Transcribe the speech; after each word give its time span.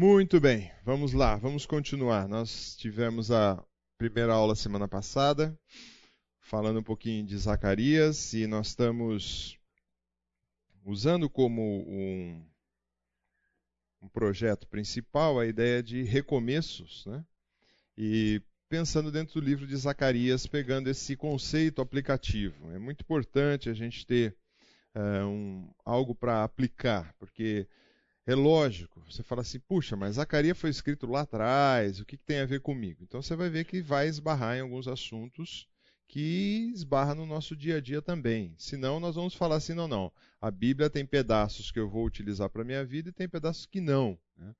Muito 0.00 0.38
bem, 0.38 0.70
vamos 0.84 1.12
lá, 1.12 1.34
vamos 1.34 1.66
continuar. 1.66 2.28
Nós 2.28 2.76
tivemos 2.76 3.32
a 3.32 3.60
primeira 3.98 4.32
aula 4.32 4.54
semana 4.54 4.86
passada, 4.86 5.58
falando 6.38 6.78
um 6.78 6.84
pouquinho 6.84 7.26
de 7.26 7.36
Zacarias, 7.36 8.32
e 8.32 8.46
nós 8.46 8.68
estamos 8.68 9.58
usando 10.84 11.28
como 11.28 11.80
um, 11.90 12.46
um 14.00 14.08
projeto 14.08 14.68
principal 14.68 15.36
a 15.36 15.48
ideia 15.48 15.82
de 15.82 16.04
recomeços, 16.04 17.04
né? 17.04 17.24
E 17.96 18.40
pensando 18.68 19.10
dentro 19.10 19.40
do 19.40 19.44
livro 19.44 19.66
de 19.66 19.74
Zacarias, 19.74 20.46
pegando 20.46 20.88
esse 20.88 21.16
conceito 21.16 21.82
aplicativo. 21.82 22.70
É 22.70 22.78
muito 22.78 23.00
importante 23.00 23.68
a 23.68 23.74
gente 23.74 24.06
ter 24.06 24.36
uh, 24.94 25.26
um, 25.26 25.68
algo 25.84 26.14
para 26.14 26.44
aplicar, 26.44 27.12
porque 27.18 27.66
é 28.28 28.34
lógico, 28.34 29.02
você 29.08 29.22
fala 29.22 29.40
assim, 29.40 29.58
puxa, 29.58 29.96
mas 29.96 30.16
Zacarias 30.16 30.58
foi 30.58 30.68
escrito 30.68 31.06
lá 31.06 31.22
atrás, 31.22 31.98
o 31.98 32.04
que, 32.04 32.18
que, 32.18 32.24
tem 32.24 32.40
a 32.40 32.44
ver 32.44 32.60
comigo? 32.60 33.02
Então 33.02 33.22
você 33.22 33.34
vai 33.34 33.48
ver 33.48 33.64
que 33.64 33.80
vai 33.80 34.06
esbarrar 34.06 34.54
em 34.54 34.60
alguns 34.60 34.86
assuntos 34.86 35.66
que 36.06 36.70
esbarra 36.74 37.14
no 37.14 37.24
nosso 37.24 37.56
dia 37.56 37.78
a 37.78 37.80
dia 37.80 38.02
também. 38.02 38.54
Senão 38.58 39.00
nós 39.00 39.14
vamos 39.14 39.34
falar 39.34 39.56
assim, 39.56 39.72
não, 39.72 39.88
não. 39.88 40.12
A 40.42 40.50
Bíblia 40.50 40.90
tem 40.90 41.06
pedaços 41.06 41.70
que 41.70 41.80
eu 41.80 41.88
vou 41.88 42.04
utilizar 42.04 42.50
para 42.50 42.60
a 42.60 42.66
minha 42.66 42.84
vida 42.84 43.08
e 43.08 43.12
tem 43.12 43.26
pedaços 43.26 43.64
que 43.64 43.80
não. 43.80 44.18
Né? 44.36 44.54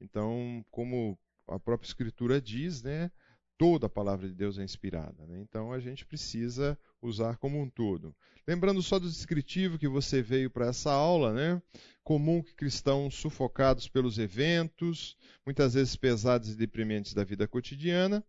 Então, 0.00 0.64
como 0.70 1.18
a 1.46 1.60
própria 1.60 1.88
Escritura 1.88 2.40
diz, 2.40 2.82
né, 2.82 3.10
toda 3.58 3.86
a 3.86 3.90
palavra 3.90 4.28
de 4.28 4.34
Deus 4.34 4.58
é 4.58 4.64
inspirada. 4.64 5.26
Né? 5.26 5.40
Então 5.42 5.74
a 5.74 5.78
gente 5.78 6.06
precisa 6.06 6.78
usar 7.02 7.36
como 7.36 7.60
um 7.60 7.68
todo. 7.68 8.14
Lembrando 8.46 8.82
só 8.82 8.98
do 8.98 9.08
descritivo 9.08 9.78
que 9.78 9.88
você 9.88 10.22
veio 10.22 10.50
para 10.50 10.66
essa 10.66 10.90
aula, 10.90 11.32
né? 11.32 11.62
Comum 12.02 12.42
que 12.42 12.54
cristãos 12.54 13.14
sufocados 13.14 13.88
pelos 13.88 14.18
eventos, 14.18 15.16
muitas 15.44 15.74
vezes 15.74 15.96
pesados 15.96 16.50
e 16.50 16.56
deprimentes 16.56 17.14
da 17.14 17.22
vida 17.22 17.46
cotidiana, 17.46 18.24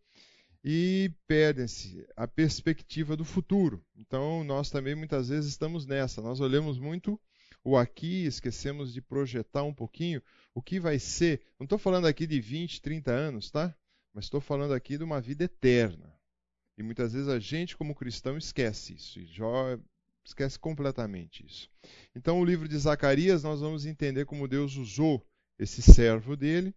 e 0.63 1.11
perdem-se 1.27 2.05
a 2.15 2.27
perspectiva 2.27 3.17
do 3.17 3.25
futuro. 3.25 3.83
Então 3.95 4.43
nós 4.43 4.69
também 4.69 4.95
muitas 4.95 5.29
vezes 5.29 5.49
estamos 5.49 5.85
nessa. 5.85 6.21
Nós 6.21 6.39
olhamos 6.39 6.77
muito 6.77 7.19
o 7.63 7.77
aqui, 7.77 8.25
esquecemos 8.25 8.93
de 8.93 9.01
projetar 9.01 9.63
um 9.63 9.73
pouquinho 9.73 10.21
o 10.53 10.61
que 10.61 10.79
vai 10.79 10.99
ser. 10.99 11.41
Não 11.59 11.65
estou 11.65 11.77
falando 11.77 12.05
aqui 12.05 12.27
de 12.27 12.39
20, 12.39 12.81
30 12.81 13.11
anos, 13.11 13.49
tá? 13.49 13.75
Mas 14.13 14.25
estou 14.25 14.41
falando 14.41 14.73
aqui 14.73 14.97
de 14.97 15.03
uma 15.03 15.21
vida 15.21 15.45
eterna. 15.45 16.13
E 16.77 16.83
muitas 16.83 17.13
vezes 17.13 17.27
a 17.27 17.39
gente, 17.39 17.77
como 17.77 17.95
cristão, 17.95 18.37
esquece 18.37 18.95
isso. 18.95 19.19
E 19.19 19.25
Jó 19.25 19.77
esquece 20.23 20.57
completamente 20.57 21.45
isso. 21.45 21.69
Então, 22.15 22.39
o 22.39 22.45
livro 22.45 22.67
de 22.67 22.77
Zacarias, 22.77 23.43
nós 23.43 23.61
vamos 23.61 23.85
entender 23.85 24.25
como 24.25 24.47
Deus 24.47 24.75
usou 24.75 25.25
esse 25.57 25.81
servo 25.81 26.35
dele 26.35 26.73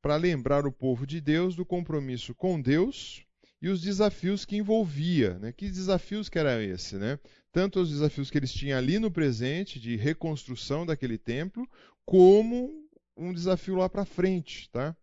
para 0.00 0.16
lembrar 0.16 0.66
o 0.66 0.72
povo 0.72 1.06
de 1.06 1.20
Deus 1.20 1.56
do 1.56 1.64
compromisso 1.64 2.34
com 2.34 2.60
Deus 2.60 3.24
e 3.60 3.68
os 3.68 3.80
desafios 3.80 4.44
que 4.44 4.56
envolvia. 4.56 5.38
Né? 5.38 5.52
Que 5.52 5.68
desafios 5.68 6.28
que 6.28 6.38
eram 6.38 6.60
esse? 6.60 6.96
Né? 6.96 7.18
Tanto 7.52 7.80
os 7.80 7.90
desafios 7.90 8.30
que 8.30 8.38
eles 8.38 8.52
tinham 8.52 8.78
ali 8.78 8.98
no 8.98 9.10
presente, 9.10 9.80
de 9.80 9.96
reconstrução 9.96 10.86
daquele 10.86 11.18
templo, 11.18 11.68
como 12.04 12.88
um 13.16 13.32
desafio 13.32 13.74
lá 13.74 13.88
para 13.88 14.04
frente. 14.04 14.70
Tá? 14.70 14.96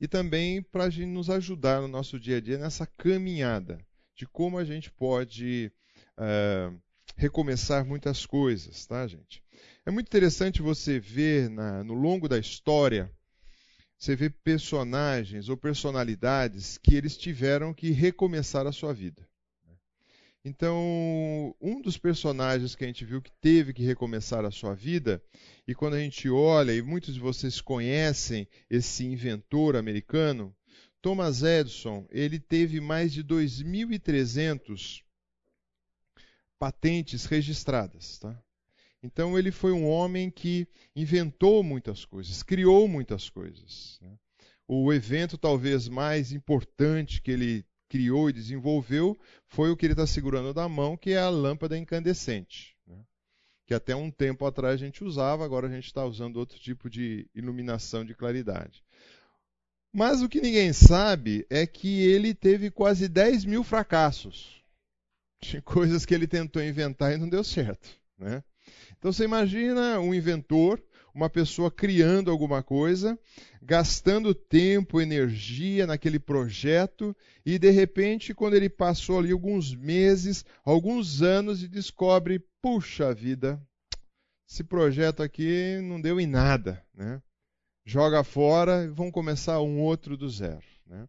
E 0.00 0.06
também 0.06 0.62
para 0.62 0.88
nos 0.88 1.30
ajudar 1.30 1.80
no 1.80 1.88
nosso 1.88 2.18
dia 2.18 2.36
a 2.36 2.40
dia 2.40 2.58
nessa 2.58 2.86
caminhada 2.86 3.78
de 4.14 4.26
como 4.26 4.58
a 4.58 4.64
gente 4.64 4.90
pode 4.90 5.70
uh, 6.18 6.78
recomeçar 7.16 7.84
muitas 7.84 8.24
coisas, 8.24 8.86
tá, 8.86 9.06
gente? 9.06 9.42
É 9.84 9.90
muito 9.90 10.06
interessante 10.06 10.62
você 10.62 10.98
ver 10.98 11.48
na, 11.50 11.84
no 11.84 11.94
longo 11.94 12.28
da 12.28 12.38
história, 12.38 13.10
você 13.98 14.14
vê 14.14 14.28
personagens 14.28 15.48
ou 15.48 15.56
personalidades 15.56 16.78
que 16.78 16.94
eles 16.94 17.16
tiveram 17.16 17.72
que 17.72 17.90
recomeçar 17.90 18.66
a 18.66 18.72
sua 18.72 18.92
vida. 18.92 19.25
Então, 20.48 21.56
um 21.60 21.82
dos 21.82 21.98
personagens 21.98 22.76
que 22.76 22.84
a 22.84 22.86
gente 22.86 23.04
viu 23.04 23.20
que 23.20 23.32
teve 23.40 23.72
que 23.72 23.82
recomeçar 23.82 24.44
a 24.44 24.50
sua 24.52 24.76
vida, 24.76 25.20
e 25.66 25.74
quando 25.74 25.94
a 25.94 25.98
gente 25.98 26.30
olha, 26.30 26.72
e 26.72 26.80
muitos 26.80 27.14
de 27.14 27.20
vocês 27.20 27.60
conhecem 27.60 28.46
esse 28.70 29.04
inventor 29.04 29.74
americano, 29.74 30.54
Thomas 31.02 31.42
Edison, 31.42 32.06
ele 32.12 32.38
teve 32.38 32.80
mais 32.80 33.12
de 33.12 33.24
2.300 33.24 35.02
patentes 36.60 37.24
registradas. 37.24 38.16
Tá? 38.20 38.40
Então, 39.02 39.36
ele 39.36 39.50
foi 39.50 39.72
um 39.72 39.84
homem 39.88 40.30
que 40.30 40.68
inventou 40.94 41.64
muitas 41.64 42.04
coisas, 42.04 42.44
criou 42.44 42.86
muitas 42.86 43.28
coisas. 43.28 43.98
Né? 44.00 44.16
O 44.68 44.92
evento 44.92 45.36
talvez 45.36 45.88
mais 45.88 46.30
importante 46.30 47.20
que 47.20 47.32
ele 47.32 47.66
criou 47.88 48.28
e 48.28 48.32
desenvolveu 48.32 49.18
foi 49.46 49.70
o 49.70 49.76
que 49.76 49.86
ele 49.86 49.92
está 49.92 50.06
segurando 50.06 50.52
na 50.54 50.68
mão, 50.68 50.96
que 50.96 51.10
é 51.10 51.18
a 51.18 51.28
lâmpada 51.28 51.76
incandescente. 51.76 52.76
Né? 52.86 52.98
Que 53.66 53.74
até 53.74 53.94
um 53.94 54.10
tempo 54.10 54.44
atrás 54.44 54.74
a 54.74 54.84
gente 54.84 55.04
usava, 55.04 55.44
agora 55.44 55.66
a 55.66 55.70
gente 55.70 55.86
está 55.86 56.04
usando 56.04 56.36
outro 56.36 56.58
tipo 56.58 56.90
de 56.90 57.28
iluminação 57.34 58.04
de 58.04 58.14
claridade. 58.14 58.84
Mas 59.92 60.20
o 60.20 60.28
que 60.28 60.40
ninguém 60.40 60.72
sabe 60.72 61.46
é 61.48 61.66
que 61.66 62.02
ele 62.02 62.34
teve 62.34 62.70
quase 62.70 63.08
10 63.08 63.44
mil 63.44 63.64
fracassos 63.64 64.62
de 65.40 65.60
coisas 65.62 66.04
que 66.04 66.14
ele 66.14 66.26
tentou 66.26 66.62
inventar 66.62 67.12
e 67.14 67.16
não 67.16 67.28
deu 67.28 67.42
certo. 67.42 67.88
Né? 68.18 68.42
Então 68.98 69.12
você 69.12 69.24
imagina 69.24 70.00
um 70.00 70.12
inventor 70.12 70.82
uma 71.16 71.30
pessoa 71.30 71.70
criando 71.70 72.30
alguma 72.30 72.62
coisa, 72.62 73.18
gastando 73.62 74.34
tempo, 74.34 75.00
energia 75.00 75.86
naquele 75.86 76.18
projeto, 76.18 77.16
e 77.44 77.58
de 77.58 77.70
repente, 77.70 78.34
quando 78.34 78.54
ele 78.54 78.68
passou 78.68 79.18
ali 79.18 79.32
alguns 79.32 79.74
meses, 79.74 80.44
alguns 80.62 81.22
anos, 81.22 81.62
e 81.62 81.68
descobre: 81.68 82.44
puxa 82.60 83.14
vida, 83.14 83.58
esse 84.46 84.62
projeto 84.62 85.22
aqui 85.22 85.80
não 85.82 85.98
deu 85.98 86.20
em 86.20 86.26
nada. 86.26 86.84
Né? 86.94 87.22
Joga 87.82 88.22
fora 88.22 88.84
e 88.84 88.88
vão 88.88 89.10
começar 89.10 89.60
um 89.62 89.80
outro 89.80 90.18
do 90.18 90.28
zero. 90.28 90.66
Né? 90.86 91.08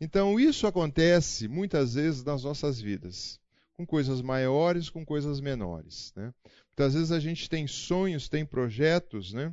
Então, 0.00 0.38
isso 0.38 0.68
acontece 0.68 1.48
muitas 1.48 1.94
vezes 1.94 2.22
nas 2.22 2.44
nossas 2.44 2.80
vidas 2.80 3.40
com 3.78 3.86
coisas 3.86 4.20
maiores, 4.20 4.90
com 4.90 5.04
coisas 5.04 5.40
menores. 5.40 6.12
Né? 6.16 6.32
Muitas 6.78 6.94
vezes 6.94 7.10
a 7.10 7.18
gente 7.18 7.50
tem 7.50 7.66
sonhos, 7.66 8.28
tem 8.28 8.46
projetos, 8.46 9.32
né? 9.32 9.52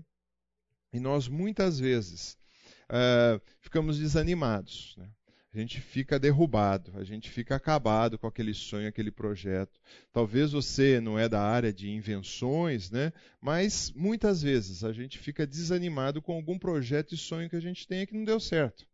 e 0.94 1.00
nós 1.00 1.28
muitas 1.28 1.80
vezes 1.80 2.38
uh, 2.84 3.42
ficamos 3.62 3.98
desanimados. 3.98 4.94
Né? 4.96 5.10
A 5.52 5.58
gente 5.58 5.82
fica 5.82 6.20
derrubado, 6.20 6.92
a 6.96 7.04
gente 7.04 7.32
fica 7.32 7.56
acabado 7.56 8.20
com 8.20 8.28
aquele 8.28 8.54
sonho, 8.54 8.88
aquele 8.88 9.10
projeto. 9.10 9.82
Talvez 10.14 10.52
você 10.52 11.02
não 11.02 11.18
é 11.18 11.28
da 11.28 11.42
área 11.42 11.74
de 11.74 11.90
invenções, 11.90 12.92
né? 12.92 13.12
mas 13.42 13.92
muitas 13.96 14.44
vezes 14.44 14.84
a 14.84 14.94
gente 14.94 15.18
fica 15.18 15.48
desanimado 15.48 16.22
com 16.22 16.32
algum 16.32 16.60
projeto 16.60 17.16
e 17.16 17.18
sonho 17.18 17.50
que 17.50 17.56
a 17.56 17.60
gente 17.60 17.88
tem 17.88 18.06
que 18.06 18.14
não 18.14 18.24
deu 18.24 18.40
certo. 18.40 18.86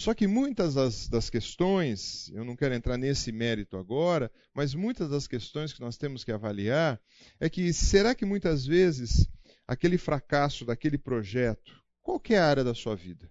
Só 0.00 0.14
que 0.14 0.26
muitas 0.26 0.72
das, 0.72 1.08
das, 1.08 1.28
questões, 1.28 2.30
eu 2.32 2.42
não 2.42 2.56
quero 2.56 2.72
entrar 2.72 2.96
nesse 2.96 3.30
mérito 3.30 3.76
agora, 3.76 4.32
mas 4.54 4.74
muitas 4.74 5.10
das 5.10 5.26
questões 5.26 5.74
que 5.74 5.80
nós 5.82 5.98
temos 5.98 6.24
que 6.24 6.32
avaliar 6.32 6.98
é 7.38 7.50
que 7.50 7.70
será 7.70 8.14
que 8.14 8.24
muitas 8.24 8.64
vezes 8.64 9.28
aquele 9.68 9.98
fracasso 9.98 10.64
daquele 10.64 10.96
projeto, 10.96 11.78
qualquer 12.00 12.38
área 12.38 12.64
da 12.64 12.72
sua 12.72 12.96
vida, 12.96 13.30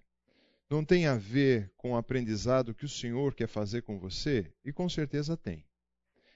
não 0.70 0.84
tem 0.84 1.06
a 1.06 1.16
ver 1.16 1.72
com 1.76 1.90
o 1.90 1.96
aprendizado 1.96 2.72
que 2.72 2.84
o 2.84 2.88
Senhor 2.88 3.34
quer 3.34 3.48
fazer 3.48 3.82
com 3.82 3.98
você? 3.98 4.54
E 4.64 4.72
com 4.72 4.88
certeza 4.88 5.36
tem. 5.36 5.66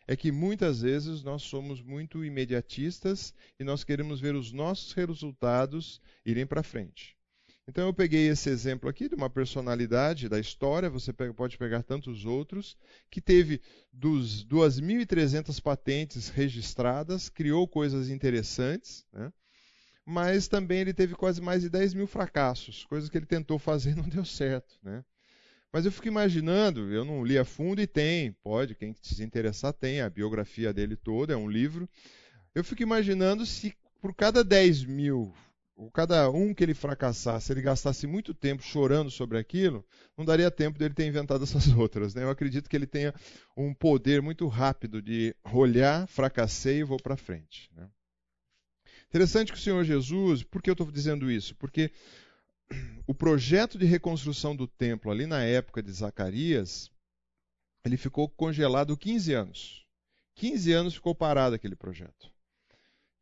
É 0.04 0.16
que 0.16 0.32
muitas 0.32 0.80
vezes 0.80 1.22
nós 1.22 1.42
somos 1.42 1.80
muito 1.80 2.24
imediatistas 2.24 3.32
e 3.56 3.62
nós 3.62 3.84
queremos 3.84 4.18
ver 4.18 4.34
os 4.34 4.50
nossos 4.50 4.94
resultados 4.94 6.00
irem 6.26 6.44
para 6.44 6.64
frente. 6.64 7.16
Então 7.66 7.86
eu 7.86 7.94
peguei 7.94 8.28
esse 8.28 8.50
exemplo 8.50 8.90
aqui 8.90 9.08
de 9.08 9.14
uma 9.14 9.30
personalidade 9.30 10.28
da 10.28 10.38
história, 10.38 10.90
você 10.90 11.12
pode 11.12 11.56
pegar 11.56 11.82
tantos 11.82 12.26
outros, 12.26 12.76
que 13.10 13.22
teve 13.22 13.60
dos 13.90 14.44
2.300 14.44 15.62
patentes 15.62 16.28
registradas, 16.28 17.30
criou 17.30 17.66
coisas 17.66 18.10
interessantes, 18.10 19.06
né? 19.10 19.32
mas 20.04 20.46
também 20.46 20.80
ele 20.80 20.92
teve 20.92 21.14
quase 21.14 21.40
mais 21.40 21.62
de 21.62 21.70
10 21.70 21.94
mil 21.94 22.06
fracassos, 22.06 22.84
coisas 22.84 23.08
que 23.08 23.16
ele 23.16 23.24
tentou 23.24 23.58
fazer 23.58 23.92
e 23.92 23.94
não 23.94 24.08
deu 24.10 24.26
certo. 24.26 24.78
Né? 24.82 25.02
Mas 25.72 25.86
eu 25.86 25.90
fico 25.90 26.06
imaginando, 26.06 26.92
eu 26.92 27.04
não 27.04 27.24
li 27.24 27.38
a 27.38 27.46
fundo 27.46 27.80
e 27.80 27.86
tem, 27.86 28.32
pode, 28.44 28.74
quem 28.74 28.94
se 29.00 29.24
interessar 29.24 29.72
tem, 29.72 30.02
a 30.02 30.10
biografia 30.10 30.72
dele 30.72 30.96
toda, 30.96 31.32
é 31.32 31.36
um 31.36 31.50
livro. 31.50 31.88
Eu 32.54 32.62
fico 32.62 32.82
imaginando 32.82 33.46
se 33.46 33.74
por 34.02 34.14
cada 34.14 34.44
10 34.44 34.84
mil 34.84 35.34
o 35.76 35.90
cada 35.90 36.30
um 36.30 36.54
que 36.54 36.62
ele 36.62 36.74
fracassasse, 36.74 37.52
ele 37.52 37.60
gastasse 37.60 38.06
muito 38.06 38.32
tempo 38.32 38.62
chorando 38.62 39.10
sobre 39.10 39.38
aquilo, 39.38 39.84
não 40.16 40.24
daria 40.24 40.50
tempo 40.50 40.78
dele 40.78 40.94
ter 40.94 41.06
inventado 41.06 41.42
essas 41.44 41.68
outras. 41.68 42.14
Né? 42.14 42.22
Eu 42.22 42.30
acredito 42.30 42.68
que 42.68 42.76
ele 42.76 42.86
tenha 42.86 43.12
um 43.56 43.74
poder 43.74 44.22
muito 44.22 44.46
rápido 44.46 45.02
de 45.02 45.34
olhar, 45.52 46.06
fracassei 46.06 46.78
e 46.78 46.84
vou 46.84 46.98
para 46.98 47.16
frente. 47.16 47.70
Né? 47.74 47.88
Interessante 49.08 49.52
que 49.52 49.58
o 49.58 49.60
Senhor 49.60 49.84
Jesus, 49.84 50.42
por 50.42 50.62
que 50.62 50.70
eu 50.70 50.74
estou 50.74 50.90
dizendo 50.90 51.30
isso? 51.30 51.54
Porque 51.56 51.92
o 53.06 53.14
projeto 53.14 53.78
de 53.78 53.84
reconstrução 53.84 54.54
do 54.54 54.66
templo 54.66 55.10
ali 55.10 55.26
na 55.26 55.42
época 55.42 55.82
de 55.82 55.92
Zacarias, 55.92 56.90
ele 57.84 57.96
ficou 57.96 58.28
congelado 58.28 58.96
15 58.96 59.32
anos. 59.32 59.84
15 60.36 60.72
anos 60.72 60.94
ficou 60.94 61.14
parado 61.14 61.54
aquele 61.54 61.76
projeto. 61.76 62.32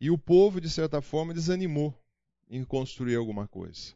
E 0.01 0.11
o 0.11 0.19
povo, 0.19 0.61
de 0.61 0.71
certa 0.71 1.01
forma, 1.01 1.35
desanimou 1.35 2.02
em 2.53 2.63
construir 2.63 3.17
alguma 3.17 3.49
coisa. 3.49 3.95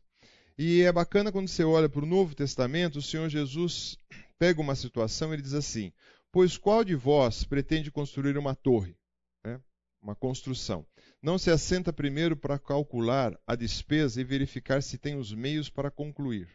E 0.59 0.81
é 0.81 0.91
bacana 0.91 1.31
quando 1.31 1.49
você 1.49 1.63
olha 1.63 1.91
para 1.91 2.03
o 2.03 2.07
Novo 2.07 2.35
Testamento, 2.35 2.99
o 2.99 3.03
Senhor 3.03 3.29
Jesus 3.29 3.99
pega 4.39 4.63
uma 4.63 4.75
situação 4.75 5.35
e 5.35 5.43
diz 5.43 5.53
assim: 5.53 5.93
Pois 6.33 6.57
qual 6.57 6.83
de 6.83 6.95
vós 6.95 7.45
pretende 7.45 7.91
construir 7.91 8.39
uma 8.39 8.55
torre? 8.55 8.97
Né? 9.45 9.61
Uma 10.03 10.15
construção. 10.15 10.87
Não 11.23 11.37
se 11.37 11.51
assenta 11.51 11.93
primeiro 11.93 12.35
para 12.35 12.59
calcular 12.59 13.39
a 13.47 13.55
despesa 13.55 14.21
e 14.21 14.25
verificar 14.25 14.83
se 14.83 14.97
tem 14.97 15.17
os 15.17 15.35
meios 15.35 15.69
para 15.69 15.91
concluir. 15.91 16.49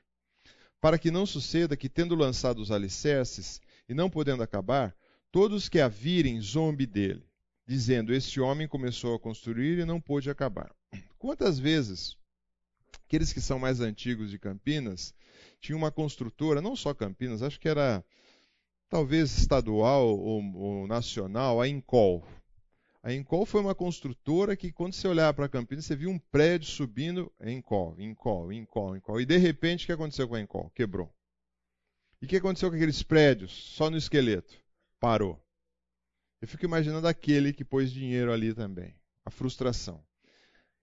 Para 0.80 0.98
que 0.98 1.12
não 1.12 1.28
suceda 1.28 1.78
que, 1.78 1.88
tendo 1.88 2.16
lançado 2.16 2.60
os 2.60 2.72
alicerces 2.72 3.62
e 3.88 3.94
não 3.94 4.10
podendo 4.10 4.42
acabar, 4.42 4.96
todos 5.32 5.70
que 5.70 5.80
a 5.80 5.88
virem 5.88 6.42
zombe 6.42 6.88
dele 6.88 7.24
dizendo: 7.68 8.12
Este 8.12 8.42
homem 8.42 8.68
começou 8.68 9.14
a 9.16 9.20
construir 9.20 9.78
e 9.78 9.86
não 9.86 10.02
pôde 10.02 10.28
acabar. 10.28 10.74
Quantas 11.18 11.60
vezes 11.60 12.18
aqueles 13.06 13.34
que 13.34 13.42
são 13.42 13.60
mais 13.60 13.80
antigos 13.80 14.32
de 14.32 14.40
Campinas 14.40 15.14
tinham 15.60 15.78
uma 15.78 15.92
construtora, 15.92 16.62
não 16.62 16.76
só 16.76 16.94
Campinas, 16.94 17.42
acho 17.42 17.60
que 17.60 17.70
era 17.70 18.04
talvez 18.90 19.38
estadual 19.38 20.08
ou, 20.08 20.44
ou 20.56 20.88
nacional, 20.88 21.62
a 21.62 21.68
Incol. 21.68 22.26
A 23.04 23.14
Incol 23.14 23.46
foi 23.46 23.62
uma 23.62 23.74
construtora 23.74 24.56
que, 24.56 24.72
quando 24.72 24.94
você 24.94 25.08
olhava 25.08 25.34
para 25.34 25.50
Campinas, 25.50 25.86
você 25.86 25.96
via 25.96 26.10
um 26.10 26.20
prédio 26.20 26.70
subindo, 26.70 27.32
Incol, 27.42 28.00
Incol, 28.00 28.52
Incol, 28.52 28.96
Incol. 28.96 29.20
E 29.20 29.26
de 29.26 29.38
repente, 29.38 29.84
o 29.84 29.86
que 29.88 29.92
aconteceu 29.92 30.28
com 30.28 30.36
a 30.36 30.42
Incol? 30.42 30.70
Quebrou. 30.76 31.12
E 32.22 32.26
o 32.26 32.28
que 32.28 32.38
aconteceu 32.38 32.70
com 32.70 32.76
aqueles 32.76 33.02
prédios, 33.02 33.52
só 33.52 33.90
no 33.90 33.98
esqueleto? 33.98 34.56
Parou. 35.00 35.42
Eu 36.40 36.48
fico 36.48 36.66
imaginando 36.66 37.08
aquele 37.08 37.54
que 37.54 37.66
pôs 37.66 37.92
dinheiro 37.92 38.32
ali 38.32 38.54
também. 38.54 38.96
A 39.26 39.32
frustração. 39.32 40.04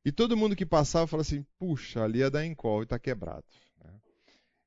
E 0.04 0.12
todo 0.12 0.36
mundo 0.36 0.56
que 0.56 0.66
passava 0.66 1.06
fala 1.06 1.22
assim: 1.22 1.44
puxa, 1.58 2.02
ali 2.02 2.22
é 2.22 2.30
da 2.30 2.44
Encol 2.44 2.80
e 2.80 2.84
está 2.84 2.98
quebrado. 2.98 3.44
Né? 3.84 3.92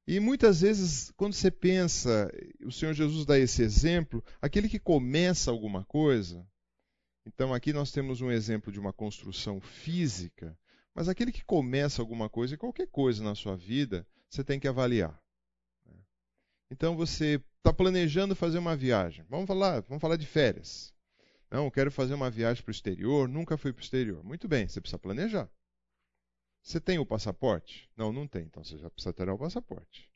E 0.08 0.20
muitas 0.20 0.62
vezes, 0.62 1.12
quando 1.12 1.34
você 1.34 1.50
pensa, 1.50 2.32
o 2.64 2.72
Senhor 2.72 2.94
Jesus 2.94 3.26
dá 3.26 3.38
esse 3.40 3.62
exemplo, 3.62 4.24
aquele 4.42 4.68
que 4.70 4.80
começa 4.80 5.50
alguma 5.52 5.84
coisa. 5.86 6.46
Então 7.26 7.54
aqui 7.54 7.72
nós 7.72 7.92
temos 7.92 8.20
um 8.22 8.32
exemplo 8.32 8.72
de 8.72 8.80
uma 8.80 8.92
construção 8.92 9.62
física, 9.62 10.58
mas 10.94 11.08
aquele 11.08 11.32
que 11.32 11.46
começa 11.46 12.02
alguma 12.02 12.30
coisa, 12.30 12.58
qualquer 12.58 12.88
coisa 12.88 13.24
na 13.24 13.36
sua 13.36 13.56
vida, 13.56 14.06
você 14.30 14.44
tem 14.44 14.60
que 14.60 14.68
avaliar. 14.68 15.20
Né? 15.86 15.96
Então 16.72 16.96
você 16.96 17.42
está 17.58 17.72
planejando 17.72 18.36
fazer 18.36 18.58
uma 18.58 18.76
viagem. 18.76 19.24
Vamos 19.30 19.46
falar, 19.48 19.82
vamos 19.82 20.02
falar 20.02 20.18
de 20.18 20.26
férias. 20.26 20.94
Não, 21.52 21.66
eu 21.66 21.72
quero 21.72 21.92
fazer 21.92 22.14
uma 22.14 22.32
viagem 22.32 22.64
para 22.64 22.70
o 22.70 22.72
exterior, 22.72 23.28
nunca 23.28 23.58
fui 23.58 23.74
para 23.74 23.82
o 23.82 23.84
exterior. 23.84 24.24
Muito 24.24 24.48
bem, 24.48 24.68
você 24.68 24.80
precisa 24.80 24.98
planejar. 24.98 25.52
Você 26.64 26.80
tem 26.80 26.98
o 26.98 27.06
passaporte? 27.06 27.90
Não, 27.98 28.14
não 28.14 28.26
tem, 28.26 28.44
então 28.44 28.64
você 28.64 28.78
já 28.78 28.90
precisa 28.90 29.12
tirar 29.12 29.34
o 29.34 29.38
passaporte. 29.38 30.10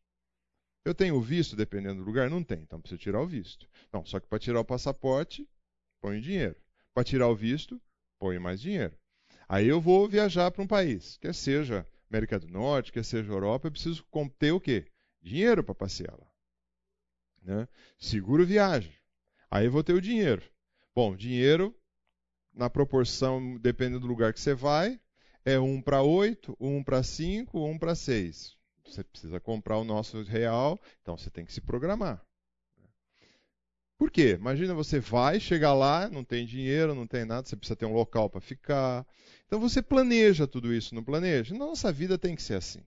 Eu 0.85 0.95
tenho 0.95 1.15
o 1.15 1.21
visto, 1.21 1.55
dependendo 1.55 2.01
do 2.01 2.05
lugar? 2.05 2.29
Não 2.29 2.41
tem, 2.41 2.59
então 2.59 2.79
precisa 2.79 3.01
tirar 3.01 3.21
o 3.21 3.27
visto. 3.27 3.67
Não, 3.91 4.05
só 4.05 4.19
que 4.19 4.27
para 4.27 4.39
tirar 4.39 4.61
o 4.61 4.65
passaporte, 4.65 5.45
põe 5.99 6.21
dinheiro. 6.21 6.55
Para 6.93 7.03
tirar 7.03 7.27
o 7.27 7.35
visto, 7.35 7.81
põe 8.17 8.39
mais 8.39 8.61
dinheiro. 8.61 8.97
Aí 9.49 9.67
eu 9.67 9.81
vou 9.81 10.07
viajar 10.07 10.51
para 10.51 10.63
um 10.63 10.67
país, 10.67 11.17
quer 11.17 11.33
seja 11.33 11.85
América 12.09 12.39
do 12.39 12.47
Norte, 12.47 12.93
quer 12.93 13.03
seja 13.03 13.29
Europa, 13.29 13.67
eu 13.67 13.71
preciso 13.71 14.05
ter 14.39 14.51
o 14.51 14.61
quê? 14.61 14.85
Dinheiro 15.21 15.63
para 15.63 15.75
passear 15.75 16.15
lá. 16.17 16.31
Né? 17.41 17.67
Seguro 17.97 18.45
viagem. 18.45 18.93
Aí 19.51 19.65
eu 19.65 19.71
vou 19.71 19.83
ter 19.83 19.93
o 19.93 20.01
dinheiro. 20.01 20.43
Bom, 20.95 21.13
dinheiro, 21.13 21.75
na 22.53 22.69
proporção, 22.69 23.57
dependendo 23.57 24.00
do 24.00 24.07
lugar 24.07 24.33
que 24.33 24.39
você 24.39 24.53
vai, 24.53 24.97
é 25.44 25.59
1 25.59 25.81
para 25.81 26.01
8, 26.01 26.56
1 26.57 26.83
para 26.86 27.03
5, 27.03 27.68
1 27.68 27.77
para 27.77 27.94
6. 27.95 28.56
Você 28.86 29.03
precisa 29.03 29.39
comprar 29.39 29.77
o 29.77 29.83
nosso 29.83 30.24
real, 30.24 30.80
então 31.01 31.18
você 31.18 31.30
tem 31.30 31.45
que 31.45 31.51
se 31.51 31.59
programar. 31.59 32.24
Por 33.97 34.09
quê? 34.09 34.38
Imagina 34.39 34.74
você 34.74 35.00
vai, 35.00 35.39
chega 35.39 35.74
lá, 35.74 36.09
não 36.09 36.24
tem 36.24 36.45
dinheiro, 36.45 36.95
não 36.95 37.07
tem 37.07 37.25
nada, 37.25 37.48
você 37.48 37.56
precisa 37.56 37.75
ter 37.75 37.86
um 37.86 37.94
local 37.94 38.30
para 38.30 38.39
ficar. 38.41 39.06
Então 39.45 39.59
você 39.59 39.81
planeja 39.81 40.48
tudo 40.48 40.74
isso, 40.74 40.95
não 40.95 41.03
planeja? 41.03 41.53
Na 41.53 41.65
nossa 41.65 41.91
vida 41.91 42.18
tem 42.18 42.36
que 42.36 42.41
ser 42.41 42.56
assim 42.56 42.83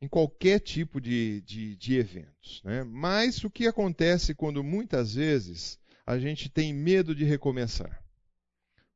em 0.00 0.08
qualquer 0.08 0.60
tipo 0.60 1.00
de, 1.00 1.42
de, 1.42 1.76
de 1.76 1.96
eventos. 1.96 2.62
Né? 2.64 2.82
Mas 2.84 3.44
o 3.44 3.50
que 3.50 3.66
acontece 3.66 4.34
quando 4.34 4.64
muitas 4.64 5.14
vezes 5.14 5.79
a 6.10 6.18
gente 6.18 6.48
tem 6.48 6.72
medo 6.72 7.14
de 7.14 7.24
recomeçar? 7.24 8.02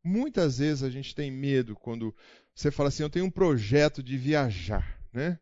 Muitas 0.02 0.58
vezes 0.58 0.82
a 0.82 0.90
gente 0.90 1.14
tem 1.14 1.30
medo 1.30 1.76
quando 1.76 2.14
você 2.52 2.72
fala 2.72 2.88
assim: 2.88 3.04
eu 3.04 3.10
tenho 3.10 3.26
um 3.26 3.30
projeto 3.30 4.02
de 4.02 4.18
viajar. 4.18 5.00
Né? 5.12 5.38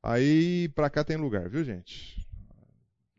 Aí 0.00 0.68
para 0.68 0.88
cá 0.88 1.02
tem 1.02 1.16
lugar, 1.16 1.48
viu 1.48 1.64
gente? 1.64 2.24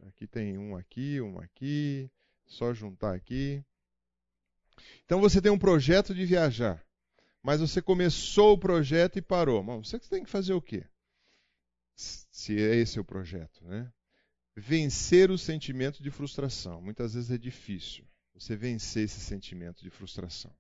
Aqui 0.08 0.26
tem 0.26 0.58
um 0.58 0.78
aqui, 0.78 1.20
um 1.20 1.40
aqui, 1.40 2.10
só 2.46 2.74
juntar 2.74 3.14
aqui. 3.14 3.62
Então 5.04 5.20
você 5.20 5.42
tem 5.42 5.52
um 5.52 5.60
projeto 5.60 6.16
de 6.16 6.26
viajar, 6.26 6.82
mas 7.42 7.60
você 7.60 7.82
começou 7.82 8.54
o 8.54 8.58
projeto 8.58 9.18
e 9.18 9.22
parou. 9.22 9.62
Bom, 9.62 9.84
você 9.84 10.00
tem 10.00 10.24
que 10.24 10.30
fazer 10.30 10.54
o 10.54 10.62
quê? 10.62 10.86
se 11.96 12.58
é 12.58 12.76
esse 12.78 13.00
o 13.00 13.06
projeto, 13.06 13.64
né? 13.66 13.92
Vencer 14.56 15.32
o 15.32 15.38
sentimento 15.38 16.02
de 16.04 16.12
frustração. 16.12 16.82
Muitas 16.82 17.14
vezes 17.14 17.32
é 17.32 17.38
difícil 17.38 18.06
você 18.34 18.56
vencer 18.56 19.06
esse 19.06 19.20
sentimento 19.20 19.84
de 19.84 19.90
frustração. 19.90 20.52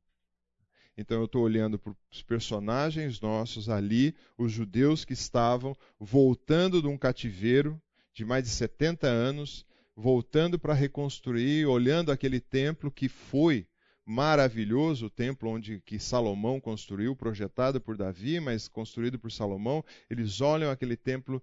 Então 0.95 1.17
eu 1.19 1.25
estou 1.25 1.43
olhando 1.43 1.79
para 1.79 1.93
os 2.11 2.21
personagens 2.21 3.19
nossos 3.19 3.67
ali, 3.67 4.15
os 4.37 4.51
judeus 4.51 5.03
que 5.03 5.13
estavam 5.13 5.75
voltando 5.99 6.81
de 6.81 6.87
um 6.87 6.97
cativeiro 6.97 7.81
de 8.13 8.23
mais 8.23 8.43
de 8.43 8.49
70 8.51 9.07
anos, 9.07 9.65
voltando 9.95 10.59
para 10.59 10.73
reconstruir, 10.73 11.65
olhando 11.65 12.11
aquele 12.11 12.39
templo 12.39 12.91
que 12.91 13.09
foi 13.09 13.67
maravilhoso, 14.05 15.07
o 15.07 15.09
templo 15.09 15.49
onde 15.49 15.81
que 15.81 15.97
Salomão 15.97 16.59
construiu, 16.59 17.15
projetado 17.15 17.81
por 17.81 17.97
Davi, 17.97 18.39
mas 18.39 18.67
construído 18.67 19.17
por 19.17 19.31
Salomão. 19.31 19.83
Eles 20.09 20.41
olham 20.41 20.69
aquele 20.69 20.97
templo 20.97 21.41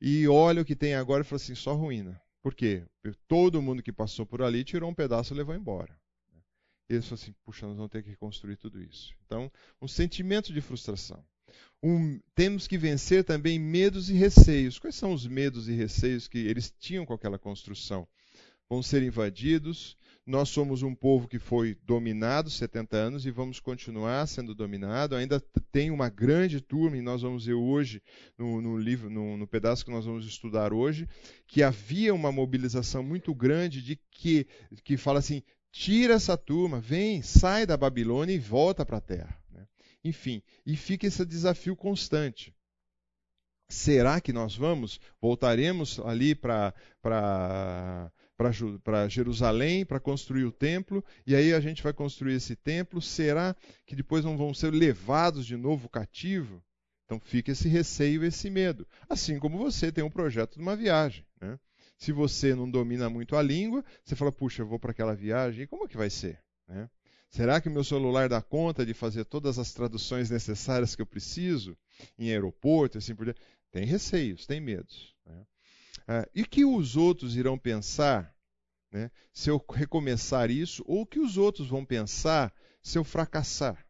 e 0.00 0.26
olham 0.28 0.62
o 0.62 0.64
que 0.64 0.76
tem 0.76 0.94
agora 0.94 1.22
e 1.22 1.24
falam 1.24 1.42
assim, 1.42 1.54
só 1.54 1.74
ruína. 1.74 2.20
Por 2.42 2.54
quê? 2.54 2.84
Todo 3.26 3.62
mundo 3.62 3.82
que 3.82 3.92
passou 3.92 4.24
por 4.24 4.42
ali 4.42 4.64
tirou 4.64 4.90
um 4.90 4.94
pedaço 4.94 5.34
e 5.34 5.36
levou 5.36 5.54
embora. 5.54 5.98
Eles 6.88 7.04
falam 7.04 7.22
assim, 7.22 7.34
puxa, 7.44 7.66
nós 7.66 7.76
vamos 7.76 7.90
ter 7.90 8.02
que 8.02 8.10
reconstruir 8.10 8.56
tudo 8.56 8.82
isso. 8.82 9.14
Então, 9.26 9.52
um 9.82 9.88
sentimento 9.88 10.52
de 10.52 10.60
frustração. 10.60 11.22
Um, 11.82 12.20
temos 12.34 12.66
que 12.66 12.78
vencer 12.78 13.24
também 13.24 13.58
medos 13.58 14.08
e 14.08 14.14
receios. 14.14 14.78
Quais 14.78 14.94
são 14.94 15.12
os 15.12 15.26
medos 15.26 15.68
e 15.68 15.72
receios 15.72 16.26
que 16.26 16.38
eles 16.38 16.72
tinham 16.78 17.04
com 17.04 17.12
aquela 17.12 17.38
construção? 17.38 18.08
Vão 18.68 18.82
ser 18.82 19.02
invadidos, 19.02 19.96
nós 20.28 20.50
somos 20.50 20.82
um 20.82 20.94
povo 20.94 21.26
que 21.26 21.38
foi 21.38 21.74
dominado 21.84 22.50
70 22.50 22.94
anos 22.94 23.24
e 23.24 23.30
vamos 23.30 23.58
continuar 23.58 24.28
sendo 24.28 24.54
dominado. 24.54 25.16
Ainda 25.16 25.40
tem 25.72 25.90
uma 25.90 26.10
grande 26.10 26.60
turma, 26.60 26.98
e 26.98 27.00
nós 27.00 27.22
vamos 27.22 27.46
ver 27.46 27.54
hoje, 27.54 28.02
no, 28.36 28.60
no 28.60 28.76
livro, 28.76 29.08
no, 29.08 29.38
no, 29.38 29.46
pedaço 29.46 29.86
que 29.86 29.90
nós 29.90 30.04
vamos 30.04 30.26
estudar 30.26 30.70
hoje, 30.70 31.08
que 31.46 31.62
havia 31.62 32.14
uma 32.14 32.30
mobilização 32.30 33.02
muito 33.02 33.34
grande 33.34 33.80
de 33.80 33.98
que, 34.10 34.46
que 34.84 34.98
fala 34.98 35.18
assim: 35.18 35.42
tira 35.72 36.12
essa 36.12 36.36
turma, 36.36 36.78
vem, 36.78 37.22
sai 37.22 37.64
da 37.64 37.76
Babilônia 37.76 38.34
e 38.34 38.38
volta 38.38 38.84
para 38.84 38.98
a 38.98 39.00
terra. 39.00 39.34
Né? 39.50 39.66
Enfim, 40.04 40.42
e 40.66 40.76
fica 40.76 41.06
esse 41.06 41.24
desafio 41.24 41.74
constante. 41.74 42.54
Será 43.66 44.20
que 44.20 44.32
nós 44.32 44.54
vamos? 44.54 45.00
Voltaremos 45.22 45.98
ali 46.00 46.34
para 46.34 46.74
para 48.38 49.08
Jerusalém 49.08 49.84
para 49.84 49.98
construir 49.98 50.44
o 50.44 50.52
templo, 50.52 51.04
e 51.26 51.34
aí 51.34 51.52
a 51.52 51.58
gente 51.58 51.82
vai 51.82 51.92
construir 51.92 52.34
esse 52.34 52.54
templo. 52.54 53.02
Será 53.02 53.56
que 53.84 53.96
depois 53.96 54.24
não 54.24 54.36
vão 54.36 54.54
ser 54.54 54.72
levados 54.72 55.44
de 55.44 55.56
novo 55.56 55.88
cativo? 55.88 56.62
Então 57.04 57.18
fica 57.18 57.50
esse 57.50 57.68
receio, 57.68 58.24
esse 58.24 58.48
medo. 58.48 58.86
Assim 59.08 59.40
como 59.40 59.58
você 59.58 59.90
tem 59.90 60.04
um 60.04 60.10
projeto 60.10 60.54
de 60.54 60.60
uma 60.60 60.76
viagem. 60.76 61.26
Né? 61.40 61.58
Se 61.96 62.12
você 62.12 62.54
não 62.54 62.70
domina 62.70 63.10
muito 63.10 63.34
a 63.34 63.42
língua, 63.42 63.84
você 64.04 64.14
fala, 64.14 64.30
puxa, 64.30 64.62
eu 64.62 64.66
vou 64.68 64.78
para 64.78 64.92
aquela 64.92 65.16
viagem, 65.16 65.64
e 65.64 65.66
como 65.66 65.84
é 65.84 65.88
que 65.88 65.96
vai 65.96 66.08
ser? 66.08 66.38
Né? 66.68 66.88
Será 67.30 67.60
que 67.60 67.68
o 67.68 67.72
meu 67.72 67.82
celular 67.82 68.28
dá 68.28 68.40
conta 68.40 68.86
de 68.86 68.94
fazer 68.94 69.24
todas 69.24 69.58
as 69.58 69.72
traduções 69.72 70.30
necessárias 70.30 70.94
que 70.94 71.02
eu 71.02 71.06
preciso 71.06 71.76
em 72.16 72.30
aeroporto, 72.30 72.98
assim 72.98 73.14
por 73.16 73.24
diante? 73.24 73.40
Tem 73.72 73.84
receios, 73.84 74.46
tem 74.46 74.60
medos. 74.60 75.14
Ah, 76.06 76.28
e 76.34 76.44
que 76.44 76.64
os 76.64 76.96
outros 76.96 77.36
irão 77.36 77.58
pensar 77.58 78.34
né, 78.90 79.10
se 79.32 79.50
eu 79.50 79.62
recomeçar 79.70 80.50
isso, 80.50 80.82
ou 80.86 81.04
que 81.06 81.18
os 81.18 81.36
outros 81.36 81.68
vão 81.68 81.84
pensar 81.84 82.52
se 82.82 82.98
eu 82.98 83.04
fracassar? 83.04 83.84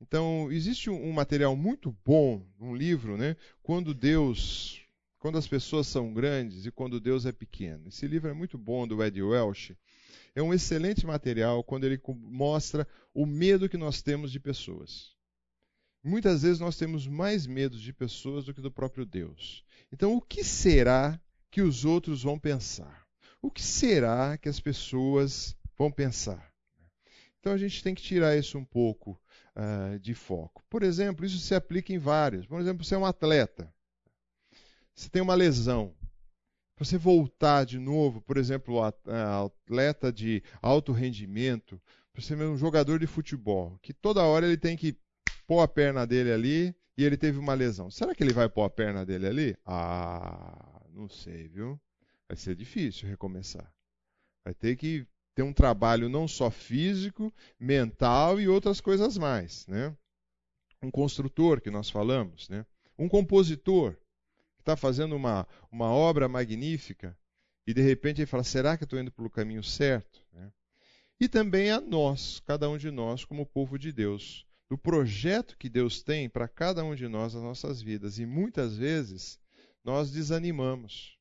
Então, 0.00 0.50
existe 0.50 0.88
um 0.88 1.12
material 1.12 1.54
muito 1.54 1.94
bom, 2.04 2.46
um 2.58 2.74
livro, 2.74 3.18
né? 3.18 3.36
Quando 3.62 3.92
Deus, 3.92 4.80
quando 5.18 5.36
as 5.36 5.46
pessoas 5.46 5.86
são 5.86 6.14
grandes 6.14 6.64
e 6.64 6.70
quando 6.70 6.98
Deus 6.98 7.26
é 7.26 7.32
pequeno. 7.32 7.88
Esse 7.88 8.06
livro 8.06 8.30
é 8.30 8.32
muito 8.32 8.56
bom 8.56 8.88
do 8.88 9.04
Ed 9.04 9.22
Welch. 9.22 9.76
É 10.34 10.42
um 10.42 10.54
excelente 10.54 11.06
material 11.06 11.62
quando 11.62 11.84
ele 11.84 12.00
mostra 12.06 12.88
o 13.12 13.26
medo 13.26 13.68
que 13.68 13.76
nós 13.76 14.00
temos 14.00 14.32
de 14.32 14.40
pessoas. 14.40 15.14
Muitas 16.02 16.42
vezes 16.42 16.58
nós 16.58 16.76
temos 16.76 17.06
mais 17.06 17.46
medo 17.46 17.78
de 17.78 17.92
pessoas 17.92 18.46
do 18.46 18.54
que 18.54 18.60
do 18.60 18.70
próprio 18.70 19.04
Deus. 19.04 19.62
Então, 19.92 20.14
o 20.14 20.20
que 20.20 20.42
será 20.42 21.20
que 21.50 21.60
os 21.60 21.84
outros 21.84 22.22
vão 22.22 22.38
pensar? 22.38 23.06
O 23.42 23.50
que 23.50 23.62
será 23.62 24.38
que 24.38 24.48
as 24.48 24.58
pessoas 24.58 25.54
vão 25.76 25.90
pensar? 25.90 26.50
Então, 27.38 27.52
a 27.52 27.58
gente 27.58 27.82
tem 27.82 27.94
que 27.94 28.02
tirar 28.02 28.36
isso 28.36 28.56
um 28.56 28.64
pouco 28.64 29.20
uh, 29.56 29.98
de 29.98 30.14
foco. 30.14 30.62
Por 30.70 30.82
exemplo, 30.82 31.24
isso 31.24 31.38
se 31.38 31.54
aplica 31.54 31.92
em 31.92 31.98
vários. 31.98 32.46
Por 32.46 32.60
exemplo, 32.60 32.84
você 32.84 32.94
é 32.94 32.98
um 32.98 33.06
atleta, 33.06 33.72
você 34.94 35.08
tem 35.08 35.20
uma 35.20 35.34
lesão. 35.34 35.94
Você 36.78 36.96
voltar 36.96 37.64
de 37.64 37.78
novo, 37.78 38.22
por 38.22 38.38
exemplo, 38.38 38.80
atleta 38.82 40.10
de 40.10 40.42
alto 40.62 40.92
rendimento, 40.92 41.78
você 42.14 42.32
é 42.32 42.36
um 42.36 42.56
jogador 42.56 42.98
de 42.98 43.06
futebol, 43.06 43.78
que 43.82 43.92
toda 43.92 44.22
hora 44.22 44.46
ele 44.46 44.56
tem 44.56 44.78
que 44.78 44.96
pôr 45.50 45.62
a 45.62 45.66
perna 45.66 46.06
dele 46.06 46.30
ali 46.30 46.76
e 46.96 47.04
ele 47.04 47.16
teve 47.16 47.36
uma 47.36 47.54
lesão. 47.54 47.90
Será 47.90 48.14
que 48.14 48.22
ele 48.22 48.32
vai 48.32 48.48
pôr 48.48 48.62
a 48.62 48.70
perna 48.70 49.04
dele 49.04 49.26
ali? 49.26 49.56
Ah, 49.66 50.80
não 50.90 51.08
sei, 51.08 51.48
viu? 51.48 51.76
Vai 52.28 52.36
ser 52.36 52.54
difícil 52.54 53.08
recomeçar. 53.08 53.68
Vai 54.44 54.54
ter 54.54 54.76
que 54.76 55.04
ter 55.34 55.42
um 55.42 55.52
trabalho 55.52 56.08
não 56.08 56.28
só 56.28 56.52
físico, 56.52 57.34
mental 57.58 58.40
e 58.40 58.46
outras 58.46 58.80
coisas 58.80 59.18
mais, 59.18 59.66
né? 59.66 59.92
Um 60.80 60.88
construtor 60.88 61.60
que 61.60 61.68
nós 61.68 61.90
falamos, 61.90 62.48
né? 62.48 62.64
Um 62.96 63.08
compositor 63.08 63.96
que 64.54 64.62
está 64.62 64.76
fazendo 64.76 65.16
uma, 65.16 65.48
uma 65.68 65.86
obra 65.86 66.28
magnífica 66.28 67.18
e 67.66 67.74
de 67.74 67.82
repente 67.82 68.20
ele 68.20 68.26
fala: 68.26 68.44
será 68.44 68.78
que 68.78 68.84
estou 68.84 69.00
indo 69.00 69.10
pelo 69.10 69.28
caminho 69.28 69.64
certo? 69.64 70.24
Né? 70.32 70.52
E 71.18 71.28
também 71.28 71.72
a 71.72 71.80
nós, 71.80 72.38
cada 72.46 72.70
um 72.70 72.78
de 72.78 72.92
nós, 72.92 73.24
como 73.24 73.44
povo 73.44 73.76
de 73.76 73.90
Deus, 73.90 74.46
do 74.70 74.78
projeto 74.78 75.58
que 75.58 75.68
Deus 75.68 76.00
tem 76.00 76.28
para 76.28 76.46
cada 76.46 76.84
um 76.84 76.94
de 76.94 77.08
nós 77.08 77.34
nas 77.34 77.42
nossas 77.42 77.82
vidas. 77.82 78.20
E 78.20 78.24
muitas 78.24 78.76
vezes 78.76 79.40
nós 79.84 80.12
desanimamos. 80.12 81.18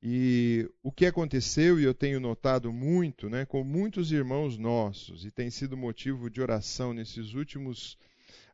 E 0.00 0.70
o 0.80 0.92
que 0.92 1.06
aconteceu, 1.06 1.80
e 1.80 1.82
eu 1.82 1.92
tenho 1.92 2.20
notado 2.20 2.72
muito, 2.72 3.28
né, 3.28 3.44
com 3.44 3.64
muitos 3.64 4.12
irmãos 4.12 4.56
nossos, 4.56 5.24
e 5.24 5.30
tem 5.32 5.50
sido 5.50 5.76
motivo 5.76 6.30
de 6.30 6.40
oração 6.40 6.94
nesses 6.94 7.34
últimos, 7.34 7.94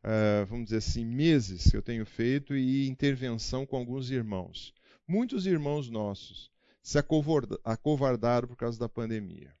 uh, 0.03 0.43
vamos 0.47 0.65
dizer 0.65 0.77
assim, 0.77 1.05
meses 1.05 1.69
que 1.69 1.77
eu 1.77 1.83
tenho 1.83 2.03
feito, 2.07 2.55
e 2.55 2.87
intervenção 2.87 3.63
com 3.67 3.77
alguns 3.77 4.09
irmãos. 4.09 4.73
Muitos 5.07 5.45
irmãos 5.45 5.87
nossos 5.87 6.49
se 6.81 6.97
acovardaram 6.97 8.47
por 8.47 8.57
causa 8.57 8.79
da 8.79 8.89
pandemia. 8.89 9.53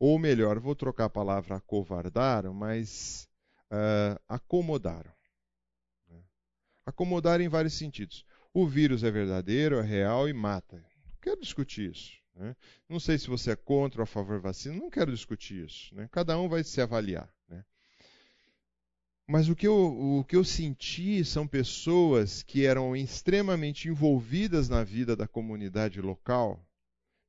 Ou 0.00 0.18
melhor, 0.18 0.58
vou 0.58 0.74
trocar 0.74 1.04
a 1.04 1.10
palavra 1.10 1.56
acovardaram, 1.56 2.52
mas 2.52 3.25
uh, 3.70 4.20
acomodaram. 4.28 5.12
Né? 6.08 6.20
Acomodaram 6.84 7.44
em 7.44 7.48
vários 7.48 7.74
sentidos. 7.74 8.24
O 8.52 8.66
vírus 8.66 9.04
é 9.04 9.10
verdadeiro, 9.10 9.78
é 9.78 9.82
real 9.82 10.28
e 10.28 10.32
mata 10.32 10.82
quero 11.26 11.40
discutir 11.40 11.90
isso. 11.90 12.12
Né? 12.36 12.54
Não 12.88 13.00
sei 13.00 13.18
se 13.18 13.26
você 13.26 13.50
é 13.50 13.56
contra 13.56 14.00
ou 14.00 14.04
a 14.04 14.06
favor 14.06 14.36
da 14.36 14.42
vacina, 14.42 14.76
não 14.76 14.88
quero 14.88 15.10
discutir 15.10 15.64
isso. 15.64 15.92
Né? 15.94 16.08
Cada 16.12 16.38
um 16.38 16.48
vai 16.48 16.62
se 16.62 16.80
avaliar. 16.80 17.28
Né? 17.48 17.64
Mas 19.26 19.48
o 19.48 19.56
que, 19.56 19.66
eu, 19.66 19.74
o 19.74 20.24
que 20.24 20.36
eu 20.36 20.44
senti 20.44 21.24
são 21.24 21.48
pessoas 21.48 22.44
que 22.44 22.64
eram 22.64 22.94
extremamente 22.94 23.88
envolvidas 23.88 24.68
na 24.68 24.84
vida 24.84 25.16
da 25.16 25.26
comunidade 25.26 26.00
local, 26.00 26.64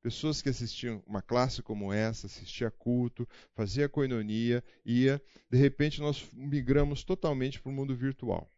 pessoas 0.02 0.42
que 0.42 0.50
assistiam 0.50 1.04
uma 1.06 1.22
classe 1.22 1.62
como 1.62 1.92
essa, 1.92 2.28
assistia 2.28 2.72
culto, 2.72 3.28
fazia 3.54 3.90
coinonia, 3.90 4.64
ia, 4.86 5.22
de 5.50 5.58
repente 5.58 6.00
nós 6.00 6.30
migramos 6.34 7.04
totalmente 7.04 7.62
para 7.62 7.70
o 7.70 7.74
mundo 7.74 7.96
virtual, 7.96 8.50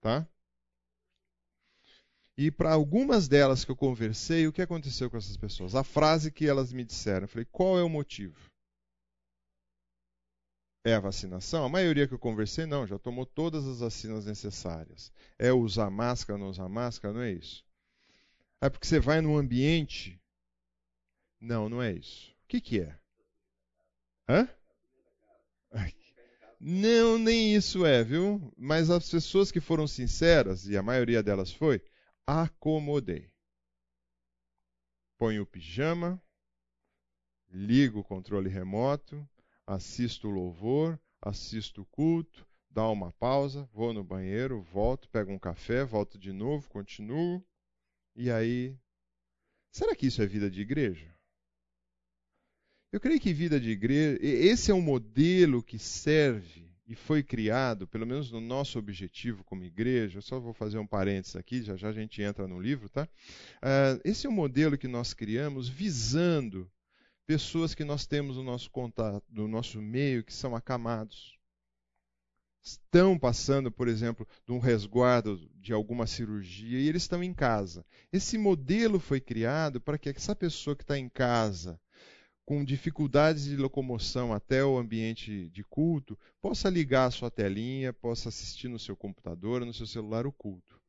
tá? 0.00 0.26
E 2.38 2.50
para 2.50 2.72
algumas 2.72 3.28
delas 3.28 3.64
que 3.64 3.70
eu 3.70 3.76
conversei, 3.76 4.46
o 4.46 4.52
que 4.52 4.60
aconteceu 4.60 5.10
com 5.10 5.16
essas 5.16 5.36
pessoas? 5.36 5.74
A 5.74 5.82
frase 5.82 6.30
que 6.30 6.46
elas 6.46 6.70
me 6.70 6.84
disseram, 6.84 7.24
eu 7.24 7.28
falei, 7.28 7.46
qual 7.50 7.78
é 7.78 7.82
o 7.82 7.88
motivo? 7.88 8.50
É 10.84 10.94
a 10.94 11.00
vacinação? 11.00 11.64
A 11.64 11.68
maioria 11.68 12.06
que 12.06 12.14
eu 12.14 12.18
conversei, 12.18 12.66
não, 12.66 12.86
já 12.86 12.98
tomou 12.98 13.24
todas 13.24 13.66
as 13.66 13.80
vacinas 13.80 14.26
necessárias. 14.26 15.10
É 15.38 15.52
usar 15.52 15.90
máscara, 15.90 16.38
não 16.38 16.48
usar 16.48 16.68
máscara? 16.68 17.14
Não 17.14 17.22
é 17.22 17.32
isso. 17.32 17.64
É 18.60 18.68
porque 18.68 18.86
você 18.86 19.00
vai 19.00 19.20
num 19.20 19.36
ambiente. 19.36 20.20
Não, 21.46 21.68
não 21.68 21.80
é 21.80 21.92
isso. 21.92 22.32
O 22.42 22.48
que, 22.48 22.60
que 22.60 22.80
é? 22.80 22.98
Hã? 24.28 24.48
Não, 26.58 27.16
nem 27.18 27.54
isso 27.54 27.86
é, 27.86 28.02
viu? 28.02 28.52
Mas 28.56 28.90
as 28.90 29.08
pessoas 29.08 29.52
que 29.52 29.60
foram 29.60 29.86
sinceras, 29.86 30.66
e 30.66 30.76
a 30.76 30.82
maioria 30.82 31.22
delas 31.22 31.52
foi, 31.52 31.80
acomodei. 32.26 33.30
Ponho 35.16 35.42
o 35.42 35.46
pijama, 35.46 36.20
ligo 37.48 38.00
o 38.00 38.04
controle 38.04 38.48
remoto, 38.48 39.24
assisto 39.64 40.26
o 40.26 40.32
louvor, 40.32 40.98
assisto 41.22 41.82
o 41.82 41.86
culto, 41.86 42.44
dá 42.68 42.88
uma 42.88 43.12
pausa, 43.12 43.68
vou 43.72 43.92
no 43.92 44.02
banheiro, 44.02 44.62
volto, 44.62 45.08
pego 45.10 45.30
um 45.30 45.38
café, 45.38 45.84
volto 45.84 46.18
de 46.18 46.32
novo, 46.32 46.68
continuo. 46.68 47.40
E 48.16 48.32
aí, 48.32 48.76
será 49.70 49.94
que 49.94 50.08
isso 50.08 50.20
é 50.20 50.26
vida 50.26 50.50
de 50.50 50.62
igreja? 50.62 51.15
Eu 52.96 53.00
creio 53.00 53.20
que 53.20 53.30
vida 53.30 53.60
de 53.60 53.68
igreja, 53.68 54.18
esse 54.22 54.70
é 54.70 54.74
um 54.74 54.80
modelo 54.80 55.62
que 55.62 55.78
serve 55.78 56.66
e 56.88 56.94
foi 56.94 57.22
criado, 57.22 57.86
pelo 57.86 58.06
menos 58.06 58.32
no 58.32 58.40
nosso 58.40 58.78
objetivo 58.78 59.44
como 59.44 59.64
igreja, 59.64 60.22
só 60.22 60.40
vou 60.40 60.54
fazer 60.54 60.78
um 60.78 60.86
parênteses 60.86 61.36
aqui, 61.36 61.62
já 61.62 61.76
já 61.76 61.90
a 61.90 61.92
gente 61.92 62.22
entra 62.22 62.48
no 62.48 62.58
livro, 62.58 62.88
tá? 62.88 63.06
Uh, 63.56 64.00
esse 64.02 64.26
é 64.26 64.30
um 64.30 64.32
modelo 64.32 64.78
que 64.78 64.88
nós 64.88 65.12
criamos 65.12 65.68
visando 65.68 66.72
pessoas 67.26 67.74
que 67.74 67.84
nós 67.84 68.06
temos 68.06 68.38
no 68.38 68.42
nosso 68.42 68.70
contato, 68.70 69.26
no 69.28 69.46
nosso 69.46 69.78
meio, 69.82 70.24
que 70.24 70.32
são 70.32 70.56
acamados. 70.56 71.38
Estão 72.62 73.18
passando, 73.18 73.70
por 73.70 73.88
exemplo, 73.88 74.26
de 74.46 74.52
um 74.52 74.58
resguardo 74.58 75.38
de 75.56 75.70
alguma 75.70 76.06
cirurgia 76.06 76.78
e 76.80 76.88
eles 76.88 77.02
estão 77.02 77.22
em 77.22 77.34
casa. 77.34 77.84
Esse 78.10 78.38
modelo 78.38 78.98
foi 78.98 79.20
criado 79.20 79.82
para 79.82 79.98
que 79.98 80.08
essa 80.08 80.34
pessoa 80.34 80.74
que 80.74 80.82
está 80.82 80.98
em 80.98 81.10
casa, 81.10 81.78
com 82.46 82.64
dificuldades 82.64 83.44
de 83.44 83.56
locomoção 83.56 84.32
até 84.32 84.64
o 84.64 84.78
ambiente 84.78 85.50
de 85.50 85.64
culto, 85.64 86.16
possa 86.40 86.70
ligar 86.70 87.06
a 87.06 87.10
sua 87.10 87.28
telinha, 87.28 87.92
possa 87.92 88.28
assistir 88.28 88.68
no 88.68 88.78
seu 88.78 88.96
computador, 88.96 89.66
no 89.66 89.74
seu 89.74 89.84
celular 89.84 90.28
o 90.28 90.32
culto. 90.32 90.80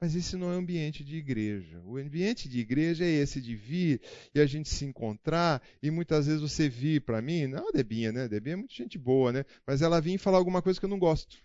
Mas 0.00 0.16
esse 0.16 0.36
não 0.36 0.50
é 0.50 0.56
ambiente 0.56 1.04
de 1.04 1.16
igreja. 1.16 1.80
O 1.84 1.98
ambiente 1.98 2.48
de 2.48 2.58
igreja 2.58 3.04
é 3.04 3.08
esse 3.10 3.42
de 3.42 3.54
vir 3.54 4.00
e 4.34 4.40
a 4.40 4.46
gente 4.46 4.70
se 4.70 4.86
encontrar 4.86 5.62
e 5.82 5.90
muitas 5.90 6.26
vezes 6.26 6.40
você 6.40 6.66
vir 6.66 7.02
para 7.02 7.20
mim, 7.20 7.46
não 7.46 7.68
a 7.68 7.72
Debinha, 7.72 8.10
né? 8.10 8.24
A 8.24 8.26
Debinha 8.26 8.54
é 8.54 8.56
muito 8.56 8.74
gente 8.74 8.98
boa, 8.98 9.30
né? 9.30 9.44
Mas 9.66 9.82
ela 9.82 10.00
vir 10.00 10.16
falar 10.18 10.38
alguma 10.38 10.62
coisa 10.62 10.80
que 10.80 10.86
eu 10.86 10.90
não 10.90 10.98
gosto. 10.98 11.36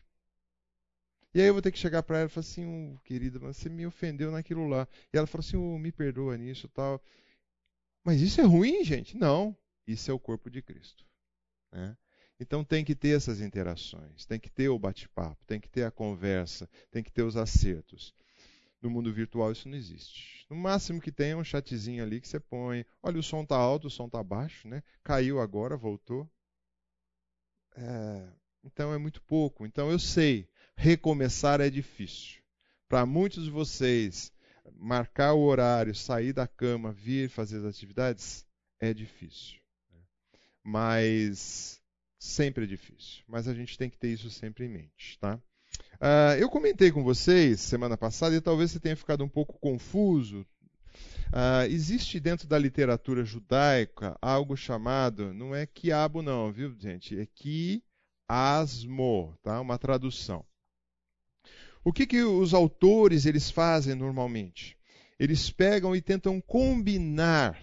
E 1.36 1.42
aí 1.42 1.48
eu 1.48 1.54
vou 1.54 1.62
ter 1.62 1.72
que 1.72 1.78
chegar 1.78 2.02
para 2.04 2.20
ela 2.20 2.28
e 2.28 2.32
falar 2.32 2.46
assim, 2.48 2.66
oh, 2.66 2.98
querida, 3.04 3.38
você 3.38 3.70
me 3.70 3.86
ofendeu 3.86 4.32
naquilo 4.32 4.68
lá. 4.68 4.88
E 5.14 5.18
ela 5.18 5.28
falou 5.28 5.46
assim, 5.46 5.58
oh, 5.58 5.78
me 5.78 5.92
perdoa 5.92 6.38
nisso 6.38 6.68
tal. 6.70 7.04
Mas 8.08 8.22
isso 8.22 8.40
é 8.40 8.46
ruim, 8.46 8.86
gente? 8.86 9.18
Não. 9.18 9.54
Isso 9.86 10.10
é 10.10 10.14
o 10.14 10.20
corpo 10.20 10.50
de 10.50 10.62
Cristo. 10.62 11.06
Né? 11.70 11.98
Então 12.40 12.64
tem 12.64 12.86
que 12.86 12.96
ter 12.96 13.18
essas 13.18 13.42
interações, 13.42 14.26
tem 14.26 14.40
que 14.40 14.50
ter 14.50 14.70
o 14.70 14.80
bate-papo, 14.80 15.44
tem 15.46 15.60
que 15.60 15.68
ter 15.68 15.84
a 15.84 15.92
conversa, 15.92 16.70
tem 16.90 17.04
que 17.04 17.12
ter 17.12 17.24
os 17.24 17.36
acertos. 17.36 18.16
No 18.82 18.90
mundo 18.90 19.12
virtual 19.12 19.52
isso 19.52 19.68
não 19.68 19.76
existe. 19.76 20.46
No 20.50 20.56
máximo 20.56 21.02
que 21.02 21.12
tem 21.12 21.32
é 21.32 21.36
um 21.36 21.44
chatzinho 21.44 22.02
ali 22.02 22.22
que 22.22 22.30
você 22.30 22.40
põe. 22.40 22.86
Olha, 23.04 23.20
o 23.20 23.24
som 23.24 23.44
está 23.44 23.58
alto, 23.58 23.88
o 23.88 23.92
som 23.92 24.06
está 24.06 24.24
baixo, 24.24 24.70
né? 24.70 24.82
Caiu 25.04 25.42
agora, 25.42 25.76
voltou. 25.76 26.32
É... 27.76 28.26
Então 28.64 28.94
é 28.94 28.98
muito 28.98 29.22
pouco. 29.24 29.66
Então 29.66 29.92
eu 29.92 30.00
sei, 30.00 30.48
recomeçar 30.78 31.60
é 31.60 31.70
difícil. 31.70 32.42
Para 32.88 33.06
muitos 33.06 33.44
de 33.44 33.52
vocês, 33.52 34.32
marcar 34.76 35.34
o 35.34 35.44
horário, 35.44 35.96
sair 35.96 36.34
da 36.34 36.48
cama, 36.48 36.92
vir 36.92 37.30
fazer 37.30 37.58
as 37.58 37.66
atividades, 37.66 38.46
é 38.80 38.94
difícil. 38.94 39.58
Mas 40.64 41.82
sempre 42.20 42.66
é 42.66 42.68
difícil. 42.68 43.24
Mas 43.28 43.48
a 43.48 43.54
gente 43.54 43.78
tem 43.78 43.90
que 43.90 43.98
ter 43.98 44.10
isso 44.10 44.30
sempre 44.30 44.66
em 44.66 44.70
mente, 44.70 45.18
tá? 45.20 45.40
Uh, 45.96 46.38
eu 46.40 46.50
comentei 46.50 46.92
com 46.92 47.04
vocês 47.04 47.60
semana 47.60 47.98
passada 47.98 48.36
e 48.36 48.42
talvez 48.42 48.72
você 48.72 48.80
tenha 48.80 48.96
ficado 48.96 49.24
um 49.24 49.30
pouco 49.30 49.60
confuso. 49.60 50.46
Uh, 51.28 51.66
existe 51.70 52.20
dentro 52.20 52.48
da 52.48 52.58
literatura 52.58 53.24
judaica 53.24 54.18
algo 54.22 54.56
chamado, 54.56 55.34
não 55.34 55.54
é 55.54 55.66
quiabo 55.66 56.22
não, 56.22 56.52
viu 56.52 56.76
gente? 56.80 57.20
É 57.20 57.28
Asmo, 58.28 59.38
tá? 59.42 59.60
Uma 59.62 59.78
tradução. 59.78 60.46
O 61.84 61.94
que, 61.94 62.06
que 62.06 62.22
os 62.22 62.54
autores 62.54 63.26
eles 63.26 63.50
fazem 63.50 63.96
normalmente? 63.96 64.78
Eles 65.20 65.50
pegam 65.50 65.96
e 65.96 66.02
tentam 66.02 66.40
combinar 66.42 67.60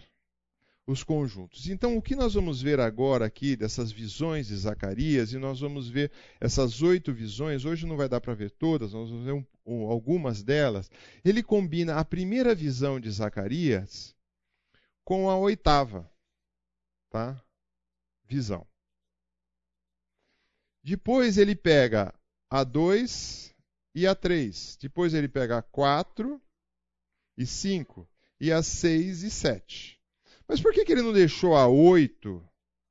os 0.87 1.03
conjuntos. 1.03 1.69
Então, 1.69 1.97
o 1.97 2.03
que 2.03 2.15
nós 2.15 2.35
vamos 2.35 2.61
ver 2.61 2.79
agora 2.81 3.25
aqui 3.25 3.57
dessas 3.57 3.91
visões 3.91 4.49
de 4.49 4.57
Zacarias, 4.57 5.33
e 5.33 5.39
nós 5.39 5.61
vamos 5.61 5.89
ver 5.89 6.11
essas 6.41 6.83
oito 6.83 7.13
visões, 7.13 7.65
hoje 7.65 7.87
não 7.87 7.97
vai 7.97 8.09
dar 8.09 8.21
para 8.21 8.35
ver 8.35 8.51
todas, 8.51 8.93
nós 8.93 9.09
vamos 9.09 9.25
ver 9.25 9.33
um, 9.33 9.45
um, 9.65 9.91
algumas 9.91 10.43
delas. 10.43 10.91
Ele 11.25 11.43
combina 11.43 11.97
a 11.97 12.05
primeira 12.05 12.55
visão 12.55 13.01
de 13.01 13.11
Zacarias 13.11 14.15
com 15.05 15.31
a 15.31 15.37
oitava 15.37 16.11
tá? 17.15 17.41
visão. 18.27 18.67
Depois 20.83 21.39
ele 21.39 21.55
pega 21.55 22.13
a 22.51 22.65
2 22.65 23.54
e 23.95 24.07
a 24.07 24.15
3. 24.15 24.79
Depois 24.81 25.15
ele 25.15 25.29
pega 25.29 25.59
a 25.59 25.63
4 25.63 26.41
e 27.37 27.47
5 27.47 28.09
e 28.41 28.53
a 28.53 28.63
6 28.63 29.23
e 29.23 29.31
7. 29.31 30.01
Mas 30.47 30.61
por 30.61 30.73
que, 30.73 30.85
que 30.85 30.93
ele 30.93 31.03
não 31.03 31.13
deixou 31.13 31.57
a 31.57 31.67
8 31.67 32.43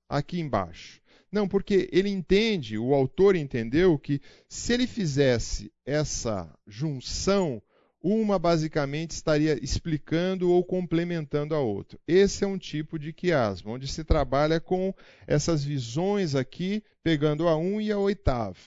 aqui 0.10 0.39
embaixo? 0.39 1.01
Não, 1.31 1.48
porque 1.48 1.89
ele 1.91 2.10
entende, 2.10 2.77
o 2.77 2.93
autor 2.93 3.36
entendeu 3.36 3.98
que 3.98 4.22
se 4.48 4.72
ele 4.72 4.86
fizesse 4.86 5.72
essa 5.83 6.53
junção, 6.67 7.62
uma 8.00 8.38
basicamente 8.38 9.12
estaria 9.12 9.57
explicando 9.63 10.51
ou 10.51 10.63
complementando 10.63 11.55
a 11.55 11.60
outra. 11.60 11.98
Esse 12.07 12.43
é 12.43 12.48
um 12.48 12.57
tipo 12.57 13.00
de 13.00 13.13
quiasma, 13.13 13.72
onde 13.72 13.88
se 13.88 14.03
trabalha 14.03 14.60
com 14.60 14.93
essas 15.25 15.63
visões 15.63 16.36
aqui, 16.36 16.83
pegando 17.01 17.48
a 17.48 17.57
1 17.57 17.81
e 17.81 17.91
a 17.91 17.98
oitava. 17.98 18.57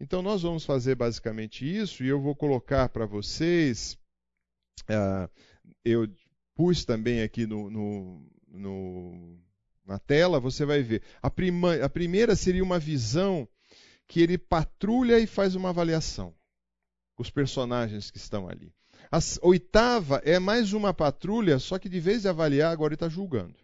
Então, 0.00 0.22
nós 0.22 0.42
vamos 0.42 0.64
fazer 0.64 0.94
basicamente 0.94 1.64
isso, 1.64 2.02
e 2.02 2.08
eu 2.08 2.18
vou 2.18 2.34
colocar 2.34 2.88
para 2.88 3.04
vocês. 3.04 3.98
Uh, 4.88 5.30
eu 5.84 6.08
pus 6.54 6.84
também 6.84 7.22
aqui 7.22 7.46
no, 7.46 7.70
no, 7.70 8.26
no, 8.48 9.38
na 9.86 9.98
tela, 9.98 10.40
você 10.40 10.64
vai 10.64 10.82
ver. 10.82 11.02
A, 11.20 11.30
prima, 11.30 11.74
a 11.76 11.88
primeira 11.88 12.34
seria 12.34 12.64
uma 12.64 12.78
visão 12.78 13.46
que 14.06 14.20
ele 14.20 14.38
patrulha 14.38 15.18
e 15.18 15.26
faz 15.26 15.54
uma 15.54 15.68
avaliação. 15.68 16.34
Os 17.18 17.30
personagens 17.30 18.10
que 18.10 18.16
estão 18.16 18.48
ali. 18.48 18.72
A 19.12 19.18
oitava 19.42 20.22
é 20.24 20.38
mais 20.38 20.72
uma 20.72 20.94
patrulha, 20.94 21.58
só 21.58 21.78
que 21.78 21.88
de 21.88 22.00
vez 22.00 22.22
de 22.22 22.28
avaliar, 22.28 22.72
agora 22.72 22.90
ele 22.90 22.96
está 22.96 23.08
julgando. 23.08 23.54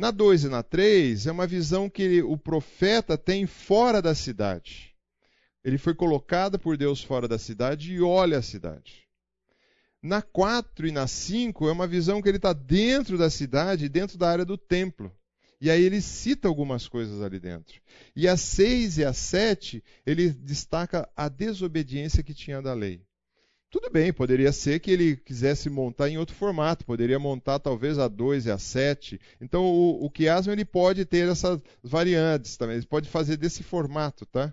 Na 0.00 0.10
2 0.10 0.44
e 0.44 0.48
na 0.48 0.62
3 0.62 1.26
é 1.26 1.30
uma 1.30 1.46
visão 1.46 1.90
que 1.90 2.22
o 2.22 2.34
profeta 2.34 3.18
tem 3.18 3.46
fora 3.46 4.00
da 4.00 4.14
cidade. 4.14 4.94
Ele 5.62 5.76
foi 5.76 5.94
colocado 5.94 6.58
por 6.58 6.74
Deus 6.78 7.04
fora 7.04 7.28
da 7.28 7.38
cidade 7.38 7.92
e 7.92 8.00
olha 8.00 8.38
a 8.38 8.42
cidade. 8.42 9.06
Na 10.02 10.22
4 10.22 10.88
e 10.88 10.90
na 10.90 11.06
5 11.06 11.68
é 11.68 11.72
uma 11.72 11.86
visão 11.86 12.22
que 12.22 12.30
ele 12.30 12.38
está 12.38 12.54
dentro 12.54 13.18
da 13.18 13.28
cidade, 13.28 13.90
dentro 13.90 14.16
da 14.16 14.30
área 14.30 14.46
do 14.46 14.56
templo. 14.56 15.14
E 15.60 15.70
aí 15.70 15.82
ele 15.82 16.00
cita 16.00 16.48
algumas 16.48 16.88
coisas 16.88 17.20
ali 17.20 17.38
dentro. 17.38 17.78
E 18.16 18.26
a 18.26 18.38
6 18.38 18.96
e 18.96 19.04
a 19.04 19.12
7, 19.12 19.84
ele 20.06 20.30
destaca 20.30 21.06
a 21.14 21.28
desobediência 21.28 22.22
que 22.22 22.32
tinha 22.32 22.62
da 22.62 22.72
lei. 22.72 23.04
Tudo 23.70 23.88
bem, 23.88 24.12
poderia 24.12 24.50
ser 24.52 24.80
que 24.80 24.90
ele 24.90 25.16
quisesse 25.16 25.70
montar 25.70 26.08
em 26.08 26.18
outro 26.18 26.34
formato, 26.34 26.84
poderia 26.84 27.20
montar 27.20 27.60
talvez 27.60 27.98
a 28.00 28.08
2 28.08 28.46
e 28.46 28.50
a 28.50 28.58
7. 28.58 29.20
Então 29.40 29.64
o, 29.64 30.04
o 30.04 30.10
Chiasma 30.14 30.52
ele 30.52 30.64
pode 30.64 31.04
ter 31.04 31.28
essas 31.28 31.62
variantes 31.82 32.56
também, 32.56 32.76
ele 32.76 32.86
pode 32.86 33.08
fazer 33.08 33.36
desse 33.36 33.62
formato, 33.62 34.26
tá? 34.26 34.52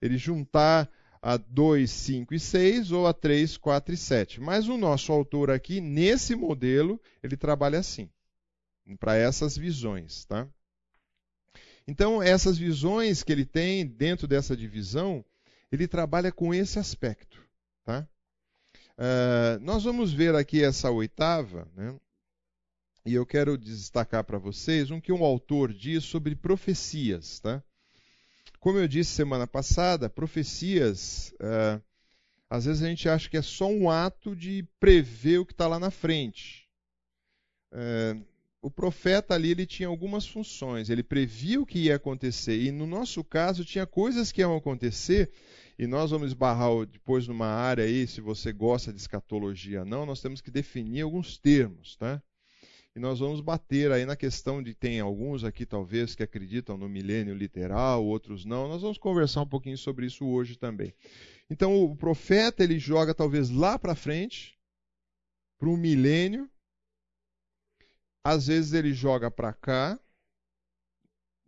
Ele 0.00 0.16
juntar 0.16 0.90
a 1.20 1.36
2, 1.36 1.90
5 1.90 2.34
e 2.34 2.40
6 2.40 2.92
ou 2.92 3.06
a 3.06 3.12
3, 3.12 3.56
4 3.56 3.94
e 3.94 3.96
7. 3.96 4.40
Mas 4.40 4.68
o 4.68 4.76
nosso 4.76 5.12
autor 5.12 5.50
aqui, 5.50 5.80
nesse 5.80 6.34
modelo, 6.34 7.00
ele 7.22 7.36
trabalha 7.36 7.78
assim, 7.78 8.08
para 8.98 9.16
essas 9.16 9.56
visões. 9.56 10.24
Tá? 10.24 10.48
Então, 11.86 12.22
essas 12.22 12.56
visões 12.56 13.22
que 13.22 13.32
ele 13.32 13.44
tem 13.44 13.86
dentro 13.86 14.26
dessa 14.26 14.56
divisão, 14.56 15.24
ele 15.70 15.88
trabalha 15.88 16.32
com 16.32 16.54
esse 16.54 16.78
aspecto. 16.78 17.42
Tá? 17.84 18.08
Uh, 18.98 19.60
nós 19.60 19.84
vamos 19.84 20.12
ver 20.12 20.34
aqui 20.34 20.64
essa 20.64 20.90
oitava, 20.90 21.68
né? 21.76 21.94
e 23.06 23.14
eu 23.14 23.24
quero 23.24 23.56
destacar 23.56 24.24
para 24.24 24.38
vocês 24.38 24.90
um 24.90 25.00
que 25.00 25.12
um 25.12 25.22
autor 25.22 25.72
diz 25.72 26.02
sobre 26.02 26.34
profecias. 26.34 27.38
Tá? 27.38 27.62
Como 28.58 28.76
eu 28.76 28.88
disse 28.88 29.12
semana 29.12 29.46
passada, 29.46 30.10
profecias, 30.10 31.32
uh, 31.34 31.80
às 32.50 32.64
vezes 32.64 32.82
a 32.82 32.88
gente 32.88 33.08
acha 33.08 33.30
que 33.30 33.36
é 33.36 33.42
só 33.42 33.68
um 33.68 33.88
ato 33.88 34.34
de 34.34 34.66
prever 34.80 35.38
o 35.38 35.46
que 35.46 35.52
está 35.52 35.68
lá 35.68 35.78
na 35.78 35.92
frente. 35.92 36.68
Uh, 37.72 38.26
o 38.60 38.68
profeta 38.68 39.32
ali 39.32 39.52
ele 39.52 39.64
tinha 39.64 39.88
algumas 39.88 40.26
funções, 40.26 40.90
ele 40.90 41.04
previa 41.04 41.60
o 41.60 41.66
que 41.66 41.84
ia 41.84 41.94
acontecer, 41.94 42.60
e 42.60 42.72
no 42.72 42.86
nosso 42.86 43.22
caso 43.22 43.64
tinha 43.64 43.86
coisas 43.86 44.32
que 44.32 44.40
iam 44.40 44.56
acontecer, 44.56 45.30
e 45.78 45.86
nós 45.86 46.10
vamos 46.10 46.28
esbarrar 46.28 46.86
depois 46.86 47.28
numa 47.28 47.46
área 47.46 47.84
aí, 47.84 48.06
se 48.06 48.20
você 48.20 48.52
gosta 48.52 48.92
de 48.92 48.98
escatologia 48.98 49.84
não, 49.84 50.04
nós 50.04 50.20
temos 50.20 50.40
que 50.40 50.50
definir 50.50 51.02
alguns 51.02 51.38
termos, 51.38 51.96
tá? 51.96 52.20
E 52.96 53.00
nós 53.00 53.20
vamos 53.20 53.40
bater 53.40 53.92
aí 53.92 54.04
na 54.04 54.16
questão 54.16 54.60
de 54.60 54.74
tem 54.74 54.98
alguns 54.98 55.44
aqui 55.44 55.64
talvez 55.64 56.16
que 56.16 56.22
acreditam 56.24 56.76
no 56.76 56.88
milênio 56.88 57.32
literal, 57.32 58.04
outros 58.04 58.44
não. 58.44 58.66
Nós 58.66 58.82
vamos 58.82 58.98
conversar 58.98 59.42
um 59.42 59.46
pouquinho 59.46 59.78
sobre 59.78 60.06
isso 60.06 60.26
hoje 60.26 60.56
também. 60.56 60.92
Então 61.48 61.80
o 61.80 61.94
profeta 61.96 62.64
ele 62.64 62.76
joga 62.76 63.14
talvez 63.14 63.50
lá 63.50 63.78
para 63.78 63.94
frente, 63.94 64.58
para 65.60 65.68
um 65.68 65.76
milênio. 65.76 66.50
Às 68.24 68.48
vezes 68.48 68.72
ele 68.72 68.92
joga 68.92 69.30
para 69.30 69.52
cá, 69.52 69.96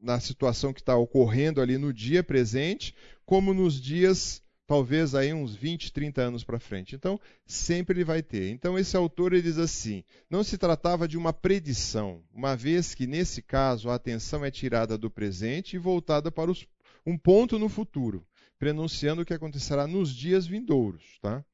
na 0.00 0.18
situação 0.18 0.72
que 0.72 0.80
está 0.80 0.96
ocorrendo 0.96 1.60
ali 1.60 1.76
no 1.76 1.92
dia 1.92 2.22
presente, 2.22 2.94
como 3.24 3.52
nos 3.52 3.80
dias 3.80 4.42
talvez 4.70 5.16
aí 5.16 5.34
uns 5.34 5.52
20, 5.52 5.92
30 5.92 6.22
anos 6.22 6.44
para 6.44 6.60
frente. 6.60 6.94
Então, 6.94 7.18
sempre 7.44 7.96
ele 7.96 8.04
vai 8.04 8.22
ter. 8.22 8.50
Então, 8.50 8.78
esse 8.78 8.96
autor 8.96 9.32
ele 9.32 9.42
diz 9.42 9.58
assim: 9.58 10.04
não 10.30 10.44
se 10.44 10.56
tratava 10.56 11.08
de 11.08 11.18
uma 11.18 11.32
predição, 11.32 12.22
uma 12.32 12.54
vez 12.54 12.94
que, 12.94 13.04
nesse 13.04 13.42
caso, 13.42 13.90
a 13.90 13.96
atenção 13.96 14.44
é 14.44 14.50
tirada 14.50 14.96
do 14.96 15.10
presente 15.10 15.74
e 15.74 15.78
voltada 15.78 16.30
para 16.30 16.52
os, 16.52 16.68
um 17.04 17.18
ponto 17.18 17.58
no 17.58 17.68
futuro, 17.68 18.24
prenunciando 18.60 19.22
o 19.22 19.24
que 19.24 19.34
acontecerá 19.34 19.88
nos 19.88 20.14
dias 20.14 20.46
vindouros. 20.46 21.18
Tá? 21.20 21.44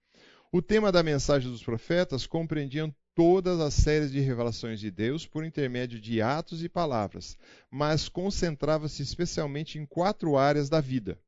O 0.52 0.60
tema 0.60 0.92
da 0.92 1.02
mensagem 1.02 1.50
dos 1.50 1.62
profetas 1.62 2.26
compreendia 2.26 2.94
todas 3.16 3.58
as 3.58 3.74
séries 3.74 4.12
de 4.12 4.20
revelações 4.20 4.78
de 4.78 4.92
Deus 4.92 5.26
por 5.26 5.44
intermédio 5.44 5.98
de 5.98 6.22
atos 6.22 6.62
e 6.62 6.68
palavras, 6.68 7.36
mas 7.68 8.08
concentrava-se 8.08 9.02
especialmente 9.02 9.76
em 9.76 9.84
quatro 9.84 10.36
áreas 10.36 10.68
da 10.68 10.80
vida 10.80 11.18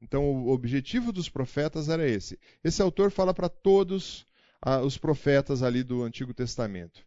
então, 0.00 0.24
o 0.24 0.50
objetivo 0.50 1.12
dos 1.12 1.28
profetas 1.28 1.88
era 1.88 2.06
esse. 2.08 2.38
Esse 2.62 2.82
autor 2.82 3.10
fala 3.10 3.32
para 3.32 3.48
todos 3.48 4.26
ah, 4.60 4.80
os 4.80 4.98
profetas 4.98 5.62
ali 5.62 5.82
do 5.82 6.02
Antigo 6.02 6.34
Testamento: 6.34 7.04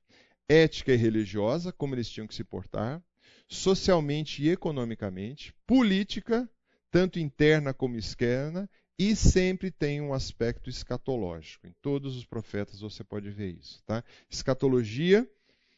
ética 0.47 0.93
e 0.93 0.97
religiosa, 0.97 1.71
como 1.71 1.95
eles 1.95 2.09
tinham 2.09 2.27
que 2.27 2.35
se 2.35 2.43
portar, 2.43 3.01
socialmente 3.47 4.43
e 4.43 4.49
economicamente, 4.49 5.53
política, 5.65 6.49
tanto 6.91 7.19
interna 7.19 7.73
como 7.73 7.95
externa, 7.95 8.69
e 8.99 9.15
sempre 9.15 9.71
tem 9.71 10.01
um 10.01 10.13
aspecto 10.13 10.69
escatológico. 10.69 11.65
Em 11.65 11.71
todos 11.81 12.17
os 12.17 12.25
profetas 12.25 12.81
você 12.81 13.01
pode 13.01 13.29
ver 13.31 13.51
isso. 13.51 13.81
Tá? 13.85 14.03
Escatologia, 14.29 15.25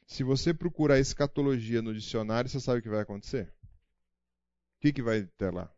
se 0.07 0.23
você 0.23 0.51
procurar 0.51 0.97
escatologia 0.97 1.83
no 1.83 1.93
dicionário, 1.93 2.49
você 2.49 2.59
sabe 2.59 2.79
o 2.79 2.81
que 2.81 2.89
vai 2.89 3.01
acontecer? 3.01 3.53
O 4.77 4.81
que, 4.81 4.91
que 4.91 5.03
vai 5.03 5.23
ter 5.37 5.53
lá? 5.53 5.71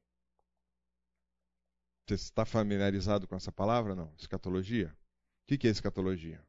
Você 2.07 2.13
está 2.15 2.45
familiarizado 2.45 3.27
com 3.27 3.35
essa 3.35 3.51
palavra? 3.51 3.93
Não? 3.93 4.13
Escatologia? 4.17 4.95
O 5.43 5.57
que 5.57 5.67
é 5.67 5.71
escatologia? 5.71 6.41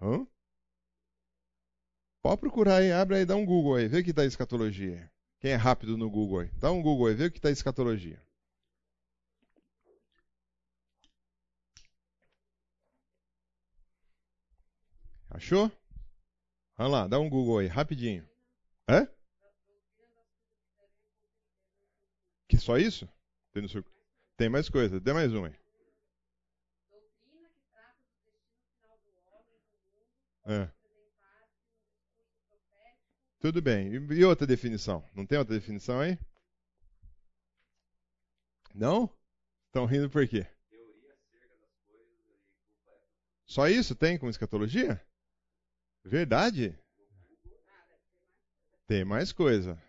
Hã? 0.00 0.26
Pode 2.22 2.40
procurar 2.40 2.76
aí, 2.76 2.90
abre 2.90 3.16
aí, 3.16 3.26
dá 3.26 3.36
um 3.36 3.44
Google 3.44 3.74
aí, 3.74 3.88
vê 3.88 4.00
o 4.00 4.04
que 4.04 4.08
está 4.08 4.24
escatologia. 4.24 5.10
Quem 5.38 5.50
é 5.50 5.56
rápido 5.56 5.98
no 5.98 6.08
Google 6.08 6.40
aí? 6.40 6.50
Dá 6.54 6.72
um 6.72 6.80
Google 6.80 7.08
aí, 7.08 7.14
vê 7.14 7.26
o 7.26 7.30
que 7.30 7.38
está 7.38 7.50
escatologia. 7.50 8.23
Achou? 15.34 15.68
Vamos 16.76 16.92
lá, 16.92 17.08
dá 17.08 17.18
um 17.18 17.28
Google 17.28 17.58
aí, 17.58 17.66
rapidinho. 17.66 18.24
É? 18.88 19.04
Que 22.48 22.56
só 22.56 22.78
isso? 22.78 23.08
Tem, 23.52 23.66
seu... 23.66 23.84
Tem 24.36 24.48
mais 24.48 24.68
coisa. 24.68 25.00
Dê 25.00 25.12
mais 25.12 25.32
uma 25.32 25.48
aí. 25.48 25.58
É. 30.46 30.70
Tudo 33.40 33.60
bem. 33.60 33.92
E 33.92 34.24
outra 34.24 34.46
definição? 34.46 35.04
Não 35.12 35.26
tem 35.26 35.36
outra 35.36 35.54
definição 35.54 35.98
aí? 35.98 36.16
Não? 38.72 39.12
Estão 39.66 39.84
rindo 39.84 40.08
por 40.08 40.28
quê? 40.28 40.46
Só 43.44 43.68
isso 43.68 43.96
tem 43.96 44.16
como 44.16 44.30
escatologia? 44.30 45.04
Verdade? 46.04 46.78
Tem 48.86 49.04
mais 49.04 49.32
coisa. 49.32 49.82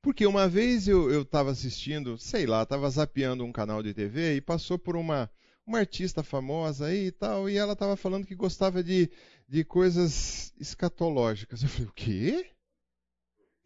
Porque 0.00 0.24
uma 0.24 0.48
vez 0.48 0.88
eu 0.88 1.22
estava 1.22 1.50
assistindo, 1.50 2.16
sei 2.16 2.46
lá, 2.46 2.62
estava 2.62 2.88
zapeando 2.88 3.44
um 3.44 3.52
canal 3.52 3.82
de 3.82 3.92
TV 3.92 4.36
e 4.36 4.40
passou 4.40 4.78
por 4.78 4.96
uma, 4.96 5.30
uma 5.66 5.78
artista 5.78 6.22
famosa 6.22 6.86
aí 6.86 7.06
e 7.06 7.12
tal, 7.12 7.50
e 7.50 7.56
ela 7.56 7.74
estava 7.74 7.96
falando 7.96 8.26
que 8.26 8.34
gostava 8.34 8.82
de, 8.82 9.10
de 9.46 9.64
coisas 9.64 10.54
escatológicas. 10.58 11.62
Eu 11.62 11.68
falei, 11.68 11.88
o 11.88 11.92
quê? 11.92 12.50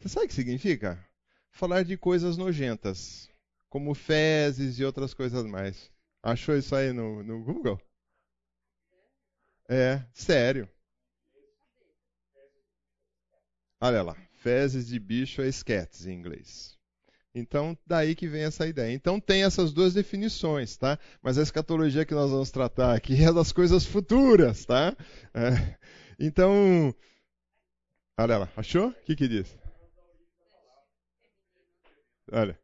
Você 0.00 0.08
sabe 0.08 0.26
o 0.26 0.28
que 0.28 0.34
significa? 0.34 1.06
Falar 1.52 1.84
de 1.84 1.96
coisas 1.96 2.36
nojentas, 2.36 3.30
como 3.68 3.94
fezes 3.94 4.78
e 4.78 4.84
outras 4.84 5.14
coisas 5.14 5.44
mais. 5.44 5.90
Achou 6.20 6.56
isso 6.56 6.74
aí 6.74 6.92
no, 6.92 7.22
no 7.22 7.44
Google? 7.44 7.80
É, 9.68 10.04
sério. 10.12 10.68
Olha 13.84 14.02
lá, 14.02 14.16
fezes 14.32 14.86
de 14.86 14.98
bicho 14.98 15.42
é 15.42 15.48
sketes 15.48 16.06
em 16.06 16.14
inglês. 16.14 16.74
Então, 17.34 17.76
daí 17.86 18.14
que 18.14 18.26
vem 18.26 18.44
essa 18.44 18.66
ideia. 18.66 18.90
Então, 18.94 19.20
tem 19.20 19.44
essas 19.44 19.74
duas 19.74 19.92
definições, 19.92 20.74
tá? 20.74 20.98
Mas 21.22 21.36
a 21.36 21.42
escatologia 21.42 22.06
que 22.06 22.14
nós 22.14 22.30
vamos 22.30 22.50
tratar 22.50 22.94
aqui 22.94 23.22
é 23.22 23.30
das 23.30 23.52
coisas 23.52 23.84
futuras, 23.84 24.64
tá? 24.64 24.96
É. 25.34 25.76
Então, 26.18 26.94
olha 28.18 28.38
lá, 28.38 28.48
achou? 28.56 28.88
O 28.88 28.94
que 29.04 29.14
que 29.14 29.28
diz? 29.28 29.54
Olha. 32.32 32.58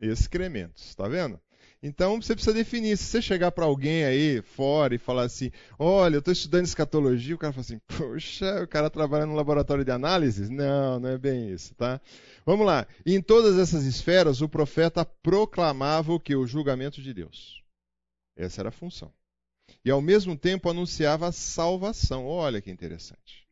Excrementos, 0.00 0.94
tá 0.94 1.06
vendo? 1.06 1.38
Então 1.80 2.20
você 2.20 2.34
precisa 2.34 2.54
definir. 2.54 2.96
Se 2.96 3.04
você 3.04 3.22
chegar 3.22 3.52
para 3.52 3.64
alguém 3.64 4.04
aí 4.04 4.42
fora 4.42 4.94
e 4.94 4.98
falar 4.98 5.22
assim: 5.22 5.50
Olha, 5.78 6.16
eu 6.16 6.18
estou 6.18 6.32
estudando 6.32 6.64
escatologia, 6.64 7.34
o 7.34 7.38
cara 7.38 7.52
fala 7.52 7.60
assim: 7.64 7.78
Poxa, 7.86 8.62
o 8.62 8.66
cara 8.66 8.90
trabalha 8.90 9.26
no 9.26 9.34
laboratório 9.34 9.84
de 9.84 9.90
análise? 9.92 10.50
Não, 10.50 10.98
não 10.98 11.08
é 11.10 11.18
bem 11.18 11.50
isso, 11.50 11.74
tá? 11.76 12.00
Vamos 12.44 12.66
lá. 12.66 12.86
Em 13.06 13.22
todas 13.22 13.56
essas 13.58 13.84
esferas, 13.84 14.40
o 14.40 14.48
profeta 14.48 15.04
proclamava 15.04 16.12
o 16.12 16.20
que? 16.20 16.34
O 16.34 16.46
julgamento 16.46 17.00
de 17.00 17.14
Deus. 17.14 17.62
Essa 18.36 18.62
era 18.62 18.70
a 18.70 18.72
função. 18.72 19.12
E 19.84 19.90
ao 19.90 20.00
mesmo 20.00 20.36
tempo 20.36 20.68
anunciava 20.68 21.28
a 21.28 21.32
salvação. 21.32 22.26
Olha 22.26 22.60
que 22.60 22.70
interessante. 22.70 23.46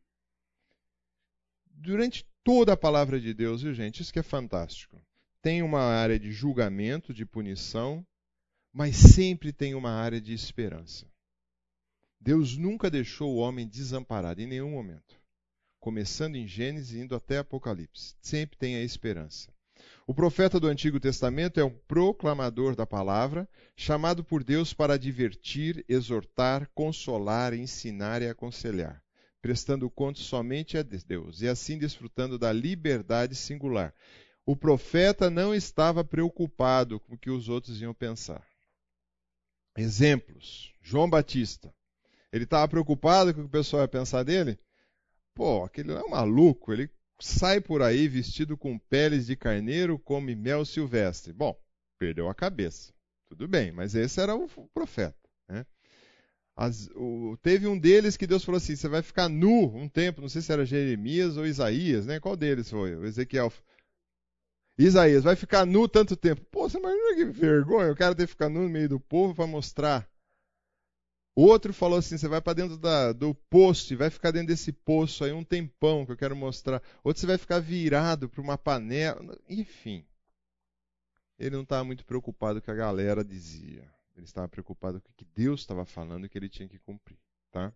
Durante 1.71 2.25
toda 2.43 2.73
a 2.73 2.77
palavra 2.77 3.19
de 3.19 3.33
Deus, 3.33 3.61
viu 3.61 3.73
gente? 3.73 4.01
Isso 4.01 4.11
que 4.11 4.19
é 4.19 4.23
fantástico. 4.23 5.01
Tem 5.41 5.61
uma 5.61 5.81
área 5.81 6.19
de 6.19 6.31
julgamento, 6.31 7.13
de 7.13 7.25
punição, 7.25 8.05
mas 8.73 8.95
sempre 8.95 9.51
tem 9.51 9.75
uma 9.75 9.91
área 9.91 10.21
de 10.21 10.33
esperança. 10.33 11.05
Deus 12.19 12.57
nunca 12.57 12.89
deixou 12.89 13.35
o 13.35 13.37
homem 13.37 13.67
desamparado 13.67 14.41
em 14.41 14.47
nenhum 14.47 14.71
momento. 14.71 15.15
Começando 15.79 16.35
em 16.35 16.47
Gênesis 16.47 16.93
e 16.93 16.99
indo 16.99 17.15
até 17.15 17.37
Apocalipse. 17.37 18.15
Sempre 18.21 18.57
tem 18.57 18.75
a 18.75 18.83
esperança. 18.83 19.51
O 20.07 20.13
profeta 20.13 20.59
do 20.59 20.67
Antigo 20.67 20.99
Testamento 20.99 21.59
é 21.59 21.63
um 21.63 21.77
proclamador 21.87 22.75
da 22.75 22.85
palavra, 22.85 23.47
chamado 23.75 24.23
por 24.23 24.43
Deus 24.43 24.73
para 24.73 24.95
advertir, 24.95 25.85
exortar, 25.87 26.69
consolar, 26.73 27.53
ensinar 27.53 28.21
e 28.21 28.27
aconselhar, 28.29 29.03
prestando 29.41 29.89
conta 29.89 30.19
somente 30.19 30.77
a 30.77 30.81
Deus 30.81 31.41
e 31.41 31.47
assim 31.47 31.77
desfrutando 31.77 32.39
da 32.39 32.51
liberdade 32.51 33.35
singular. 33.35 33.93
O 34.45 34.55
profeta 34.55 35.29
não 35.29 35.53
estava 35.53 36.03
preocupado 36.03 36.99
com 37.01 37.15
o 37.15 37.17
que 37.17 37.29
os 37.29 37.49
outros 37.49 37.81
iam 37.81 37.93
pensar. 37.93 38.47
Exemplos. 39.77 40.73
João 40.81 41.09
Batista. 41.09 41.73
Ele 42.31 42.43
estava 42.43 42.67
preocupado 42.67 43.33
com 43.33 43.41
o 43.41 43.43
que 43.43 43.47
o 43.47 43.51
pessoal 43.51 43.83
ia 43.83 43.87
pensar 43.87 44.23
dele? 44.23 44.59
Pô, 45.33 45.63
aquele 45.63 45.91
é 45.91 46.01
um 46.01 46.09
maluco. 46.09 46.73
Ele 46.73 46.89
sai 47.19 47.61
por 47.61 47.81
aí 47.81 48.07
vestido 48.07 48.57
com 48.57 48.77
peles 48.77 49.27
de 49.27 49.35
carneiro, 49.35 49.99
come 49.99 50.35
mel 50.35 50.65
silvestre. 50.65 51.31
Bom, 51.31 51.57
perdeu 51.97 52.27
a 52.27 52.35
cabeça. 52.35 52.91
Tudo 53.27 53.47
bem, 53.47 53.71
mas 53.71 53.93
esse 53.93 54.19
era 54.19 54.35
o 54.35 54.47
profeta. 54.73 55.29
Né? 55.47 55.65
As, 56.55 56.89
o, 56.95 57.37
teve 57.41 57.67
um 57.67 57.77
deles 57.77 58.17
que 58.17 58.25
Deus 58.25 58.43
falou 58.43 58.57
assim: 58.57 58.75
você 58.75 58.87
vai 58.87 59.01
ficar 59.01 59.29
nu 59.29 59.75
um 59.75 59.87
tempo. 59.87 60.21
Não 60.21 60.29
sei 60.29 60.41
se 60.41 60.51
era 60.51 60.65
Jeremias 60.65 61.37
ou 61.37 61.45
Isaías, 61.45 62.05
né? 62.05 62.19
Qual 62.19 62.35
deles 62.35 62.69
foi? 62.69 62.95
O 62.95 63.05
Ezequiel 63.05 63.51
Isaías, 64.77 65.23
vai 65.23 65.35
ficar 65.35 65.65
nu 65.65 65.87
tanto 65.87 66.15
tempo. 66.15 66.45
Pô, 66.51 66.69
você 66.69 66.77
imagina 66.77 67.15
que 67.15 67.25
vergonha, 67.25 67.91
o 67.91 67.95
cara 67.95 68.13
ter 68.13 68.25
que 68.27 68.31
ficar 68.31 68.49
nu 68.49 68.61
no 68.61 68.69
meio 68.69 68.87
do 68.87 68.99
povo 68.99 69.33
para 69.33 69.47
mostrar. 69.47 70.07
Outro 71.35 71.71
falou 71.71 71.99
assim: 71.99 72.17
você 72.17 72.27
vai 72.27 72.41
para 72.41 72.53
dentro 72.53 72.77
da, 72.77 73.13
do 73.13 73.33
poço 73.33 73.93
e 73.93 73.95
vai 73.95 74.09
ficar 74.09 74.31
dentro 74.31 74.47
desse 74.47 74.71
poço 74.71 75.23
aí 75.23 75.31
um 75.31 75.43
tempão 75.43 76.05
que 76.05 76.11
eu 76.11 76.17
quero 76.17 76.35
mostrar. 76.35 76.81
Outro 77.03 77.21
você 77.21 77.27
vai 77.27 77.37
ficar 77.37 77.59
virado 77.59 78.27
para 78.27 78.41
uma 78.41 78.57
panela. 78.57 79.37
Enfim. 79.47 80.03
Ele 81.37 81.55
não 81.55 81.61
estava 81.61 81.83
muito 81.83 82.03
preocupado 82.03 82.59
com 82.59 82.63
o 82.63 82.65
que 82.65 82.71
a 82.71 82.75
galera 82.75 83.23
dizia. 83.23 83.87
Ele 84.15 84.25
estava 84.25 84.47
preocupado 84.49 84.99
com 84.99 85.09
o 85.09 85.13
que 85.13 85.25
Deus 85.25 85.59
estava 85.59 85.85
falando 85.85 86.25
e 86.25 86.29
que 86.29 86.37
ele 86.37 86.49
tinha 86.49 86.67
que 86.67 86.79
cumprir. 86.79 87.19
Tá? 87.51 87.71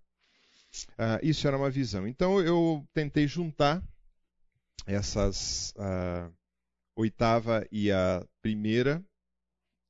Ah, 0.97 1.19
isso 1.21 1.47
era 1.47 1.55
uma 1.55 1.69
visão. 1.69 2.07
Então 2.07 2.41
eu 2.41 2.83
tentei 2.93 3.27
juntar 3.27 3.83
essas. 4.87 5.71
Ah, 5.77 6.31
oitava 6.95 7.67
e 7.71 7.91
a 7.91 8.25
primeira. 8.41 9.03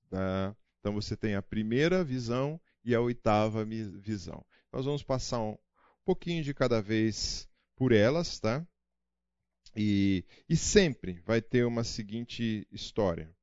Tá? 0.10 0.56
Então 0.80 0.94
você 0.94 1.16
tem 1.16 1.36
a 1.36 1.42
primeira 1.42 2.04
visão 2.04 2.60
e 2.84 2.96
a 2.96 3.02
oitava 3.02 3.64
visão. 3.66 4.46
Nós 4.72 4.86
vamos 4.86 5.04
passar 5.04 5.42
um 5.42 5.58
pouquinho 6.04 6.44
de 6.44 6.54
cada 6.54 6.82
vez 6.82 7.48
por 7.76 7.92
elas, 7.92 8.40
tá? 8.40 8.66
E, 9.76 10.26
e 10.50 10.58
sempre 10.58 11.20
vai 11.26 11.42
ter 11.42 11.66
uma 11.66 11.84
seguinte 11.84 12.68
história. 12.72 13.34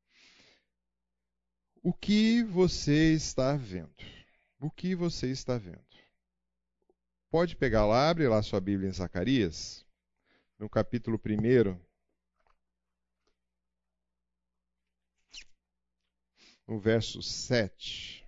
O 1.83 1.93
que 1.93 2.43
você 2.43 3.13
está 3.15 3.57
vendo? 3.57 3.95
O 4.61 4.71
que 4.71 4.95
você 4.95 5.31
está 5.31 5.57
vendo? 5.57 5.87
Pode 7.31 7.57
pegar 7.57 7.87
lá, 7.87 8.11
abre 8.11 8.27
lá 8.27 8.43
sua 8.43 8.61
Bíblia 8.61 8.89
em 8.89 8.93
Zacarias, 8.93 9.87
no 10.59 10.69
capítulo 10.69 11.21
1, 11.25 11.79
no 16.69 16.79
verso 16.79 17.23
7. 17.23 18.23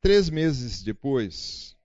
Três 0.00 0.28
meses 0.28 0.82
depois, 0.82 1.76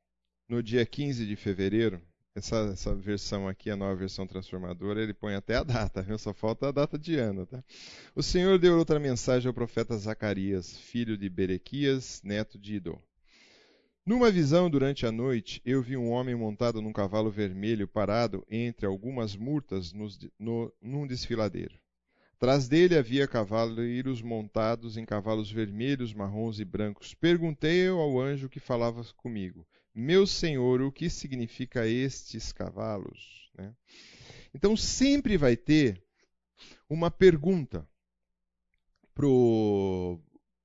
no 0.48 0.64
dia 0.64 0.84
15 0.86 1.26
de 1.26 1.36
fevereiro, 1.36 2.02
essa, 2.36 2.58
essa 2.74 2.96
versão 2.96 3.48
aqui, 3.48 3.70
a 3.70 3.76
nova 3.76 3.96
versão 3.96 4.26
transformadora, 4.26 5.02
ele 5.02 5.14
põe 5.14 5.36
até 5.36 5.56
a 5.56 5.64
data, 5.64 6.02
viu? 6.02 6.18
só 6.18 6.34
falta 6.34 6.70
a 6.70 6.72
data 6.72 6.98
de 6.98 7.16
ano. 7.16 7.46
Tá? 7.46 7.64
O 8.16 8.24
Senhor 8.24 8.58
deu 8.58 8.78
outra 8.78 9.00
mensagem 9.00 9.48
ao 9.48 9.54
profeta 9.54 9.96
Zacarias, 9.96 10.76
filho 10.76 11.16
de 11.16 11.30
Berequias, 11.30 12.22
neto 12.24 12.58
de 12.58 12.76
Idô. 12.76 13.00
Numa 14.06 14.32
visão 14.32 14.70
durante 14.70 15.06
a 15.06 15.12
noite, 15.12 15.62
eu 15.64 15.84
vi 15.84 15.96
um 15.96 16.10
homem 16.10 16.34
montado 16.34 16.82
num 16.82 16.92
cavalo 16.92 17.30
vermelho 17.30 17.88
parado 17.88 18.44
entre 18.50 18.88
algumas 18.88 19.36
murtas 19.36 19.94
nos, 19.94 20.18
no, 20.40 20.74
num 20.82 21.06
desfiladeiro. 21.06 21.78
Tras 22.40 22.70
dele 22.70 22.98
havia 22.98 23.28
cavaleiros 23.28 24.22
montados 24.22 24.96
em 24.96 25.06
cavalos 25.06 25.52
vermelhos, 25.52 26.14
marrons 26.14 26.58
e 26.58 26.64
brancos. 26.64 27.14
Perguntei 27.14 27.82
eu 27.82 28.00
ao 28.00 28.18
anjo 28.18 28.48
que 28.48 28.62
falava 28.62 29.04
comigo: 29.18 29.68
Meu 29.94 30.26
senhor, 30.26 30.82
o 30.82 30.90
que 30.90 31.10
significa 31.10 31.86
estes 31.86 32.54
cavalos? 32.54 33.52
Né? 33.58 33.76
Então 34.54 34.78
sempre 34.78 35.36
vai 35.36 35.58
ter 35.58 36.02
uma 36.90 37.12
pergunta. 37.12 37.86
Pro... 39.14 40.18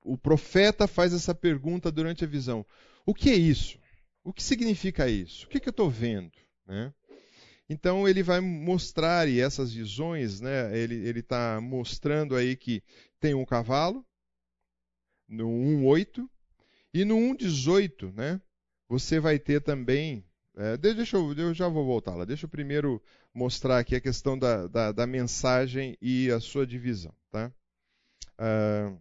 O 0.04 0.16
profeta 0.16 0.86
faz 0.86 1.12
essa 1.12 1.34
pergunta 1.34 1.90
durante 1.90 2.22
a 2.22 2.28
visão: 2.28 2.64
O 3.04 3.12
que 3.12 3.30
é 3.30 3.34
isso? 3.34 3.80
O 4.22 4.32
que 4.32 4.44
significa 4.44 5.08
isso? 5.08 5.46
O 5.46 5.48
que, 5.48 5.56
é 5.56 5.60
que 5.60 5.68
eu 5.68 5.72
estou 5.72 5.90
vendo? 5.90 6.30
Né? 6.64 6.94
Então 7.68 8.06
ele 8.06 8.22
vai 8.22 8.40
mostrar, 8.40 9.28
e 9.28 9.40
essas 9.40 9.72
visões, 9.72 10.40
né, 10.40 10.76
ele 10.76 11.20
está 11.20 11.60
mostrando 11.60 12.36
aí 12.36 12.56
que 12.56 12.82
tem 13.18 13.34
um 13.34 13.44
cavalo, 13.44 14.04
no 15.28 15.48
1.8, 15.48 16.28
e 16.92 17.04
no 17.04 17.16
1.18, 17.16 18.12
né, 18.14 18.40
você 18.88 19.18
vai 19.18 19.38
ter 19.38 19.62
também. 19.62 20.24
É, 20.56 20.76
deixa 20.76 21.16
eu, 21.16 21.32
eu 21.32 21.54
já 21.54 21.66
vou 21.68 21.84
voltar 21.84 22.14
lá. 22.14 22.24
Deixa 22.24 22.44
eu 22.44 22.48
primeiro 22.50 23.02
mostrar 23.32 23.78
aqui 23.78 23.96
a 23.96 24.00
questão 24.00 24.38
da, 24.38 24.68
da, 24.68 24.92
da 24.92 25.06
mensagem 25.06 25.96
e 26.00 26.30
a 26.30 26.38
sua 26.38 26.66
divisão. 26.66 27.12
Tá? 27.30 27.52
Ah, 28.38 28.96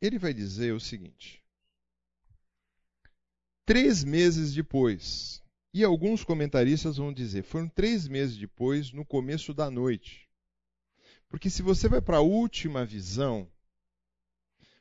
ele 0.00 0.18
vai 0.18 0.34
dizer 0.34 0.72
o 0.72 0.80
seguinte: 0.80 1.42
três 3.64 4.02
meses 4.02 4.52
depois, 4.52 5.41
e 5.74 5.82
alguns 5.84 6.22
comentaristas 6.22 6.98
vão 6.98 7.12
dizer, 7.12 7.42
foram 7.42 7.68
três 7.68 8.06
meses 8.06 8.36
depois, 8.36 8.92
no 8.92 9.04
começo 9.04 9.54
da 9.54 9.70
noite. 9.70 10.28
Porque 11.28 11.48
se 11.48 11.62
você 11.62 11.88
vai 11.88 12.00
para 12.00 12.18
a 12.18 12.22
última 12.22 12.84
visão, 12.84 13.50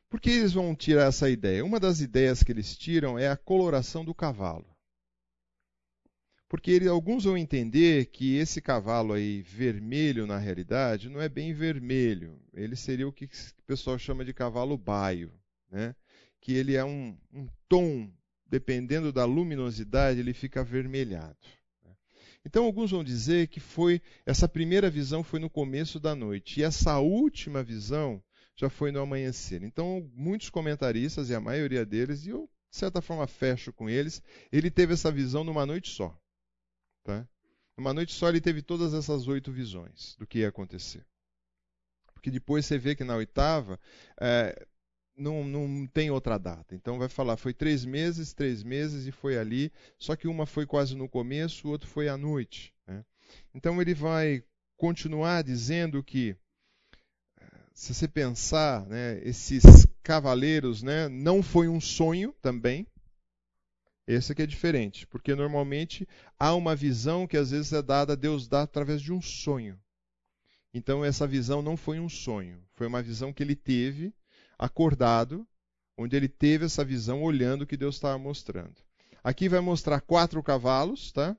por 0.10 0.20
que 0.20 0.30
eles 0.30 0.52
vão 0.52 0.76
tirar 0.76 1.08
essa 1.08 1.30
ideia? 1.30 1.64
Uma 1.64 1.80
das 1.80 2.02
ideias 2.02 2.44
que 2.44 2.52
eles 2.52 2.78
tiram 2.78 3.18
é 3.18 3.30
a 3.30 3.38
coloração 3.38 4.04
do 4.04 4.14
cavalo. 4.14 4.68
Porque 6.50 6.70
ele, 6.70 6.90
alguns 6.90 7.24
vão 7.24 7.38
entender 7.38 8.08
que 8.08 8.36
esse 8.36 8.62
cavalo 8.62 9.14
aí 9.14 9.42
vermelho, 9.42 10.28
na 10.28 10.38
realidade, 10.38 11.08
não 11.08 11.22
é 11.22 11.30
bem 11.30 11.54
vermelho. 11.54 12.38
Ele 12.54 12.76
seria 12.76 13.08
o 13.08 13.14
que 13.14 13.24
o 13.24 13.64
pessoal 13.66 13.98
chama 13.98 14.26
de 14.26 14.34
cavalo 14.34 14.78
baio. 14.78 15.32
Né? 15.70 15.96
Que 16.42 16.52
ele 16.52 16.76
é 16.76 16.84
um, 16.84 17.18
um 17.32 17.48
tom, 17.70 18.12
dependendo 18.52 19.14
da 19.14 19.24
luminosidade, 19.24 20.20
ele 20.20 20.34
fica 20.34 20.60
avermelhado. 20.60 21.38
Né? 21.82 21.96
Então, 22.46 22.66
alguns 22.66 22.92
vão 22.92 23.02
dizer 23.02 23.48
que 23.48 23.62
foi 23.62 24.02
essa 24.26 24.48
primeira 24.48 24.90
visão 24.90 25.24
foi 25.24 25.40
no 25.40 25.50
começo 25.50 26.02
da 26.02 26.14
noite. 26.14 26.60
E 26.60 26.64
essa 26.64 27.00
última 27.00 27.64
visão 27.64 28.22
já 28.58 28.70
foi 28.70 28.92
no 28.92 29.00
amanhecer. 29.00 29.64
Então, 29.64 30.12
muitos 30.14 30.50
comentaristas, 30.50 31.30
e 31.30 31.34
a 31.34 31.40
maioria 31.40 31.86
deles, 31.86 32.26
e 32.26 32.32
eu, 32.32 32.50
de 32.70 32.78
certa 32.78 33.02
forma, 33.02 33.26
fecho 33.26 33.72
com 33.72 33.90
eles, 33.90 34.22
ele 34.52 34.70
teve 34.70 34.94
essa 34.94 35.10
visão 35.10 35.46
numa 35.46 35.66
noite 35.66 35.90
só. 35.90 36.14
Tá? 37.06 37.26
Numa 37.78 37.94
noite 37.94 38.14
só 38.14 38.28
ele 38.28 38.42
teve 38.42 38.62
todas 38.62 38.94
essas 38.94 39.30
oito 39.30 39.50
visões 39.50 40.16
do 40.20 40.28
que 40.28 40.40
ia 40.40 40.50
acontecer. 40.50 41.06
Porque 42.14 42.30
depois 42.30 42.66
você 42.66 42.78
vê 42.78 42.96
que 42.96 43.04
na 43.04 43.16
oitava 43.16 43.80
é, 44.20 44.68
não, 45.16 45.44
não 45.44 45.88
tem 45.88 46.10
outra 46.10 46.38
data. 46.38 46.76
Então 46.76 46.98
vai 46.98 47.10
falar, 47.10 47.38
foi 47.38 47.54
três 47.54 47.86
meses, 47.86 48.34
três 48.34 48.64
meses 48.64 49.06
e 49.08 49.12
foi 49.12 49.38
ali. 49.38 49.72
Só 49.98 50.16
que 50.16 50.28
uma 50.28 50.46
foi 50.46 50.66
quase 50.66 50.96
no 50.96 51.08
começo, 51.08 51.68
o 51.68 51.72
outro 51.72 51.88
foi 51.88 52.10
à 52.10 52.18
noite. 52.18 52.74
Né? 52.88 53.04
Então 53.54 53.82
ele 53.82 53.94
vai 53.94 54.44
continuar 54.78 55.44
dizendo 55.44 56.04
que 56.04 56.36
se 57.74 57.94
você 57.94 58.08
pensar, 58.08 58.86
né, 58.86 59.20
esses 59.24 59.64
cavaleiros, 60.04 60.84
né, 60.84 61.08
não 61.08 61.42
foi 61.42 61.68
um 61.68 61.80
sonho 61.80 62.34
também. 62.42 62.86
Esse 64.08 64.32
aqui 64.32 64.42
é 64.42 64.48
diferente, 64.48 65.08
porque 65.08 65.34
normalmente 65.36 66.08
há 66.38 66.54
uma 66.54 66.76
visão 66.76 67.26
que 67.26 67.38
às 67.38 67.52
vezes 67.52 67.72
é 67.72 67.82
dada, 67.82 68.16
Deus 68.16 68.48
dá 68.48 68.64
através 68.64 69.02
de 69.02 69.14
um 69.14 69.22
sonho. 69.22 69.80
Então 70.74 71.04
essa 71.04 71.28
visão 71.28 71.62
não 71.62 71.78
foi 71.78 72.00
um 72.00 72.10
sonho, 72.10 72.62
foi 72.74 72.88
uma 72.88 73.02
visão 73.02 73.32
que 73.32 73.42
ele 73.42 73.56
teve 73.56 74.14
acordado, 74.62 75.48
onde 75.98 76.16
ele 76.16 76.30
teve 76.30 76.66
essa 76.66 76.86
visão 76.86 77.24
olhando 77.24 77.64
o 77.64 77.68
que 77.68 77.76
Deus 77.76 77.96
estava 77.96 78.18
mostrando. 78.20 78.76
Aqui 79.24 79.50
vai 79.50 79.60
mostrar 79.60 80.00
quatro 80.02 80.42
cavalos, 80.44 81.12
tá? 81.12 81.36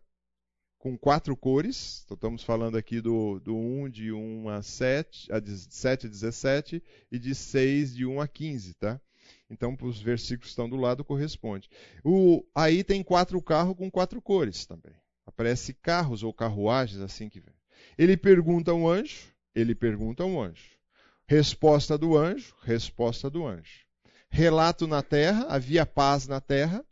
Com 0.77 0.99
quatro 0.99 1.37
cores. 1.37 2.03
Então, 2.05 2.17
estamos 2.17 2.43
falando 2.43 2.77
aqui 2.77 3.01
do, 3.01 3.39
do 3.39 3.57
1 3.57 3.91
de 3.91 4.13
1 4.13 4.49
a 4.49 4.61
7, 4.61 5.33
a 5.33 5.41
7 5.41 6.07
a 6.07 6.11
17 6.11 6.83
e 7.13 7.19
de 7.19 7.33
6 7.33 7.95
de 7.95 8.05
1 8.05 8.21
a 8.21 8.27
15, 8.27 8.75
tá? 8.75 9.01
Então, 9.49 9.77
os 9.83 10.01
versículos 10.01 10.47
que 10.47 10.51
estão 10.51 10.69
do 10.69 10.77
lado 10.77 11.05
corresponde. 11.05 11.71
O, 12.03 12.45
aí 12.53 12.83
tem 12.83 13.05
quatro 13.05 13.41
carros 13.41 13.77
com 13.77 13.89
quatro 13.89 14.21
cores 14.21 14.67
também. 14.67 14.95
Aparece 15.25 15.73
carros 15.75 16.25
ou 16.25 16.35
carruagens 16.35 17.01
assim 17.01 17.29
que 17.29 17.39
vem. 17.39 17.55
Ele 17.97 18.17
pergunta 18.17 18.73
ao 18.73 18.89
anjo, 18.89 19.33
ele 19.55 19.77
pergunta 19.77 20.25
ao 20.25 20.41
anjo. 20.41 20.82
Resposta 21.27 21.97
do 21.97 22.17
anjo, 22.17 22.55
resposta 22.63 23.31
do 23.31 23.47
anjo. 23.47 23.87
Relato 24.31 24.87
na 24.87 25.03
terra, 25.03 25.47
havia 25.49 25.87
paz 25.87 26.27
na 26.27 26.41
terra. 26.41 26.85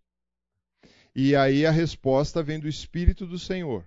E 1.15 1.35
aí 1.35 1.67
a 1.67 1.71
resposta 1.71 2.43
vem 2.43 2.59
do 2.59 2.69
Espírito 2.69 3.27
do 3.27 3.39
Senhor. 3.39 3.87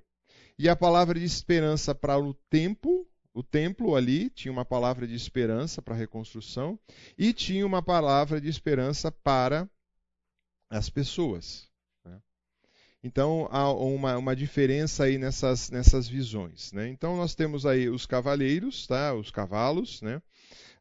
E 0.58 0.69
a 0.69 0.75
palavra 0.75 1.19
de 1.19 1.25
esperança 1.25 1.95
para 1.95 2.19
o 2.19 2.34
tempo 2.49 3.08
o 3.34 3.41
templo 3.41 3.95
ali 3.95 4.29
tinha 4.29 4.51
uma 4.51 4.63
palavra 4.63 5.08
de 5.08 5.15
esperança 5.15 5.82
para 5.82 5.95
a 5.95 5.97
reconstrução 5.97 6.79
e 7.17 7.34
tinha 7.34 7.65
uma 7.65 7.82
palavra 7.82 8.39
de 8.39 8.47
esperança 8.47 9.12
para 9.12 9.67
as 10.69 10.88
pessoas. 10.88 11.67
Né? 12.06 12.21
Então 13.03 13.47
há 13.49 13.71
uma, 13.73 14.17
uma, 14.17 14.36
diferença 14.36 15.06
aí 15.06 15.17
nessas, 15.17 15.71
nessas 15.71 16.08
visões. 16.08 16.71
Né? 16.73 16.89
Então 16.89 17.17
nós 17.17 17.34
temos 17.34 17.65
aí 17.65 17.89
os 17.89 18.06
cavaleiros, 18.06 18.86
tá? 18.86 19.15
os 19.15 19.32
cavalos, 19.32 19.99
né? 20.03 20.21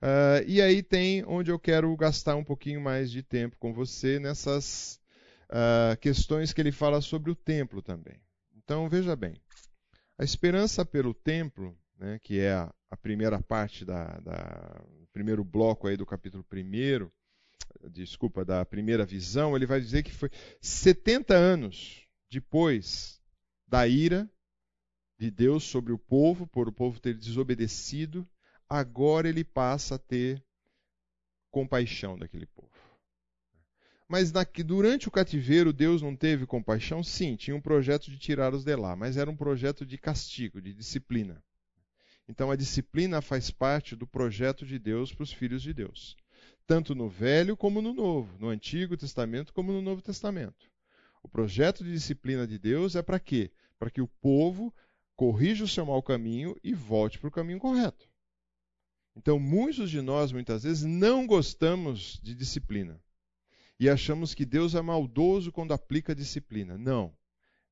Uh, 0.03 0.43
e 0.49 0.61
aí 0.61 0.83
tem 0.83 1.25
onde 1.27 1.51
eu 1.51 1.59
quero 1.61 1.97
gastar 1.97 2.35
um 2.35 2.43
pouquinho 2.43 2.81
mais 2.81 3.09
de 3.09 3.23
tempo 3.23 3.57
com 3.57 3.73
você 3.73 4.19
nessas 4.19 5.01
uh, 5.49 5.97
questões 6.01 6.53
que 6.53 6.61
ele 6.61 6.73
fala 6.73 7.01
sobre 7.01 7.31
o 7.31 7.37
templo 7.37 7.81
também. 7.81 8.21
Então 8.57 8.88
veja 8.88 9.15
bem, 9.15 9.41
a 10.19 10.25
esperança 10.25 10.85
pelo 10.85 11.15
templo 11.15 11.79
né, 12.03 12.19
que 12.21 12.41
é 12.41 12.53
a, 12.53 12.75
a 12.91 12.97
primeira 12.97 13.41
parte 13.41 13.85
da, 13.85 14.19
da 14.19 14.85
primeiro 15.12 15.45
bloco 15.45 15.87
aí 15.87 15.97
do 15.97 16.05
capítulo 16.05 16.45
1, 16.53 17.09
desculpa, 17.91 18.45
da 18.45 18.65
primeira 18.65 19.07
visão, 19.07 19.55
ele 19.55 19.67
vai 19.67 19.81
dizer 19.81 20.03
que 20.03 20.12
foi 20.12 20.31
70 20.61 21.35
anos 21.35 22.07
depois 22.29 23.21
da 23.69 23.87
ira 23.87 24.29
de 25.17 25.31
Deus 25.31 25.62
sobre 25.62 25.93
o 25.93 25.99
povo, 25.99 26.47
por 26.47 26.67
o 26.67 26.73
povo 26.73 26.99
ter 26.99 27.15
desobedecido, 27.15 28.29
agora 28.73 29.29
ele 29.29 29.45
passa 29.45 29.97
a 29.97 29.99
ter 29.99 30.43
compaixão 31.51 32.19
daquele 32.19 32.47
povo. 32.47 32.71
Mas 34.09 34.33
na, 34.33 34.47
durante 34.65 35.09
o 35.09 35.11
cativeiro, 35.11 35.75
Deus 35.75 36.01
não 36.01 36.17
teve 36.17 36.47
compaixão? 36.47 37.03
Sim, 37.03 37.37
tinha 37.37 37.55
um 37.55 37.61
projeto 37.61 38.11
de 38.11 38.19
tirá-los 38.19 38.65
de 38.65 38.75
lá, 38.75 38.97
mas 38.97 39.19
era 39.19 39.31
um 39.31 39.37
projeto 39.37 39.85
de 39.85 39.99
castigo, 39.99 40.61
de 40.61 40.73
disciplina. 40.73 41.43
Então 42.27 42.51
a 42.51 42.57
disciplina 42.57 43.21
faz 43.21 43.51
parte 43.51 43.95
do 43.95 44.07
projeto 44.07 44.65
de 44.65 44.79
Deus 44.79 45.13
para 45.13 45.25
os 45.25 45.33
filhos 45.33 45.63
de 45.63 45.75
Deus, 45.75 46.17
tanto 46.67 46.95
no 46.95 47.11
Velho 47.11 47.57
como 47.57 47.83
no 47.83 47.93
Novo, 47.93 48.39
no 48.39 48.49
Antigo 48.49 48.97
Testamento 48.97 49.53
como 49.53 49.71
no 49.71 49.83
Novo 49.83 50.01
Testamento. 50.01 50.71
O 51.23 51.29
projeto 51.29 51.85
de 51.85 51.93
disciplina 51.93 52.47
de 52.47 52.59
Deus 52.59 52.97
é 52.97 53.03
para 53.03 53.21
quê? 53.21 53.51
Para 53.79 53.91
que 53.91 54.01
o 54.01 54.09
povo 54.09 54.75
corrija 55.15 55.65
o 55.65 55.69
seu 55.69 55.85
mau 55.85 56.03
caminho 56.03 56.57
e 56.65 56.73
volte 56.73 57.19
para 57.19 57.29
o 57.29 57.33
caminho 57.33 57.59
correto. 57.59 58.12
Então, 59.14 59.38
muitos 59.38 59.90
de 59.90 60.01
nós, 60.01 60.33
muitas 60.33 60.62
vezes, 60.62 60.85
não 60.85 61.27
gostamos 61.27 62.18
de 62.22 62.35
disciplina. 62.35 63.01
E 63.79 63.88
achamos 63.88 64.35
que 64.35 64.44
Deus 64.44 64.75
é 64.75 64.81
maldoso 64.81 65.53
quando 65.53 65.75
aplica 65.75 66.14
disciplina. 66.14 66.79
Não. 66.79 67.14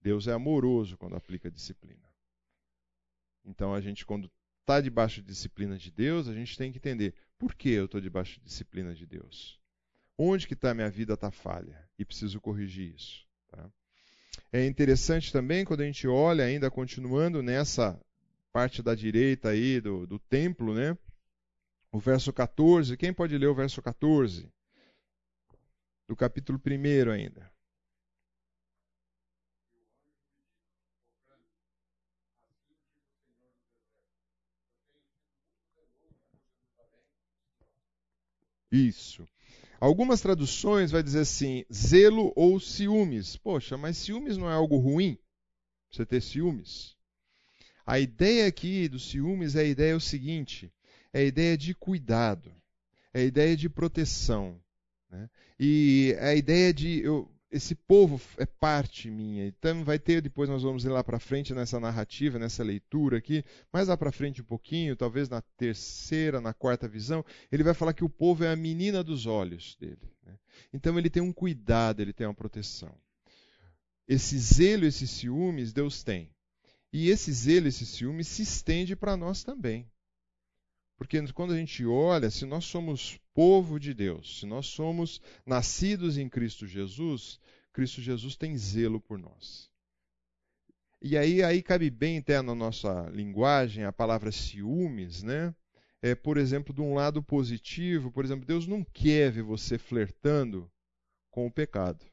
Deus 0.03 0.27
é 0.27 0.33
amoroso 0.33 0.97
quando 0.97 1.17
aplica 1.17 1.51
disciplina. 1.51 2.09
Então, 3.45 3.75
a 3.75 3.81
gente, 3.81 4.05
quando 4.05 4.31
está 4.61 4.81
debaixo 4.81 5.21
de 5.21 5.29
disciplina 5.29 5.77
de 5.79 5.91
Deus, 5.91 6.29
a 6.29 6.35
gente 6.35 6.57
tem 6.57 6.71
que 6.71 6.79
entender 6.79 7.15
por 7.39 7.55
que 7.55 7.71
eu 7.71 7.87
estou 7.87 8.01
debaixo 8.01 8.39
de 8.39 8.45
disciplina 8.45 8.95
de 8.95 9.07
Deus. 9.07 9.59
Onde 10.17 10.47
que 10.47 10.55
está 10.55 10.75
minha 10.75 10.91
vida 10.91 11.15
está 11.15 11.31
falha 11.31 11.89
e 11.99 12.05
preciso 12.05 12.41
corrigir 12.41 12.95
isso. 12.95 13.27
Tá? 13.49 13.71
É 14.53 14.67
interessante 14.67 15.33
também 15.33 15.65
quando 15.65 15.81
a 15.81 15.87
gente 15.87 16.07
olha 16.07 16.45
ainda 16.45 16.71
continuando 16.71 17.43
nessa 17.43 18.01
parte 18.53 18.83
da 18.83 18.95
direita 18.95 19.51
aí 19.51 19.81
do, 19.81 20.07
do 20.07 20.19
templo, 20.19 20.75
né? 20.75 20.97
O 21.93 21.99
verso 21.99 22.33
14. 22.33 22.97
Quem 22.97 23.13
pode 23.13 23.37
ler 23.37 23.47
o 23.47 23.55
verso 23.55 23.83
14? 23.83 24.49
Do 26.09 26.17
capítulo 26.17 26.59
1 26.59 27.11
ainda. 27.11 27.51
Isso. 38.71 39.29
Algumas 39.81 40.21
traduções 40.21 40.91
vai 40.91 41.03
dizer 41.03 41.21
assim, 41.21 41.65
zelo 41.73 42.33
ou 42.37 42.61
ciúmes. 42.61 43.37
Poxa, 43.37 43.77
mas 43.77 43.97
ciúmes 43.97 44.37
não 44.37 44.49
é 44.49 44.55
algo 44.55 44.77
ruim? 44.77 45.19
Você 45.91 46.07
ter 46.07 46.21
ciúmes? 46.21 46.97
A 47.85 47.99
ideia 47.99 48.47
aqui 48.47 48.89
do 48.89 48.99
ciúmes 48.99 49.57
é 49.57 49.63
a 49.63 49.65
ideia 49.65 49.93
é 49.93 49.97
o 49.97 50.01
seguinte: 50.01 50.73
é 51.13 51.21
a 51.21 51.25
ideia 51.25 51.57
de 51.57 51.75
cuidado, 51.75 52.53
é 53.13 53.21
a 53.21 53.25
ideia 53.25 53.57
de 53.57 53.69
proteção. 53.69 54.61
Né? 55.11 55.29
E 55.59 56.15
é 56.19 56.29
a 56.29 56.35
ideia 56.35 56.73
de. 56.73 57.01
Eu, 57.01 57.31
esse 57.51 57.75
povo 57.75 58.21
é 58.37 58.47
parte 58.47 59.11
minha. 59.11 59.47
Então 59.47 59.85
vai 59.85 59.99
ter, 59.99 60.23
depois 60.23 60.49
nós 60.49 60.63
vamos 60.63 60.85
ir 60.85 60.89
lá 60.89 61.03
para 61.03 61.19
frente 61.19 61.53
nessa 61.53 61.81
narrativa, 61.81 62.39
nessa 62.39 62.63
leitura 62.63 63.19
aqui, 63.19 63.45
mais 63.73 63.89
lá 63.89 63.97
para 63.97 64.13
frente 64.13 64.41
um 64.41 64.45
pouquinho, 64.45 64.95
talvez 64.95 65.29
na 65.29 65.43
terceira, 65.57 66.41
na 66.41 66.55
quarta 66.55 66.87
visão, 66.87 67.25
ele 67.51 67.65
vai 67.65 67.75
falar 67.75 67.93
que 67.93 68.05
o 68.05 68.09
povo 68.09 68.45
é 68.45 68.53
a 68.53 68.57
menina 68.57 69.03
dos 69.03 69.27
olhos 69.27 69.77
dele. 69.81 70.13
Né? 70.25 70.39
Então 70.73 70.97
ele 70.97 71.11
tem 71.11 71.23
um 71.23 71.33
cuidado, 71.33 72.01
ele 72.01 72.13
tem 72.13 72.27
uma 72.27 72.35
proteção. 72.35 72.95
Esse 74.07 74.39
zelo, 74.39 74.85
esses 74.85 75.11
ciúmes, 75.11 75.73
Deus 75.73 76.03
tem. 76.03 76.31
E 76.93 77.09
esse 77.11 77.33
zelo, 77.33 77.69
esse 77.69 77.87
ciúme 77.87 78.25
se 78.25 78.43
estende 78.43 78.97
para 78.97 79.17
nós 79.17 79.43
também. 79.45 79.89
Porque 81.01 81.33
quando 81.33 81.55
a 81.55 81.57
gente 81.57 81.87
olha, 81.87 82.31
se 82.31 82.45
nós 82.45 82.67
somos 82.67 83.19
povo 83.33 83.81
de 83.81 83.95
Deus, 83.95 84.41
se 84.41 84.45
nós 84.45 84.67
somos 84.67 85.19
nascidos 85.47 86.19
em 86.19 86.29
Cristo 86.29 86.67
Jesus, 86.67 87.41
Cristo 87.73 88.03
Jesus 88.03 88.37
tem 88.37 88.55
zelo 88.59 89.01
por 89.01 89.19
nós. 89.19 89.71
E 91.01 91.17
aí, 91.17 91.43
aí 91.43 91.63
cabe 91.63 91.89
bem 91.89 92.19
até 92.19 92.43
na 92.43 92.55
nossa 92.55 93.09
linguagem 93.15 93.85
a 93.85 93.93
palavra 93.93 94.31
ciúmes, 94.31 95.23
né? 95.23 95.55
É, 96.03 96.15
por 96.15 96.37
exemplo, 96.37 96.75
de 96.75 96.83
um 96.83 96.93
lado 96.93 97.23
positivo, 97.23 98.13
por 98.13 98.23
exemplo, 98.23 98.45
Deus 98.45 98.67
não 98.67 98.85
quer 98.85 99.33
ver 99.33 99.43
você 99.43 99.79
flertando 99.79 100.71
com 101.31 101.47
o 101.47 101.51
pecado. 101.51 102.05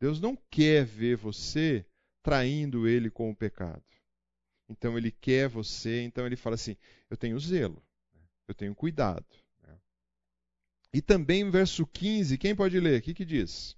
Deus 0.00 0.20
não 0.20 0.38
quer 0.48 0.84
ver 0.84 1.16
você 1.16 1.84
traindo 2.22 2.86
ele 2.86 3.10
com 3.10 3.28
o 3.28 3.36
pecado. 3.36 3.82
Então 4.68 4.96
ele 4.96 5.10
quer 5.10 5.48
você, 5.48 6.02
então 6.02 6.24
ele 6.24 6.36
fala 6.36 6.54
assim: 6.54 6.76
eu 7.10 7.16
tenho 7.16 7.40
zelo, 7.40 7.82
eu 8.48 8.54
tenho 8.54 8.74
cuidado. 8.74 9.24
E 10.92 11.02
também 11.02 11.44
no 11.44 11.50
verso 11.50 11.86
15, 11.86 12.38
quem 12.38 12.56
pode 12.56 12.80
ler? 12.80 12.98
O 12.98 13.02
que, 13.02 13.12
que 13.12 13.24
diz? 13.24 13.76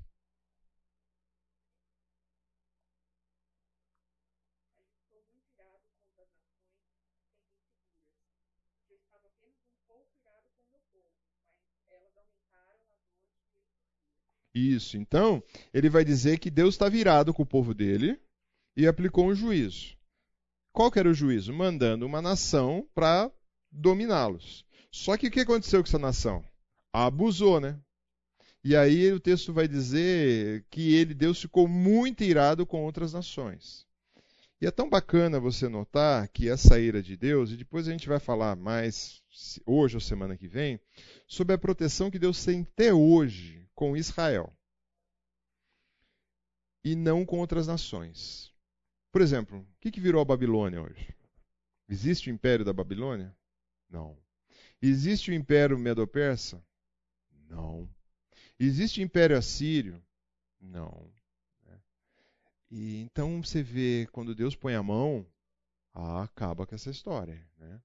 Isso. 14.55 14.97
Então, 14.97 15.43
ele 15.73 15.89
vai 15.89 16.05
dizer 16.05 16.39
que 16.39 16.51
Deus 16.51 16.75
está 16.75 16.89
virado 16.89 17.33
com 17.33 17.43
o 17.43 17.47
povo 17.47 17.73
dele 17.73 18.21
e 18.77 18.87
aplicou 18.87 19.27
um 19.27 19.35
juízo. 19.35 19.97
Qual 20.73 20.91
que 20.91 20.99
era 20.99 21.09
o 21.09 21.15
juízo? 21.15 21.53
Mandando 21.53 22.07
uma 22.07 22.23
nação 22.23 22.89
para 22.95 23.31
dominá-los. 23.71 24.65
Só 24.91 25.17
que 25.17 25.29
o 25.29 25.31
que 25.31 25.41
aconteceu 25.41 25.83
com 25.83 25.89
essa 25.89 25.99
nação? 25.99 26.45
Abusou, 26.93 27.61
né? 27.61 27.79
E 28.63 28.77
aí 28.77 29.11
o 29.13 29.21
texto 29.21 29.53
vai 29.53 29.67
dizer 29.67 30.65
que 30.71 30.95
ele, 30.95 31.15
Deus, 31.15 31.41
ficou 31.41 31.67
muito 31.67 32.23
irado 32.23 32.67
com 32.67 32.85
outras 32.85 33.13
nações. 33.13 33.87
E 34.61 34.67
é 34.67 34.71
tão 34.71 34.91
bacana 34.91 35.41
você 35.41 35.69
notar 35.69 36.29
que 36.29 36.49
essa 36.49 36.79
ira 36.79 37.03
de 37.03 37.17
Deus, 37.17 37.51
e 37.51 37.57
depois 37.57 37.89
a 37.89 37.93
gente 37.93 38.07
vai 38.07 38.21
falar 38.21 38.57
mais 38.57 39.23
hoje 39.65 39.97
ou 39.97 40.01
semana 40.01 40.37
que 40.37 40.47
vem, 40.47 40.79
sobre 41.27 41.55
a 41.55 41.59
proteção 41.59 42.11
que 42.11 42.19
Deus 42.19 42.45
tem 42.45 42.63
até 42.63 42.93
hoje 42.93 43.67
com 43.75 43.97
Israel 43.97 44.53
e 46.85 46.95
não 46.95 47.25
com 47.25 47.39
outras 47.39 47.67
nações. 47.67 48.53
Por 49.11 49.23
exemplo, 49.23 49.61
o 49.61 49.81
que, 49.81 50.01
virou 50.01 50.21
a 50.21 50.25
Babilônia 50.25 50.83
hoje? 50.83 51.15
Existe 51.89 52.31
o 52.31 52.33
império 52.33 52.65
da 52.65 52.73
Babilônia? 52.73 53.35
Não. 53.91 54.17
Existe 54.81 55.31
o 55.31 55.35
império 55.35 55.79
medo-persa? 55.79 56.63
Não. 57.49 57.89
Existe 58.59 59.01
o 59.01 59.03
império 59.03 59.37
assírio? 59.37 60.03
Não. 60.61 61.11
E 62.71 63.01
então 63.01 63.43
você 63.43 63.63
vê 63.63 64.07
quando 64.13 64.35
Deus 64.35 64.55
põe 64.55 64.75
a 64.75 64.83
mão, 64.83 65.27
ah, 65.93 66.23
acaba 66.23 66.65
com 66.65 66.75
essa 66.75 66.91
história. 66.91 67.45
Né? 67.59 67.81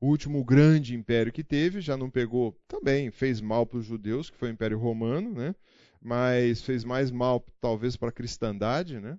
O 0.00 0.06
último 0.08 0.42
grande 0.42 0.94
império 0.94 1.32
que 1.32 1.44
teve 1.44 1.80
já 1.80 1.96
não 1.96 2.10
pegou, 2.10 2.58
também 2.66 3.10
fez 3.10 3.40
mal 3.40 3.66
para 3.66 3.78
os 3.78 3.84
judeus, 3.84 4.30
que 4.30 4.36
foi 4.36 4.48
o 4.48 4.52
Império 4.52 4.78
Romano, 4.78 5.34
né? 5.34 5.54
mas 6.00 6.62
fez 6.62 6.82
mais 6.82 7.10
mal 7.10 7.44
talvez 7.60 7.96
para 7.96 8.08
a 8.08 8.12
cristandade, 8.12 9.00
né? 9.00 9.18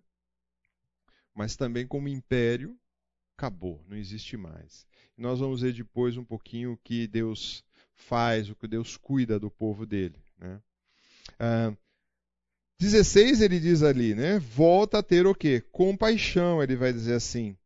mas 1.33 1.55
também 1.55 1.85
como 1.85 2.07
império 2.07 2.75
acabou, 3.37 3.83
não 3.87 3.95
existe 3.95 4.35
mais. 4.35 4.86
Nós 5.17 5.39
vamos 5.39 5.61
ver 5.61 5.73
depois 5.73 6.15
um 6.15 6.23
pouquinho 6.23 6.73
o 6.73 6.77
que 6.77 7.07
Deus 7.07 7.63
faz, 7.95 8.49
o 8.49 8.55
que 8.55 8.67
Deus 8.67 8.95
cuida 8.95 9.39
do 9.39 9.49
povo 9.49 9.85
dele. 9.85 10.15
Né? 10.39 10.61
Ah, 11.39 11.73
16 12.79 13.41
ele 13.41 13.59
diz 13.59 13.81
ali, 13.81 14.13
né? 14.13 14.37
Volta 14.37 14.99
a 14.99 15.03
ter 15.03 15.25
o 15.25 15.33
quê? 15.33 15.63
Compaixão, 15.71 16.61
ele 16.61 16.75
vai 16.75 16.93
dizer 16.93 17.13
assim. 17.13 17.57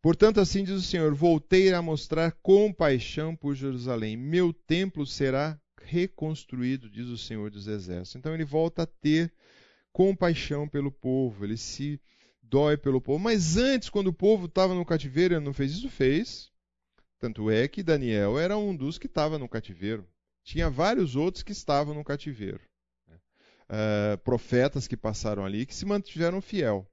Portanto, 0.00 0.40
assim 0.40 0.62
diz 0.62 0.76
o 0.76 0.82
Senhor: 0.82 1.12
Voltei 1.12 1.74
a 1.74 1.82
mostrar 1.82 2.30
compaixão 2.42 3.34
por 3.34 3.54
Jerusalém. 3.54 4.16
Meu 4.16 4.52
templo 4.52 5.04
será 5.04 5.58
reconstruído, 5.82 6.88
diz 6.88 7.06
o 7.08 7.18
Senhor 7.18 7.50
dos 7.50 7.66
Exércitos. 7.66 8.14
Então 8.14 8.32
ele 8.32 8.44
volta 8.44 8.82
a 8.82 8.86
ter 8.86 9.32
compaixão 9.92 10.68
pelo 10.68 10.92
povo, 10.92 11.44
ele 11.44 11.56
se 11.56 12.00
dói 12.40 12.76
pelo 12.76 13.00
povo. 13.00 13.18
Mas 13.18 13.56
antes, 13.56 13.90
quando 13.90 14.06
o 14.06 14.12
povo 14.12 14.46
estava 14.46 14.74
no 14.74 14.84
cativeiro, 14.84 15.34
ele 15.34 15.44
não 15.44 15.52
fez 15.52 15.72
isso? 15.72 15.88
Fez. 15.88 16.49
Tanto 17.20 17.50
é 17.50 17.68
que 17.68 17.82
Daniel 17.82 18.38
era 18.38 18.56
um 18.56 18.74
dos 18.74 18.96
que 18.96 19.06
estava 19.06 19.38
no 19.38 19.46
cativeiro. 19.46 20.08
Tinha 20.42 20.70
vários 20.70 21.14
outros 21.14 21.42
que 21.42 21.52
estavam 21.52 21.94
no 21.94 22.02
cativeiro. 22.02 22.62
Uh, 23.68 24.16
profetas 24.24 24.88
que 24.88 24.96
passaram 24.96 25.44
ali 25.44 25.66
que 25.66 25.74
se 25.74 25.84
mantiveram 25.84 26.40
fiel. 26.40 26.90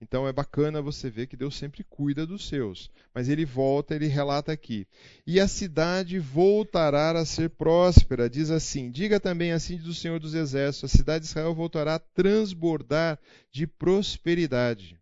Então 0.00 0.26
é 0.26 0.32
bacana 0.32 0.80
você 0.80 1.10
ver 1.10 1.26
que 1.26 1.36
Deus 1.36 1.56
sempre 1.56 1.84
cuida 1.84 2.26
dos 2.26 2.48
seus. 2.48 2.90
Mas 3.12 3.28
ele 3.28 3.44
volta, 3.44 3.94
ele 3.94 4.06
relata 4.06 4.50
aqui. 4.50 4.86
E 5.26 5.38
a 5.38 5.46
cidade 5.46 6.18
voltará 6.18 7.10
a 7.10 7.26
ser 7.26 7.50
próspera. 7.50 8.30
Diz 8.30 8.50
assim: 8.50 8.90
Diga 8.90 9.20
também 9.20 9.52
assim 9.52 9.76
do 9.76 9.92
Senhor 9.92 10.18
dos 10.18 10.34
Exércitos: 10.34 10.92
a 10.92 10.96
cidade 10.96 11.24
de 11.24 11.30
Israel 11.30 11.54
voltará 11.54 11.96
a 11.96 11.98
transbordar 11.98 13.18
de 13.52 13.66
prosperidade. 13.66 14.97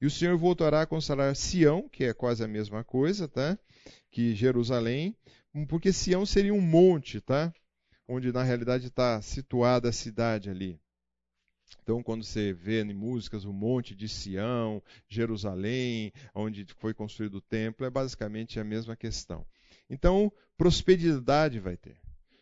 E 0.00 0.06
o 0.06 0.10
Senhor 0.10 0.36
voltará 0.36 0.82
a 0.82 0.86
consolar 0.86 1.34
Sião, 1.34 1.88
que 1.88 2.04
é 2.04 2.12
quase 2.12 2.44
a 2.44 2.48
mesma 2.48 2.84
coisa, 2.84 3.26
tá? 3.26 3.58
Que 4.10 4.34
Jerusalém, 4.34 5.16
porque 5.68 5.92
Sião 5.92 6.26
seria 6.26 6.52
um 6.52 6.60
monte, 6.60 7.20
tá? 7.20 7.52
Onde 8.06 8.30
na 8.32 8.42
realidade 8.42 8.88
está 8.88 9.20
situada 9.22 9.88
a 9.88 9.92
cidade 9.92 10.50
ali. 10.50 10.78
Então, 11.82 12.02
quando 12.02 12.24
você 12.24 12.52
vê 12.52 12.82
em 12.82 12.92
músicas 12.92 13.44
o 13.44 13.52
Monte 13.52 13.94
de 13.94 14.08
Sião, 14.08 14.82
Jerusalém, 15.08 16.12
onde 16.34 16.66
foi 16.78 16.92
construído 16.92 17.36
o 17.36 17.40
templo, 17.40 17.86
é 17.86 17.90
basicamente 17.90 18.60
a 18.60 18.64
mesma 18.64 18.96
questão. 18.96 19.46
Então, 19.88 20.32
prosperidade 20.56 21.58
vai 21.58 21.76
ter. 21.76 21.96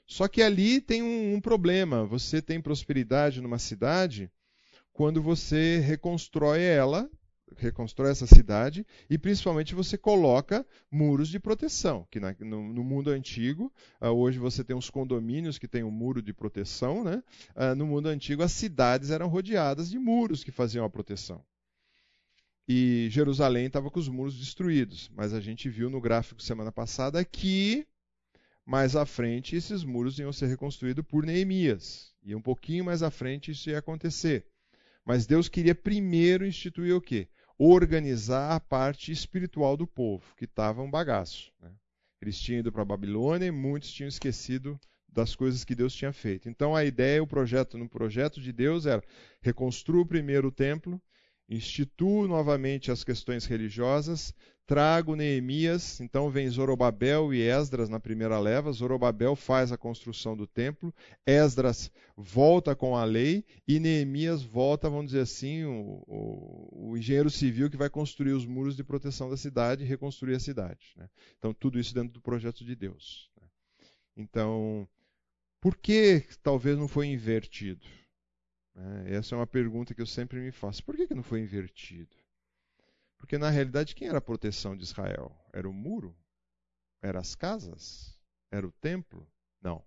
Só 0.07 0.29
que 0.29 0.43
ali 0.43 0.81
tem 0.81 1.03
um, 1.03 1.35
um 1.35 1.41
problema. 1.41 2.05
Você 2.05 2.43
tem 2.43 2.61
prosperidade 2.61 3.41
numa 3.41 3.59
cidade 3.59 4.31
quando 4.93 5.23
você 5.23 5.79
reconstrói 5.79 6.63
ela 6.63 7.11
reconstrói 7.57 8.11
essa 8.11 8.27
cidade 8.27 8.87
e 9.09 9.19
principalmente 9.19 9.75
você 9.75 9.97
coloca 9.97 10.67
muros 10.91 11.29
de 11.29 11.39
proteção, 11.39 12.07
que 12.11 12.19
na, 12.19 12.35
no, 12.41 12.73
no, 12.73 12.85
mundo 12.85 13.11
antigo, 13.11 13.73
uh, 14.01 14.09
hoje 14.09 14.39
você 14.39 14.65
tem 14.65 14.75
uns 14.75 14.91
condomínios 14.91 15.59
que 15.59 15.69
tem 15.69 15.85
um 15.85 15.91
muro 15.91 16.23
de 16.23 16.33
proteção, 16.33 17.05
né? 17.05 17.23
Uh, 17.55 17.75
no 17.75 17.87
mundo 17.87 18.09
antigo 18.09 18.43
as 18.43 18.53
cidades 18.53 19.11
eram 19.11 19.29
rodeadas 19.29 19.91
de 19.91 19.99
muros 19.99 20.43
que 20.43 20.51
faziam 20.51 20.85
a 20.85 20.91
proteção. 20.91 21.45
E 22.67 23.09
Jerusalém 23.11 23.67
estava 23.67 23.91
com 23.91 24.01
os 24.01 24.09
muros 24.09 24.39
destruídos, 24.39 25.11
mas 25.15 25.35
a 25.35 25.41
gente 25.41 25.69
viu 25.69 25.91
no 25.91 26.01
gráfico 26.01 26.43
semana 26.43 26.73
passada 26.73 27.23
que 27.25 27.87
mais 28.65 28.97
à 28.97 29.05
frente 29.05 29.55
esses 29.55 29.85
muros 29.85 30.19
iam 30.19 30.33
ser 30.33 30.47
reconstruídos 30.47 31.05
por 31.07 31.27
Neemias. 31.27 32.15
E 32.23 32.35
um 32.35 32.41
pouquinho 32.41 32.85
mais 32.85 33.03
à 33.03 33.11
frente 33.11 33.51
isso 33.51 33.69
ia 33.69 33.79
acontecer. 33.79 34.47
Mas 35.05 35.27
Deus 35.27 35.49
queria 35.49 35.75
primeiro 35.75 36.47
instituir 36.47 36.97
o 36.97 37.01
quê? 37.01 37.29
Organizar 37.59 38.53
a 38.53 38.61
parte 38.61 39.13
espiritual 39.13 39.77
do 39.77 39.87
povo, 39.87 40.35
que 40.37 40.45
estava 40.45 40.83
um 40.83 40.91
bagaço. 40.91 41.53
Né? 41.61 41.71
Eles 42.21 42.39
tinham 42.39 42.61
ido 42.61 42.73
para 42.73 42.83
a 42.83 42.87
Babilônia 42.87 43.47
e 43.47 43.51
muitos 43.51 43.93
tinham 43.93 44.09
esquecido 44.09 44.79
das 45.09 45.37
coisas 45.37 45.65
que 45.65 45.75
Deus 45.75 45.95
tinha 45.95 46.13
feito. 46.13 46.49
Então 46.49 46.75
a 46.75 46.85
ideia, 46.85 47.23
o 47.23 47.27
projeto, 47.27 47.79
no 47.79 47.89
projeto 47.89 48.41
de 48.41 48.53
Deus 48.53 48.85
era 48.85 49.03
reconstrua 49.41 50.05
primeiro 50.05 50.49
o 50.49 50.53
templo, 50.53 51.01
instituo 51.49 52.27
novamente 52.27 52.91
as 52.91 53.05
questões 53.05 53.45
religiosas, 53.45 54.35
trago 54.67 55.15
Neemias, 55.15 56.01
então 56.01 56.31
vem 56.31 56.49
Zorobabel 56.49 57.35
e 57.35 57.41
Esdras 57.43 57.89
na 57.89 58.01
primeira 58.01 58.39
leva. 58.39 58.73
Zorobabel 58.73 59.37
faz 59.37 59.71
a 59.73 59.77
construção 59.77 60.37
do 60.37 60.47
templo, 60.47 60.95
Esdras 61.27 61.91
volta 62.17 62.75
com 62.75 62.97
a 62.97 63.05
lei 63.05 63.45
e 63.69 63.79
Neemias 63.79 64.43
volta, 64.43 64.89
vamos 64.89 65.07
dizer 65.07 65.21
assim, 65.21 65.65
o, 65.65 66.03
o, 66.07 66.91
o 66.91 66.97
engenheiro 66.97 67.31
civil 67.31 67.71
que 67.71 67.77
vai 67.77 67.91
construir 67.91 68.33
os 68.33 68.47
muros 68.47 68.77
de 68.77 68.85
proteção 68.85 69.29
da 69.29 69.37
cidade 69.37 69.85
e 69.85 69.87
reconstruir 69.87 70.35
a 70.35 70.41
cidade. 70.41 70.95
Né? 70.97 71.09
Então, 71.39 71.53
tudo 71.53 71.79
isso 71.79 71.95
dentro 71.95 72.13
do 72.13 72.21
projeto 72.21 72.65
de 72.65 72.75
Deus. 72.75 73.31
Né? 73.41 73.47
Então, 74.17 74.89
por 75.61 75.77
que 75.77 76.27
talvez 76.43 76.79
não 76.79 76.89
foi 76.89 77.07
invertido? 77.09 77.87
É, 78.77 79.17
essa 79.17 79.35
é 79.35 79.39
uma 79.39 79.47
pergunta 79.47 79.95
que 79.95 80.01
eu 80.01 80.07
sempre 80.07 80.41
me 80.41 80.51
faço. 80.51 80.83
Por 80.85 80.97
que, 80.97 81.07
que 81.07 81.15
não 81.15 81.23
foi 81.23 81.41
invertido? 81.41 82.24
Porque 83.25 83.39
na 83.39 83.49
realidade, 83.49 83.95
quem 83.95 84.07
era 84.07 84.19
a 84.19 84.21
proteção 84.21 84.77
de 84.77 84.85
Israel? 84.85 85.35
Era 85.51 85.67
o 85.67 85.73
muro? 85.73 86.15
Era 87.01 87.19
as 87.19 87.35
casas? 87.35 88.15
Era 88.53 88.67
o 88.67 88.71
templo? 88.71 89.27
Não. 89.63 89.83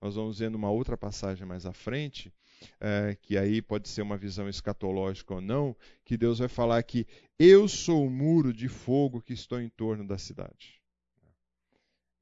Nós 0.00 0.14
vamos 0.14 0.38
ver 0.38 0.48
numa 0.48 0.70
outra 0.70 0.96
passagem 0.96 1.44
mais 1.44 1.66
à 1.66 1.72
frente, 1.72 2.32
é, 2.78 3.16
que 3.20 3.36
aí 3.36 3.60
pode 3.60 3.88
ser 3.88 4.02
uma 4.02 4.16
visão 4.16 4.48
escatológica 4.48 5.34
ou 5.34 5.40
não, 5.40 5.76
que 6.04 6.16
Deus 6.16 6.38
vai 6.38 6.46
falar 6.46 6.80
que 6.84 7.04
eu 7.36 7.66
sou 7.66 8.06
o 8.06 8.10
muro 8.10 8.52
de 8.52 8.68
fogo 8.68 9.20
que 9.20 9.32
estou 9.32 9.60
em 9.60 9.68
torno 9.68 10.06
da 10.06 10.16
cidade. 10.16 10.80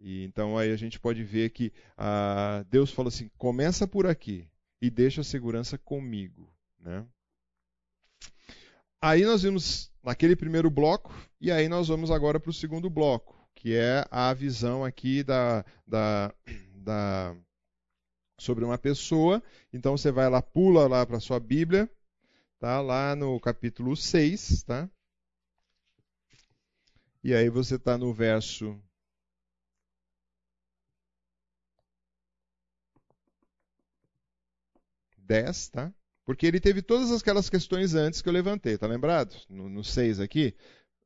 E 0.01 0.25
então 0.25 0.57
aí 0.57 0.73
a 0.73 0.77
gente 0.77 0.99
pode 0.99 1.23
ver 1.23 1.51
que 1.51 1.71
ah, 1.99 2.65
Deus 2.71 2.91
fala 2.91 3.09
assim: 3.09 3.29
começa 3.37 3.87
por 3.87 4.07
aqui 4.07 4.49
e 4.81 4.89
deixa 4.89 5.21
a 5.21 5.25
segurança 5.25 5.77
comigo. 5.77 6.51
Né? 6.81 7.07
Aí 9.01 9.25
nós 9.25 9.43
vimos 9.43 9.91
naquele 10.03 10.35
primeiro 10.37 10.71
bloco, 10.71 11.15
e 11.41 11.51
aí 11.51 11.69
nós 11.69 11.89
vamos 11.89 12.11
agora 12.11 12.41
para 12.41 12.51
o 12.51 12.55
segundo 12.55 12.89
bloco, 12.89 13.37
que 13.55 13.75
é 13.75 14.05
a 14.11 14.33
visão 14.33 14.85
aqui 14.85 15.23
da, 15.23 15.65
da, 15.87 16.35
da, 16.77 17.37
sobre 18.39 18.65
uma 18.65 18.79
pessoa. 18.79 19.43
Então 19.73 19.97
você 19.97 20.11
vai 20.11 20.29
lá, 20.31 20.41
pula 20.41 20.87
lá 20.89 21.05
para 21.07 21.21
sua 21.21 21.39
Bíblia, 21.41 21.91
tá? 22.59 22.81
lá 22.81 23.15
no 23.17 23.39
capítulo 23.41 23.97
6, 23.97 24.63
tá? 24.65 24.89
E 27.23 27.35
aí 27.35 27.51
você 27.51 27.75
está 27.77 27.99
no 27.99 28.13
verso 28.15 28.81
10, 35.19 35.69
tá? 35.69 35.93
Porque 36.27 36.45
ele 36.45 36.59
teve 36.59 36.83
todas 36.83 37.13
aquelas 37.13 37.49
questões 37.49 37.95
antes 37.95 38.21
que 38.21 38.29
eu 38.29 38.33
levantei, 38.33 38.77
tá 38.77 38.87
lembrado? 38.87 39.37
No, 39.49 39.69
no 39.71 39.85
6 39.85 40.19
aqui. 40.19 40.53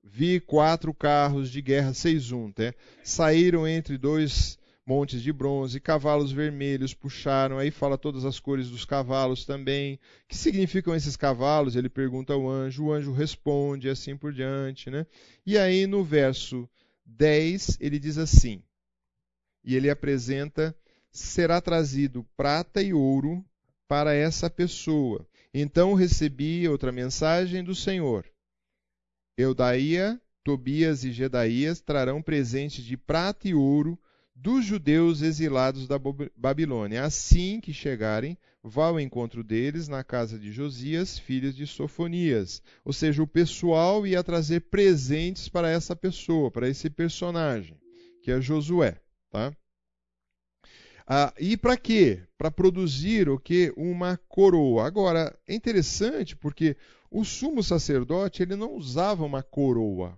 Vi 0.02 0.40
quatro 0.40 0.94
carros 0.94 1.50
de 1.50 1.60
guerra 1.60 1.92
6-1, 1.92 2.54
tá? 2.54 2.74
Saíram 3.04 3.68
entre 3.68 3.98
dois 3.98 4.58
montes 4.86 5.22
de 5.22 5.30
bronze, 5.30 5.78
cavalos 5.78 6.32
vermelhos 6.32 6.94
puxaram, 6.94 7.58
aí 7.58 7.70
fala 7.70 7.98
todas 7.98 8.24
as 8.24 8.40
cores 8.40 8.70
dos 8.70 8.86
cavalos 8.86 9.44
também. 9.44 10.00
Que 10.26 10.36
significam 10.36 10.94
esses 10.94 11.16
cavalos? 11.16 11.76
Ele 11.76 11.90
pergunta 11.90 12.32
ao 12.32 12.48
anjo, 12.48 12.86
o 12.86 12.92
anjo 12.92 13.12
responde, 13.12 13.90
assim 13.90 14.16
por 14.16 14.32
diante, 14.32 14.88
né? 14.88 15.06
E 15.44 15.58
aí 15.58 15.86
no 15.86 16.02
verso 16.02 16.66
10 17.04 17.76
ele 17.78 17.98
diz 17.98 18.16
assim: 18.16 18.62
E 19.62 19.76
ele 19.76 19.90
apresenta: 19.90 20.74
será 21.10 21.60
trazido 21.60 22.26
prata 22.36 22.82
e 22.82 22.94
ouro 22.94 23.44
para 23.90 24.14
essa 24.14 24.48
pessoa. 24.48 25.26
Então 25.52 25.94
recebi 25.94 26.68
outra 26.68 26.92
mensagem 26.92 27.64
do 27.64 27.74
Senhor. 27.74 28.24
Eudaia, 29.36 30.20
Tobias 30.44 31.02
e 31.02 31.10
Gedaías 31.10 31.80
trarão 31.80 32.22
presentes 32.22 32.84
de 32.84 32.96
prata 32.96 33.48
e 33.48 33.54
ouro 33.54 33.98
dos 34.32 34.64
judeus 34.64 35.22
exilados 35.22 35.88
da 35.88 35.96
Babilônia. 36.36 37.02
Assim 37.02 37.60
que 37.60 37.72
chegarem, 37.72 38.38
vá 38.62 38.86
ao 38.86 39.00
encontro 39.00 39.42
deles 39.42 39.88
na 39.88 40.04
casa 40.04 40.38
de 40.38 40.52
Josias, 40.52 41.18
filho 41.18 41.52
de 41.52 41.66
Sofonias. 41.66 42.62
Ou 42.84 42.92
seja, 42.92 43.20
o 43.20 43.26
pessoal 43.26 44.06
ia 44.06 44.22
trazer 44.22 44.60
presentes 44.70 45.48
para 45.48 45.68
essa 45.68 45.96
pessoa, 45.96 46.48
para 46.48 46.68
esse 46.68 46.88
personagem, 46.88 47.76
que 48.22 48.30
é 48.30 48.40
Josué. 48.40 49.00
Tá? 49.32 49.52
Ah, 51.12 51.34
e 51.40 51.56
para 51.56 51.76
quê? 51.76 52.22
Para 52.38 52.52
produzir 52.52 53.28
o 53.28 53.36
que? 53.36 53.74
Uma 53.76 54.16
coroa. 54.28 54.86
Agora, 54.86 55.36
é 55.44 55.52
interessante 55.52 56.36
porque 56.36 56.76
o 57.10 57.24
sumo 57.24 57.64
sacerdote 57.64 58.44
ele 58.44 58.54
não 58.54 58.74
usava 58.74 59.24
uma 59.24 59.42
coroa. 59.42 60.16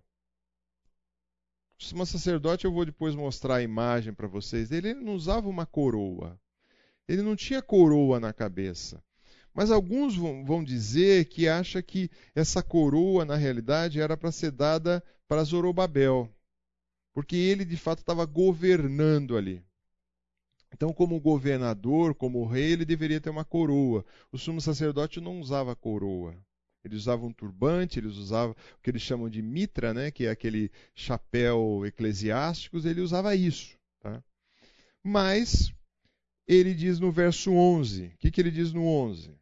O 1.80 1.82
sumo 1.82 2.04
sacerdote, 2.04 2.66
eu 2.66 2.72
vou 2.72 2.84
depois 2.84 3.14
mostrar 3.14 3.54
a 3.56 3.62
imagem 3.62 4.12
para 4.12 4.28
vocês 4.28 4.68
dele, 4.68 4.90
ele 4.90 5.00
não 5.00 5.14
usava 5.14 5.48
uma 5.48 5.64
coroa. 5.64 6.38
Ele 7.08 7.22
não 7.22 7.34
tinha 7.34 7.62
coroa 7.62 8.20
na 8.20 8.30
cabeça. 8.34 9.02
Mas 9.54 9.70
alguns 9.70 10.14
vão 10.14 10.62
dizer 10.62 11.24
que 11.24 11.48
acha 11.48 11.82
que 11.82 12.10
essa 12.34 12.62
coroa, 12.62 13.24
na 13.24 13.36
realidade, 13.36 13.98
era 13.98 14.14
para 14.14 14.30
ser 14.30 14.50
dada 14.50 15.02
para 15.26 15.42
Zorobabel. 15.42 16.28
Porque 17.14 17.34
ele, 17.34 17.64
de 17.64 17.78
fato, 17.78 18.00
estava 18.00 18.26
governando 18.26 19.38
ali. 19.38 19.64
Então, 20.72 20.92
como 20.92 21.20
governador, 21.20 22.14
como 22.14 22.46
rei, 22.46 22.72
ele 22.72 22.84
deveria 22.84 23.20
ter 23.20 23.30
uma 23.30 23.44
coroa. 23.44 24.04
O 24.30 24.38
sumo 24.38 24.60
sacerdote 24.60 25.20
não 25.20 25.40
usava 25.40 25.76
coroa. 25.76 26.34
Eles 26.84 27.00
usavam 27.00 27.28
um 27.28 27.32
turbante, 27.32 27.98
eles 27.98 28.16
usavam 28.16 28.52
o 28.52 28.82
que 28.82 28.90
eles 28.90 29.02
chamam 29.02 29.28
de 29.28 29.40
mitra, 29.40 29.94
né, 29.94 30.10
que 30.10 30.26
é 30.26 30.30
aquele 30.30 30.70
chapéu 30.94 31.86
eclesiástico, 31.86 32.78
ele 32.78 33.00
usava 33.00 33.36
isso. 33.36 33.78
Tá? 34.00 34.22
Mas 35.02 35.72
ele 36.46 36.74
diz 36.74 36.98
no 36.98 37.12
verso 37.12 37.52
11, 37.52 38.06
o 38.06 38.18
que, 38.18 38.30
que 38.30 38.40
ele 38.40 38.50
diz 38.50 38.72
no 38.72 38.84
11? 38.84 39.32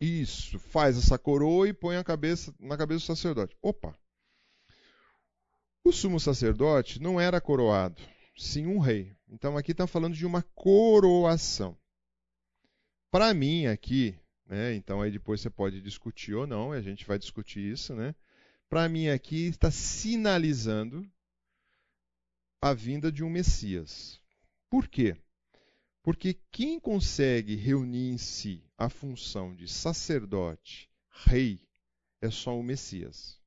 Isso, 0.00 0.58
faz 0.58 0.98
essa 0.98 1.18
coroa 1.18 1.68
e 1.68 1.72
põe 1.72 1.96
a 1.96 2.04
cabeça 2.04 2.54
na 2.60 2.76
cabeça 2.76 3.00
do 3.00 3.06
sacerdote. 3.06 3.56
Opa! 3.62 3.98
O 5.82 5.92
sumo 5.92 6.20
sacerdote 6.20 7.00
não 7.00 7.20
era 7.20 7.40
coroado, 7.40 8.02
sim 8.36 8.66
um 8.66 8.78
rei. 8.78 9.16
Então 9.28 9.56
aqui 9.56 9.72
está 9.72 9.86
falando 9.86 10.14
de 10.14 10.26
uma 10.26 10.42
coroação. 10.54 11.78
Para 13.10 13.32
mim 13.32 13.66
aqui, 13.66 14.18
né, 14.46 14.74
então 14.74 15.00
aí 15.00 15.10
depois 15.10 15.40
você 15.40 15.48
pode 15.48 15.80
discutir 15.80 16.34
ou 16.34 16.46
não, 16.46 16.72
a 16.72 16.82
gente 16.82 17.06
vai 17.06 17.18
discutir 17.18 17.60
isso, 17.60 17.94
né? 17.94 18.14
Para 18.68 18.88
mim 18.88 19.08
aqui 19.08 19.46
está 19.46 19.70
sinalizando 19.70 21.08
a 22.60 22.74
vinda 22.74 23.10
de 23.10 23.22
um 23.22 23.30
Messias. 23.30 24.20
Por 24.68 24.88
quê? 24.88 25.16
Porque 26.06 26.34
quem 26.52 26.78
consegue 26.78 27.56
reunir 27.56 28.10
em 28.10 28.16
si 28.16 28.62
a 28.78 28.88
função 28.88 29.52
de 29.52 29.66
sacerdote, 29.66 30.88
rei, 31.10 31.60
é 32.20 32.30
só 32.30 32.56
o 32.56 32.62
Messias. 32.62 33.40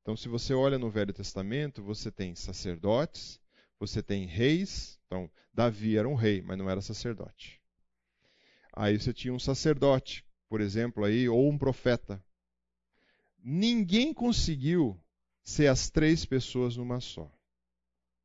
Então, 0.00 0.16
se 0.16 0.28
você 0.28 0.54
olha 0.54 0.78
no 0.78 0.88
Velho 0.88 1.12
Testamento, 1.12 1.82
você 1.82 2.12
tem 2.12 2.32
sacerdotes, 2.36 3.40
você 3.76 4.00
tem 4.00 4.24
reis. 4.24 5.00
Então, 5.06 5.28
Davi 5.52 5.96
era 5.96 6.08
um 6.08 6.14
rei, 6.14 6.40
mas 6.42 6.56
não 6.56 6.70
era 6.70 6.80
sacerdote. 6.80 7.60
Aí 8.72 8.96
você 8.96 9.12
tinha 9.12 9.34
um 9.34 9.40
sacerdote, 9.40 10.24
por 10.48 10.60
exemplo, 10.60 11.04
aí, 11.04 11.28
ou 11.28 11.50
um 11.50 11.58
profeta. 11.58 12.24
Ninguém 13.42 14.14
conseguiu 14.14 14.96
ser 15.42 15.66
as 15.66 15.90
três 15.90 16.24
pessoas 16.24 16.76
numa 16.76 17.00
só. 17.00 17.28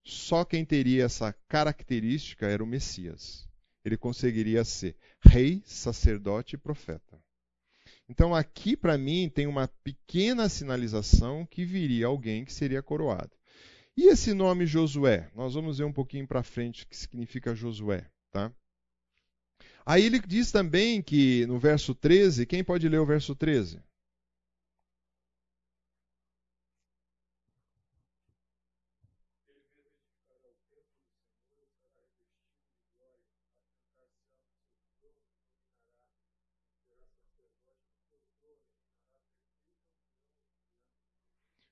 Só 0.10 0.43
quem 0.43 0.66
teria 0.66 1.05
essa 1.05 1.32
característica 1.47 2.47
era 2.47 2.64
o 2.64 2.68
Messias. 2.68 3.47
Ele 3.86 3.95
conseguiria 3.95 4.64
ser 4.64 4.95
rei, 5.22 5.62
sacerdote 5.66 6.55
e 6.55 6.57
profeta. 6.57 7.22
Então 8.07 8.34
aqui 8.34 8.76
para 8.76 8.97
mim 8.97 9.30
tem 9.30 9.45
uma 9.45 9.68
pequena 9.68 10.49
sinalização 10.49 11.45
que 11.45 11.64
viria 11.64 12.07
alguém 12.07 12.43
que 12.43 12.51
seria 12.51 12.82
coroado. 12.82 13.32
E 13.95 14.07
esse 14.07 14.34
nome 14.34 14.66
Josué? 14.66 15.30
Nós 15.36 15.53
vamos 15.53 15.78
ver 15.78 15.84
um 15.84 15.93
pouquinho 15.93 16.28
para 16.28 16.41
frente 16.41 16.84
o 16.84 16.88
que 16.88 16.97
significa 16.97 17.53
Josué, 17.53 18.10
tá? 18.32 18.51
Aí 19.86 20.05
ele 20.05 20.20
diz 20.20 20.51
também 20.51 21.03
que 21.03 21.45
no 21.45 21.60
verso 21.60 21.93
13, 21.93 22.47
quem 22.47 22.64
pode 22.64 22.89
ler 22.89 22.99
o 22.99 23.05
verso 23.05 23.36
13? 23.36 23.80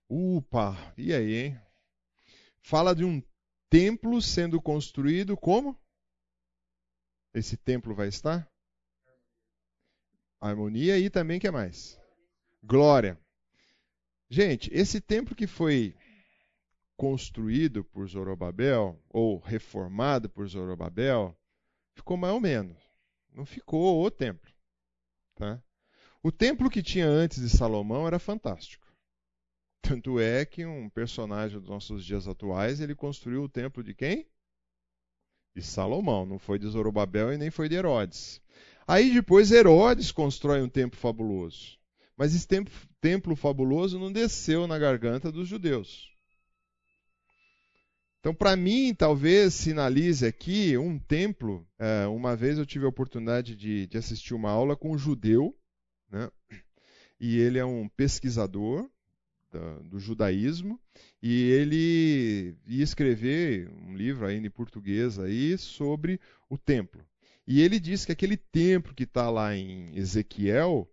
Upa, 0.09 0.75
e 0.97 1.13
aí, 1.13 1.33
hein? 1.35 1.61
Fala 2.61 2.95
de 2.95 3.03
um 3.03 3.21
templo 3.69 4.21
sendo 4.21 4.61
construído 4.61 5.35
como? 5.35 5.77
Esse 7.33 7.57
templo 7.57 7.93
vai 7.93 8.07
estar? 8.07 8.49
Harmonia 10.39 10.97
e 10.97 11.09
também 11.09 11.39
que 11.39 11.51
mais? 11.51 11.99
Glória. 12.63 13.19
Gente, 14.29 14.69
esse 14.73 15.01
templo 15.01 15.35
que 15.35 15.47
foi 15.47 15.95
construído 16.95 17.83
por 17.83 18.07
Zorobabel 18.07 18.99
ou 19.09 19.39
reformado 19.39 20.29
por 20.29 20.47
Zorobabel 20.47 21.37
ficou 21.93 22.17
mais 22.17 22.33
ou 22.33 22.39
menos. 22.39 22.77
Não 23.33 23.45
ficou 23.45 24.03
o 24.03 24.09
templo, 24.09 24.51
tá? 25.35 25.61
O 26.23 26.31
templo 26.31 26.69
que 26.69 26.81
tinha 26.81 27.07
antes 27.07 27.39
de 27.39 27.49
Salomão 27.49 28.07
era 28.07 28.19
fantástico. 28.19 28.86
Tanto 29.81 30.19
é 30.19 30.45
que 30.45 30.65
um 30.65 30.89
personagem 30.89 31.59
dos 31.59 31.69
nossos 31.69 32.03
dias 32.03 32.27
atuais, 32.27 32.81
ele 32.81 32.95
construiu 32.95 33.43
o 33.43 33.49
templo 33.49 33.83
de 33.83 33.93
quem? 33.93 34.27
De 35.55 35.61
Salomão, 35.61 36.25
não 36.25 36.37
foi 36.37 36.59
de 36.59 36.67
Zorobabel 36.67 37.33
e 37.33 37.37
nem 37.37 37.49
foi 37.49 37.69
de 37.69 37.75
Herodes. 37.75 38.41
Aí 38.87 39.13
depois 39.13 39.51
Herodes 39.51 40.11
constrói 40.11 40.61
um 40.61 40.69
templo 40.69 40.99
fabuloso. 40.99 41.77
Mas 42.15 42.33
esse 42.33 42.47
templo, 42.47 42.73
templo 42.99 43.35
fabuloso 43.35 43.99
não 43.99 44.11
desceu 44.11 44.65
na 44.67 44.79
garganta 44.79 45.31
dos 45.31 45.47
judeus. 45.47 46.11
Então, 48.19 48.33
para 48.33 48.55
mim, 48.55 48.93
talvez 48.93 49.53
sinalize 49.53 50.25
aqui 50.25 50.77
um 50.77 50.97
templo. 50.99 51.65
É, 51.79 52.07
uma 52.07 52.35
vez 52.35 52.57
eu 52.57 52.65
tive 52.65 52.85
a 52.85 52.89
oportunidade 52.89 53.55
de, 53.55 53.87
assistir 53.97 54.33
uma 54.33 54.49
aula 54.49 54.75
com 54.75 54.91
um 54.91 54.97
judeu, 54.97 55.55
né? 56.09 56.29
e 57.19 57.37
ele 57.37 57.59
é 57.59 57.65
um 57.65 57.87
pesquisador 57.87 58.89
da, 59.51 59.79
do 59.79 59.99
judaísmo, 59.99 60.79
e 61.21 61.51
ele 61.51 62.55
ia 62.65 62.83
escrever 62.83 63.69
um 63.69 63.95
livro 63.95 64.25
ainda 64.25 64.47
em 64.47 64.51
português 64.51 65.17
aí 65.19 65.57
sobre 65.57 66.19
o 66.49 66.57
templo. 66.57 67.05
E 67.45 67.61
ele 67.61 67.79
diz 67.79 68.05
que 68.05 68.11
aquele 68.11 68.35
templo 68.35 68.93
que 68.93 69.03
está 69.03 69.29
lá 69.29 69.55
em 69.55 69.95
Ezequiel, 69.95 70.89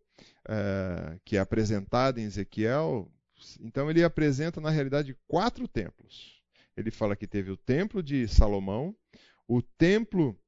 é, 0.48 1.18
que 1.24 1.36
é 1.36 1.40
apresentado 1.40 2.18
em 2.18 2.24
Ezequiel, 2.24 3.10
então 3.60 3.90
ele 3.90 4.04
apresenta 4.04 4.60
na 4.60 4.70
realidade 4.70 5.16
quatro 5.26 5.66
templos. 5.66 6.40
Ele 6.76 6.90
fala 6.90 7.16
que 7.16 7.26
teve 7.26 7.50
o 7.50 7.56
templo 7.56 8.02
de 8.02 8.26
Salomão, 8.28 8.96
o 9.46 9.60
templo 9.60 10.38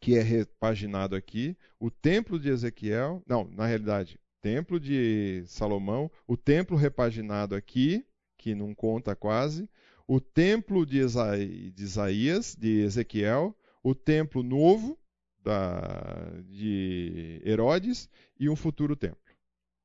que 0.00 0.16
é 0.16 0.22
repaginado 0.22 1.14
aqui, 1.14 1.56
o 1.78 1.90
templo 1.90 2.38
de 2.38 2.48
Ezequiel, 2.48 3.22
não, 3.24 3.44
na 3.44 3.66
realidade, 3.66 4.18
templo 4.42 4.80
de 4.80 5.44
Salomão, 5.46 6.10
o 6.26 6.36
templo 6.36 6.76
repaginado 6.76 7.54
aqui, 7.54 8.04
que 8.36 8.54
não 8.54 8.74
conta 8.74 9.14
quase, 9.14 9.70
o 10.06 10.20
templo 10.20 10.84
de, 10.84 10.98
Isaías, 10.98 12.56
de 12.58 12.80
Ezequiel, 12.80 13.56
o 13.82 13.94
templo 13.94 14.42
novo 14.42 14.98
da, 15.42 16.40
de 16.44 17.40
Herodes 17.44 18.10
e 18.38 18.48
um 18.48 18.56
futuro 18.56 18.96
templo, 18.96 19.18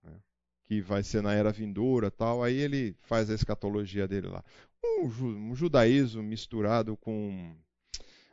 né, 0.03 0.13
que 0.65 0.81
vai 0.81 1.03
ser 1.03 1.21
na 1.21 1.33
era 1.33 1.51
vindoura 1.51 2.09
tal. 2.09 2.43
Aí 2.43 2.57
ele 2.57 2.95
faz 3.03 3.29
a 3.29 3.35
escatologia 3.35 4.07
dele 4.07 4.27
lá. 4.27 4.43
Um, 4.83 5.51
um 5.51 5.55
judaísmo 5.55 6.23
misturado 6.23 6.97
com. 6.97 7.55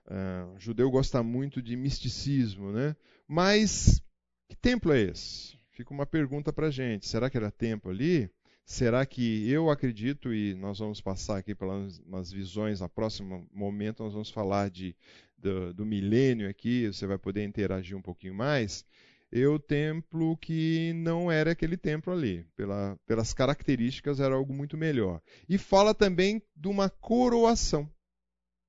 Uh, 0.06 0.58
judeu 0.58 0.90
gosta 0.90 1.22
muito 1.22 1.62
de 1.62 1.76
misticismo, 1.76 2.72
né? 2.72 2.94
Mas 3.26 4.02
que 4.48 4.56
templo 4.56 4.92
é 4.92 5.00
esse? 5.00 5.56
Fica 5.74 5.92
uma 5.92 6.06
pergunta 6.06 6.52
para 6.52 6.68
a 6.68 6.70
gente: 6.70 7.06
será 7.06 7.28
que 7.28 7.36
era 7.36 7.50
tempo 7.50 7.90
ali? 7.90 8.30
Será 8.64 9.04
que 9.04 9.46
eu 9.50 9.68
acredito, 9.68 10.32
e 10.32 10.54
nós 10.54 10.78
vamos 10.78 10.98
passar 10.98 11.36
aqui 11.36 11.54
pelas 11.54 12.32
visões, 12.32 12.80
no 12.80 12.88
próximo 12.88 13.46
momento 13.52 14.02
nós 14.02 14.14
vamos 14.14 14.30
falar 14.30 14.70
de, 14.70 14.96
do, 15.36 15.74
do 15.74 15.84
milênio 15.84 16.48
aqui, 16.48 16.86
você 16.86 17.06
vai 17.06 17.18
poder 17.18 17.44
interagir 17.44 17.94
um 17.94 18.00
pouquinho 18.00 18.34
mais. 18.34 18.86
Eu 19.30 19.58
templo 19.58 20.36
que 20.38 20.92
não 20.94 21.30
era 21.30 21.50
aquele 21.52 21.76
templo 21.76 22.10
ali, 22.10 22.46
pela, 22.56 22.96
pelas 23.04 23.34
características 23.34 24.18
era 24.18 24.34
algo 24.34 24.54
muito 24.54 24.78
melhor. 24.78 25.20
E 25.46 25.58
fala 25.58 25.92
também 25.92 26.40
de 26.56 26.68
uma 26.68 26.88
coroação. 26.88 27.90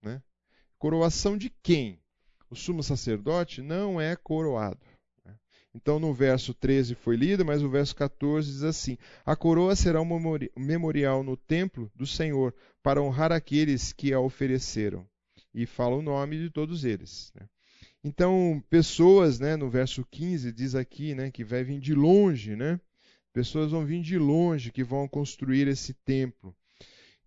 Né? 0.01 0.22
Coroação 0.78 1.38
de 1.38 1.49
quem? 1.64 2.01
O 2.49 2.56
sumo 2.56 2.84
sacerdote 2.84 3.62
não 3.62 4.01
é 4.01 4.16
coroado. 4.16 4.80
Então, 5.76 5.99
no 5.99 6.13
verso 6.13 6.53
13 6.53 6.95
foi 6.95 7.17
lido, 7.17 7.43
mas 7.43 7.61
o 7.61 7.69
verso 7.69 7.93
14 7.97 8.49
diz 8.49 8.63
assim: 8.63 8.97
A 9.26 9.36
coroa 9.36 9.76
será 9.76 9.99
um 10.01 10.07
memorial 10.57 11.21
no 11.21 11.36
templo 11.36 11.91
do 11.93 12.07
Senhor, 12.07 12.55
para 12.82 13.01
honrar 13.01 13.34
aqueles 13.34 13.91
que 13.91 14.13
a 14.13 14.19
ofereceram. 14.19 15.05
E 15.53 15.65
fala 15.65 15.97
o 15.97 16.01
nome 16.01 16.39
de 16.39 16.49
todos 16.49 16.86
eles. 16.86 17.34
Né? 17.36 17.45
Então, 18.01 18.63
pessoas, 18.69 19.38
né, 19.38 19.57
no 19.57 19.69
verso 19.69 20.05
15 20.09 20.53
diz 20.53 20.76
aqui, 20.76 21.13
né, 21.13 21.30
que 21.30 21.43
vai 21.43 21.61
vir 21.61 21.82
de 21.82 21.93
longe, 21.93 22.55
né? 22.55 22.80
Pessoas 23.34 23.71
vão 23.71 23.86
vir 23.86 24.01
de 24.01 24.17
longe 24.17 24.71
que 24.71 24.84
vão 24.84 25.09
construir 25.09 25.67
esse 25.67 25.93
templo. 25.93 26.55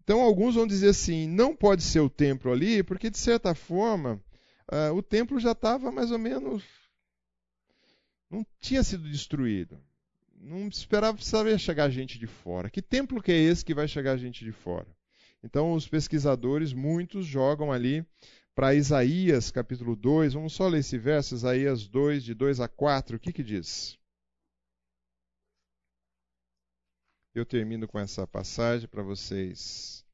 Então, 0.02 0.22
alguns 0.22 0.54
vão 0.54 0.66
dizer 0.66 0.88
assim: 0.88 1.28
não 1.28 1.54
pode 1.54 1.82
ser 1.82 2.00
o 2.00 2.08
templo 2.08 2.50
ali, 2.50 2.82
porque 2.82 3.10
de 3.10 3.18
certa 3.18 3.54
forma 3.54 4.18
uh, 4.72 4.94
o 4.94 5.02
templo 5.02 5.38
já 5.38 5.52
estava 5.52 5.92
mais 5.92 6.10
ou 6.10 6.18
menos 6.18 6.64
não 8.30 8.46
tinha 8.60 8.82
sido 8.82 9.08
destruído. 9.08 9.80
Não 10.34 10.68
esperava 10.68 11.16
precisava 11.16 11.56
chegar 11.58 11.90
gente 11.90 12.18
de 12.18 12.26
fora. 12.26 12.70
Que 12.70 12.80
templo 12.80 13.22
que 13.22 13.32
é 13.32 13.36
esse 13.36 13.64
que 13.64 13.74
vai 13.74 13.88
chegar 13.88 14.16
gente 14.16 14.44
de 14.44 14.52
fora? 14.52 14.86
Então 15.42 15.72
os 15.72 15.88
pesquisadores, 15.88 16.72
muitos 16.72 17.26
jogam 17.26 17.72
ali 17.72 18.06
para 18.54 18.74
Isaías 18.74 19.50
capítulo 19.50 19.96
2. 19.96 20.34
Vamos 20.34 20.52
só 20.52 20.68
ler 20.68 20.80
esse 20.80 20.98
verso, 20.98 21.34
Isaías 21.34 21.86
2, 21.88 22.22
de 22.22 22.34
2 22.34 22.60
a 22.60 22.68
4. 22.68 23.16
O 23.16 23.20
que 23.20 23.32
que 23.32 23.42
diz? 23.42 23.98
Eu 27.34 27.46
termino 27.46 27.86
com 27.86 27.98
essa 27.98 28.26
passagem 28.26 28.88
para 28.88 29.02
vocês. 29.02 30.04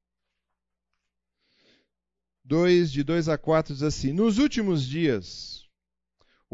2, 2.44 2.92
de 2.92 3.02
2 3.02 3.28
a 3.28 3.38
4 3.38 3.72
diz 3.72 3.82
assim: 3.82 4.12
Nos 4.12 4.36
últimos 4.36 4.86
dias 4.86 5.63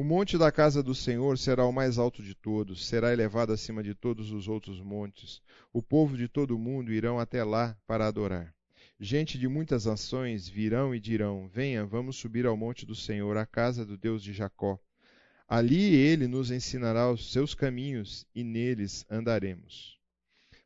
o 0.01 0.03
monte 0.03 0.38
da 0.38 0.51
casa 0.51 0.82
do 0.82 0.94
Senhor 0.94 1.36
será 1.36 1.66
o 1.66 1.72
mais 1.72 1.98
alto 1.98 2.22
de 2.22 2.34
todos, 2.34 2.86
será 2.86 3.12
elevado 3.12 3.53
acima 3.53 3.82
de 3.82 3.94
todos 3.94 4.32
os 4.32 4.48
outros 4.48 4.80
montes. 4.80 5.42
O 5.74 5.82
povo 5.82 6.16
de 6.16 6.26
todo 6.26 6.57
o 6.57 6.59
mundo 6.59 6.90
irão 6.90 7.18
até 7.18 7.44
lá 7.44 7.76
para 7.86 8.07
adorar. 8.07 8.55
Gente 8.98 9.38
de 9.38 9.46
muitas 9.46 9.84
nações 9.84 10.48
virão 10.48 10.94
e 10.94 10.98
dirão: 10.98 11.51
Venha, 11.53 11.84
vamos 11.84 12.16
subir 12.16 12.46
ao 12.46 12.57
monte 12.57 12.86
do 12.86 12.94
Senhor, 12.94 13.36
à 13.36 13.44
casa 13.44 13.84
do 13.84 13.98
Deus 13.98 14.22
de 14.22 14.32
Jacó. 14.32 14.78
Ali 15.46 15.94
ele 15.94 16.26
nos 16.26 16.51
ensinará 16.51 17.12
os 17.12 17.30
seus 17.30 17.55
caminhos 17.55 18.26
e 18.34 18.42
neles 18.42 19.05
andaremos. 19.11 19.98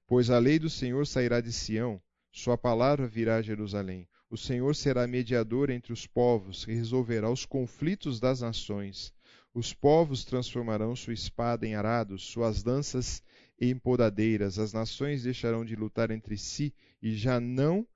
Pois 0.06 0.30
a 0.30 0.38
lei 0.38 0.60
do 0.60 0.70
Senhor 0.70 1.08
sairá 1.08 1.40
de 1.40 1.52
Sião, 1.52 2.00
sua 2.30 2.56
palavra 2.56 3.08
virá 3.08 3.38
a 3.38 3.42
Jerusalém. 3.42 4.06
O 4.30 4.36
Senhor 4.36 4.74
será 4.74 5.06
mediador 5.08 5.70
entre 5.70 5.92
os 5.92 6.06
povos 6.06 6.66
e 6.68 6.72
resolverá 6.72 7.30
os 7.30 7.44
conflitos 7.44 8.18
das 8.18 8.40
nações. 8.40 9.12
Os 9.54 9.72
povos 9.72 10.24
transformarão 10.24 10.96
sua 10.96 11.14
espada 11.14 11.64
em 11.64 11.76
arados, 11.76 12.24
suas 12.24 12.64
lanças 12.64 13.22
em 13.58 13.78
podadeiras. 13.78 14.58
As 14.58 14.72
nações 14.72 15.22
deixarão 15.22 15.64
de 15.64 15.76
lutar 15.76 16.10
entre 16.10 16.36
si 16.36 16.74
e 17.00 17.14
já 17.14 17.38
não 17.38 17.86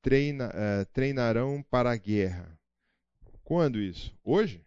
treina, 0.00 0.48
uh, 0.50 0.86
treinarão 0.92 1.64
para 1.64 1.90
a 1.90 1.96
guerra. 1.96 2.56
Quando 3.42 3.80
isso? 3.80 4.16
Hoje? 4.22 4.64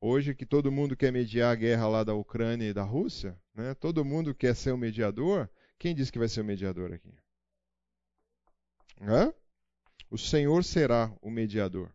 Hoje 0.00 0.32
que 0.32 0.46
todo 0.46 0.70
mundo 0.70 0.96
quer 0.96 1.10
mediar 1.10 1.52
a 1.52 1.56
guerra 1.56 1.88
lá 1.88 2.04
da 2.04 2.14
Ucrânia 2.14 2.68
e 2.68 2.72
da 2.72 2.84
Rússia, 2.84 3.36
né? 3.52 3.74
todo 3.74 4.04
mundo 4.04 4.32
quer 4.32 4.54
ser 4.54 4.70
o 4.70 4.78
mediador. 4.78 5.50
Quem 5.76 5.92
disse 5.92 6.12
que 6.12 6.20
vai 6.20 6.28
ser 6.28 6.40
o 6.40 6.44
mediador 6.44 6.92
aqui? 6.92 7.12
Hã? 9.00 9.34
O 10.08 10.16
Senhor 10.16 10.62
será 10.62 11.12
o 11.20 11.30
mediador. 11.30 11.92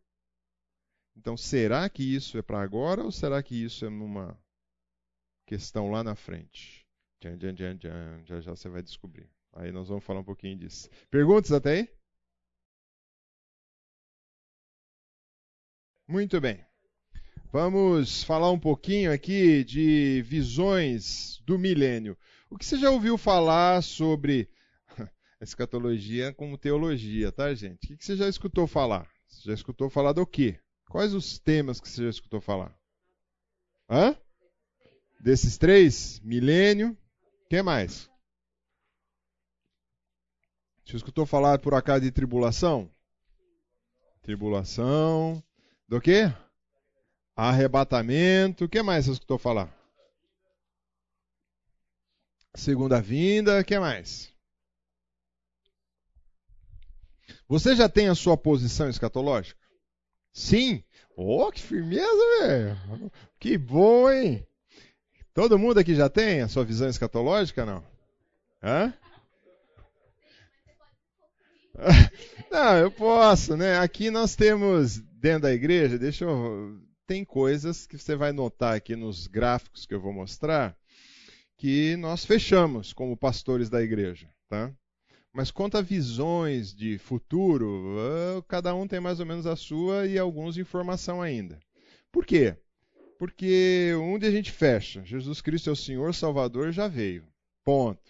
Então, 1.17 1.35
será 1.35 1.89
que 1.89 2.03
isso 2.03 2.37
é 2.37 2.43
para 2.43 2.61
agora 2.61 3.03
ou 3.03 3.11
será 3.11 3.41
que 3.41 3.55
isso 3.55 3.83
é 3.83 3.89
numa 3.89 4.39
questão 5.47 5.89
lá 5.89 6.03
na 6.03 6.15
frente? 6.15 6.87
Tchan, 7.19 7.37
tchan, 7.37 7.55
tchan, 7.55 7.77
tchan. 7.77 8.23
Já 8.23 8.39
já 8.39 8.51
você 8.51 8.69
vai 8.69 8.83
descobrir. 8.83 9.27
Aí 9.53 9.71
nós 9.71 9.87
vamos 9.87 10.03
falar 10.03 10.19
um 10.19 10.23
pouquinho 10.23 10.55
disso. 10.57 10.87
Perguntas 11.09 11.51
até 11.51 11.71
aí? 11.71 11.89
Muito 16.07 16.39
bem. 16.39 16.63
Vamos 17.51 18.23
falar 18.23 18.51
um 18.51 18.59
pouquinho 18.59 19.11
aqui 19.11 19.63
de 19.63 20.21
visões 20.21 21.41
do 21.45 21.57
milênio. 21.57 22.15
O 22.49 22.57
que 22.57 22.65
você 22.65 22.77
já 22.77 22.91
ouviu 22.91 23.17
falar 23.17 23.81
sobre 23.81 24.49
escatologia 25.41 26.31
como 26.33 26.57
teologia, 26.57 27.31
tá, 27.31 27.53
gente? 27.55 27.93
O 27.93 27.97
que 27.97 28.05
você 28.05 28.15
já 28.15 28.29
escutou 28.29 28.67
falar? 28.67 29.09
Você 29.27 29.49
já 29.49 29.53
escutou 29.55 29.89
falar 29.89 30.13
do 30.13 30.25
quê? 30.25 30.59
Quais 30.89 31.13
os 31.13 31.37
temas 31.37 31.79
que 31.79 31.89
você 31.89 32.03
já 32.03 32.09
escutou 32.09 32.39
falar? 32.39 32.77
Hã? 33.89 34.15
Desses 35.19 35.57
três? 35.57 36.19
Milênio. 36.21 36.97
Que 37.49 37.61
mais? 37.61 38.09
Você 40.85 40.95
escutou 40.95 41.25
falar 41.25 41.59
por 41.59 41.73
acaso 41.73 42.01
de 42.01 42.11
tribulação? 42.11 42.89
Tribulação. 44.21 45.43
Do 45.87 45.99
quê? 45.99 46.33
Arrebatamento. 47.35 48.65
O 48.65 48.69
que 48.69 48.81
mais 48.81 49.05
você 49.05 49.11
escutou 49.11 49.37
falar? 49.37 49.73
Segunda 52.55 53.01
vinda. 53.01 53.59
O 53.59 53.65
que 53.65 53.77
mais? 53.77 54.33
Você 57.47 57.75
já 57.75 57.87
tem 57.87 58.07
a 58.07 58.15
sua 58.15 58.37
posição 58.37 58.89
escatológica? 58.89 59.66
Sim. 60.37 60.83
Oh, 61.15 61.51
que 61.51 61.59
firmeza, 61.59 62.05
velho. 62.41 63.11
Que 63.39 63.57
bom, 63.57 64.07
hein? 64.07 64.45
Todo 65.33 65.57
mundo 65.57 65.79
aqui 65.79 65.95
já 65.95 66.07
tem 66.09 66.41
a 66.41 66.47
sua 66.47 66.63
visão 66.63 66.87
escatológica, 66.87 67.65
não? 67.65 67.83
Hã? 68.61 68.93
Não, 72.51 72.77
eu 72.77 72.91
posso, 72.91 73.57
né? 73.57 73.79
Aqui 73.79 74.11
nós 74.11 74.35
temos 74.35 74.99
dentro 75.19 75.41
da 75.43 75.53
igreja, 75.53 75.97
deixa 75.97 76.25
eu. 76.25 76.79
Tem 77.07 77.25
coisas 77.25 77.87
que 77.87 77.97
você 77.97 78.15
vai 78.15 78.31
notar 78.31 78.75
aqui 78.75 78.95
nos 78.95 79.25
gráficos 79.27 79.85
que 79.85 79.93
eu 79.93 79.99
vou 79.99 80.13
mostrar 80.13 80.77
que 81.57 81.95
nós 81.97 82.25
fechamos 82.25 82.93
como 82.93 83.17
pastores 83.17 83.69
da 83.69 83.81
igreja, 83.81 84.29
tá? 84.47 84.71
Mas 85.37 85.51
quanto 85.51 85.77
a 85.77 85.83
visões 85.83 86.73
de 86.73 86.97
futuro, 86.97 87.95
ah, 87.99 88.43
cada 88.47 88.73
um 88.73 88.87
tem 88.87 88.99
mais 88.99 89.19
ou 89.19 89.25
menos 89.27 89.45
a 89.45 89.55
sua 89.55 90.07
e 90.07 90.17
alguns 90.17 90.57
informação 90.57 91.21
ainda. 91.21 91.59
Por 92.11 92.25
quê? 92.25 92.57
Porque 93.19 93.93
onde 94.01 94.25
a 94.25 94.31
gente 94.31 94.51
fecha, 94.51 95.05
Jesus 95.05 95.39
Cristo 95.39 95.69
é 95.69 95.73
o 95.73 95.75
Senhor 95.75 96.15
Salvador, 96.15 96.71
já 96.71 96.87
veio. 96.87 97.23
Ponto. 97.63 98.01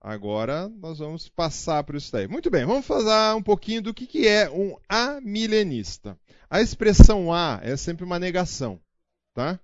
Agora 0.00 0.68
nós 0.68 1.00
vamos 1.00 1.28
passar 1.28 1.82
por 1.82 1.96
isso 1.96 2.12
daí. 2.12 2.28
Muito 2.28 2.48
bem, 2.48 2.64
vamos 2.64 2.86
falar 2.86 3.34
um 3.34 3.42
pouquinho 3.42 3.82
do 3.82 3.92
que, 3.92 4.06
que 4.06 4.28
é 4.28 4.48
um 4.48 4.76
amilenista. 4.88 6.16
A 6.48 6.62
expressão 6.62 7.32
a 7.32 7.58
é 7.64 7.76
sempre 7.76 8.04
uma 8.04 8.20
negação. 8.20 8.80
Tá? 9.34 9.58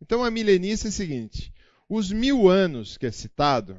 Então, 0.00 0.24
a 0.24 0.30
milenista 0.30 0.88
é 0.88 0.90
o 0.90 0.92
seguinte: 0.92 1.52
os 1.86 2.10
mil 2.10 2.48
anos 2.48 2.96
que 2.96 3.04
é 3.04 3.10
citado 3.10 3.78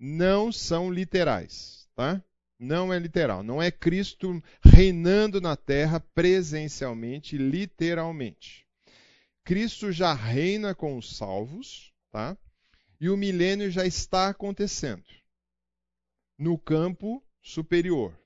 não 0.00 0.50
são 0.50 0.90
literais, 0.90 1.86
tá? 1.94 2.24
Não 2.58 2.92
é 2.92 2.98
literal, 2.98 3.42
não 3.42 3.60
é 3.60 3.70
Cristo 3.70 4.42
reinando 4.62 5.40
na 5.40 5.56
terra 5.56 6.00
presencialmente, 6.00 7.36
literalmente. 7.36 8.66
Cristo 9.44 9.92
já 9.92 10.14
reina 10.14 10.74
com 10.74 10.96
os 10.96 11.16
salvos, 11.16 11.92
tá? 12.10 12.36
E 12.98 13.10
o 13.10 13.16
milênio 13.16 13.70
já 13.70 13.84
está 13.84 14.28
acontecendo 14.28 15.04
no 16.38 16.58
campo 16.58 17.22
superior. 17.42 18.18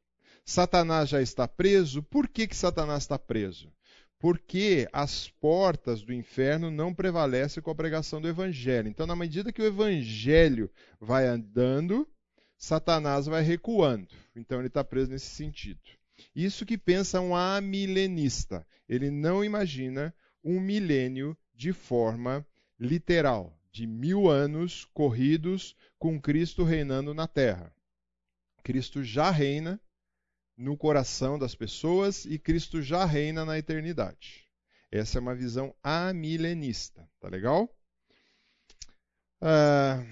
Satanás 0.45 1.09
já 1.09 1.21
está 1.23 1.49
preso. 1.49 2.03
Por 2.03 2.29
que, 2.29 2.47
que 2.47 2.57
Satanás 2.57 3.05
está 3.05 3.19
preso? 3.19 3.73
Porque 4.25 4.89
as 4.91 5.29
portas 5.29 6.01
do 6.01 6.11
inferno 6.11 6.71
não 6.71 6.95
prevalecem 6.95 7.63
com 7.63 7.71
a 7.71 7.75
pregação 7.75 8.23
do 8.23 8.27
evangelho. 8.27 8.89
Então, 8.89 9.07
na 9.07 9.15
medida 9.15 9.53
que 9.53 9.61
o 9.61 9.67
evangelho 9.67 10.71
vai 10.99 11.27
andando, 11.27 12.09
Satanás 12.57 13.27
vai 13.27 13.43
recuando. 13.43 14.09
Então, 14.35 14.61
ele 14.61 14.69
está 14.69 14.83
preso 14.83 15.11
nesse 15.11 15.27
sentido. 15.27 15.79
Isso 16.35 16.65
que 16.65 16.79
pensa 16.79 17.21
um 17.21 17.37
amilenista. 17.37 18.67
Ele 18.89 19.11
não 19.11 19.45
imagina 19.45 20.15
um 20.43 20.59
milênio 20.59 21.37
de 21.55 21.75
forma 21.75 22.47
literal, 22.81 23.55
de 23.71 23.87
mil 23.87 24.31
anos 24.31 24.87
corridos 24.95 25.77
com 25.99 26.19
Cristo 26.19 26.65
reinando 26.65 27.13
na 27.13 27.29
terra. 27.29 27.71
Cristo 28.63 29.05
já 29.05 29.31
reina 29.31 29.79
no 30.57 30.77
coração 30.77 31.39
das 31.39 31.55
pessoas 31.55 32.25
e 32.25 32.39
Cristo 32.39 32.81
já 32.81 33.05
reina 33.05 33.45
na 33.45 33.59
eternidade. 33.59 34.47
Essa 34.91 35.19
é 35.19 35.21
uma 35.21 35.35
visão 35.35 35.75
amilenista, 35.83 37.09
tá 37.21 37.29
legal? 37.29 37.69
Ah... 39.41 40.03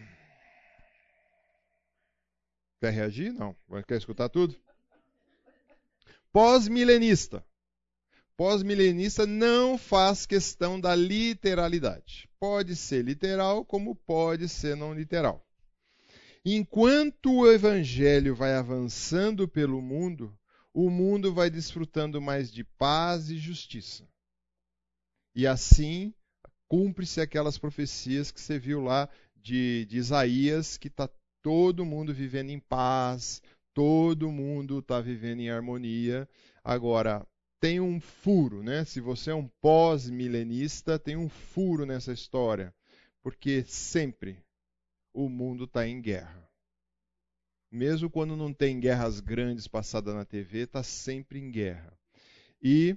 Quer 2.81 2.93
reagir? 2.93 3.33
Não. 3.33 3.57
Quer 3.87 3.99
escutar 3.99 4.29
tudo? 4.29 4.61
Pós-milenista. 6.33 7.45
Pós-milenista 8.37 9.25
não 9.25 9.79
faz 9.79 10.27
questão 10.27 10.81
da 10.81 10.93
literalidade. 10.97 12.29
Pode 12.41 12.75
ser 12.75 13.05
literal, 13.05 13.65
como 13.65 13.95
pode 13.95 14.49
ser 14.49 14.75
não 14.77 14.93
literal. 14.93 15.47
Enquanto 16.45 17.33
o 17.33 17.51
evangelho 17.51 18.35
vai 18.35 18.55
avançando 18.55 19.47
pelo 19.47 19.81
mundo, 19.81 20.37
o 20.75 20.91
mundo 20.91 21.33
vai 21.33 21.49
desfrutando 21.49 22.21
mais 22.21 22.51
de 22.51 22.65
paz 22.65 23.31
e 23.31 23.39
justiça. 23.39 24.09
E 25.37 25.47
assim 25.47 26.13
cumpre-se 26.67 27.21
aquelas 27.21 27.59
profecias 27.59 28.33
que 28.33 28.41
você 28.41 28.59
viu 28.59 28.81
lá 28.81 29.09
de, 29.37 29.87
de 29.87 29.99
Isaías, 29.99 30.77
que 30.77 30.89
está 30.89 31.09
todo 31.43 31.85
mundo 31.85 32.13
vivendo 32.13 32.51
em 32.51 32.59
paz, 32.59 33.41
todo 33.73 34.33
mundo 34.33 34.81
está 34.81 35.01
vivendo 35.01 35.41
em 35.41 35.51
harmonia. 35.51 36.29
Agora, 36.65 37.25
tem 37.61 37.79
um 37.79 38.01
furo, 38.01 38.65
né? 38.65 38.85
Se 38.85 39.01
você 39.01 39.31
é 39.31 39.35
um 39.35 39.49
pós-milenista, 39.61 40.99
tem 40.99 41.17
um 41.17 41.29
furo 41.29 41.87
nessa 41.87 42.13
história, 42.13 42.75
porque 43.23 43.63
sempre 43.65 44.43
o 45.13 45.29
mundo 45.29 45.65
está 45.65 45.87
em 45.87 46.01
guerra. 46.01 46.49
Mesmo 47.71 48.11
quando 48.11 48.37
não 48.37 48.53
tem 48.53 48.79
guerras 48.79 49.21
grandes 49.21 49.67
passadas 49.67 50.15
na 50.15 50.25
TV, 50.25 50.61
está 50.61 50.83
sempre 50.83 51.39
em 51.39 51.51
guerra. 51.51 51.99
E 52.63 52.97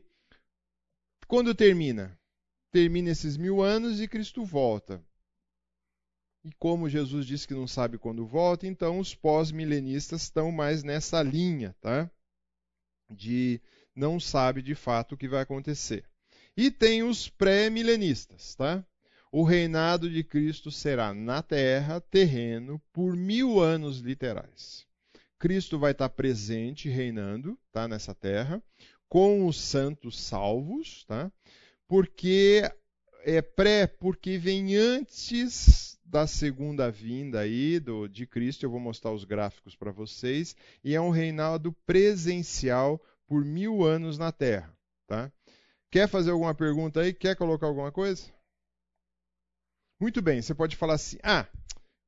quando 1.28 1.56
termina? 1.56 2.20
Termina 2.72 3.10
esses 3.10 3.38
mil 3.38 3.62
anos 3.62 4.02
e 4.02 4.08
Cristo 4.08 4.44
volta. 4.44 5.04
E 6.44 6.52
como 6.60 6.90
Jesus 6.90 7.26
disse 7.26 7.48
que 7.48 7.54
não 7.54 7.68
sabe 7.68 7.98
quando 7.98 8.28
volta, 8.28 8.68
então 8.68 9.00
os 9.00 9.16
pós-milenistas 9.16 10.24
estão 10.24 10.52
mais 10.52 10.84
nessa 10.84 11.24
linha, 11.24 11.76
tá? 11.82 12.12
De 13.10 13.60
não 13.96 14.20
sabe 14.20 14.62
de 14.62 14.76
fato 14.76 15.14
o 15.14 15.18
que 15.18 15.28
vai 15.28 15.42
acontecer. 15.42 16.08
E 16.56 16.70
tem 16.70 17.02
os 17.02 17.30
pré-milenistas, 17.30 18.56
tá? 18.56 18.86
O 19.38 19.44
reinado 19.44 20.10
de 20.10 20.24
Cristo 20.24 20.72
será 20.72 21.14
na 21.14 21.44
terra, 21.44 22.00
terreno, 22.00 22.82
por 22.94 23.18
mil 23.18 23.60
anos 23.60 24.00
literais. 24.00 24.88
Cristo 25.38 25.78
vai 25.78 25.92
estar 25.92 26.08
presente, 26.08 26.88
reinando, 26.88 27.60
tá, 27.70 27.86
nessa 27.86 28.16
terra, 28.16 28.64
com 29.10 29.46
os 29.46 29.60
santos 29.60 30.18
salvos, 30.22 31.04
tá? 31.04 31.30
Porque 31.86 32.62
é 33.26 33.42
pré, 33.42 33.86
porque 33.88 34.38
vem 34.38 34.74
antes 34.78 36.00
da 36.06 36.26
segunda 36.26 36.90
vinda 36.90 37.42
aí 37.42 37.78
do, 37.78 38.08
de 38.08 38.26
Cristo. 38.26 38.66
Eu 38.66 38.72
vou 38.72 38.80
mostrar 38.80 39.12
os 39.12 39.26
gráficos 39.26 39.76
para 39.76 39.92
vocês. 39.92 40.56
E 40.82 40.96
é 40.96 41.02
um 41.02 41.10
reinado 41.10 41.74
presencial 41.86 43.04
por 43.28 43.44
mil 43.44 43.84
anos 43.84 44.18
na 44.18 44.32
terra, 44.32 44.74
tá? 45.06 45.30
Quer 45.92 46.08
fazer 46.08 46.32
alguma 46.32 46.56
pergunta 46.56 47.02
aí? 47.02 47.14
Quer 47.14 47.36
colocar 47.36 47.68
alguma 47.68 47.92
coisa? 47.92 48.34
Muito 50.06 50.22
bem, 50.22 50.40
você 50.40 50.54
pode 50.54 50.76
falar 50.76 50.94
assim: 50.94 51.18
ah, 51.24 51.48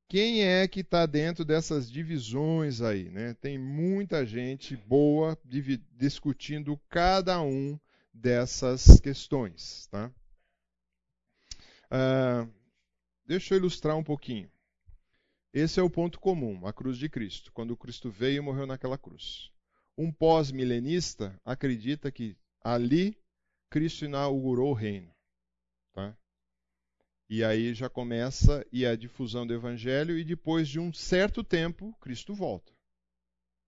quem 0.08 0.44
é 0.44 0.68
que 0.68 0.82
está 0.82 1.04
dentro 1.04 1.44
dessas 1.44 1.90
divisões 1.90 2.80
aí? 2.80 3.10
Né? 3.10 3.34
Tem 3.34 3.58
muita 3.58 4.24
gente 4.24 4.76
boa 4.76 5.36
discutindo 5.96 6.80
cada 6.88 7.42
um 7.42 7.76
dessas 8.14 9.00
questões. 9.00 9.88
Tá? 9.88 10.12
Ah, 11.90 12.46
deixa 13.26 13.54
eu 13.54 13.58
ilustrar 13.58 13.96
um 13.96 14.04
pouquinho. 14.04 14.48
Esse 15.52 15.80
é 15.80 15.82
o 15.82 15.90
ponto 15.90 16.20
comum, 16.20 16.68
a 16.68 16.72
cruz 16.72 16.98
de 16.98 17.08
Cristo, 17.08 17.50
quando 17.52 17.76
Cristo 17.76 18.12
veio 18.12 18.36
e 18.36 18.40
morreu 18.40 18.64
naquela 18.64 18.96
cruz. 18.96 19.50
Um 19.96 20.12
pós-milenista 20.12 21.36
acredita 21.44 22.12
que 22.12 22.36
ali 22.60 23.18
Cristo 23.68 24.04
inaugurou 24.04 24.70
o 24.70 24.74
reino. 24.74 25.10
Tá? 25.92 26.16
E 27.28 27.44
aí 27.44 27.74
já 27.74 27.90
começa 27.90 28.66
e 28.72 28.86
a 28.86 28.96
difusão 28.96 29.46
do 29.46 29.52
evangelho 29.52 30.18
e 30.18 30.24
depois 30.24 30.66
de 30.66 30.80
um 30.80 30.92
certo 30.92 31.44
tempo 31.44 31.94
Cristo 32.00 32.34
volta. 32.34 32.72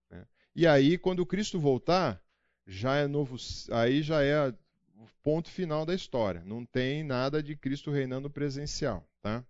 Né? 0.09 0.25
E 0.55 0.65
aí 0.65 0.97
quando 0.97 1.25
Cristo 1.25 1.59
voltar, 1.59 2.19
já 2.65 2.95
é 2.95 3.07
novo, 3.07 3.37
aí 3.71 4.01
já 4.01 4.23
é 4.23 4.49
o 4.49 5.07
ponto 5.21 5.49
final 5.49 5.85
da 5.85 5.93
história. 5.93 6.43
Não 6.43 6.65
tem 6.65 7.03
nada 7.03 7.43
de 7.43 7.55
Cristo 7.55 7.91
reinando 7.91 8.31
presencial, 8.31 9.07
tá? 9.21 9.45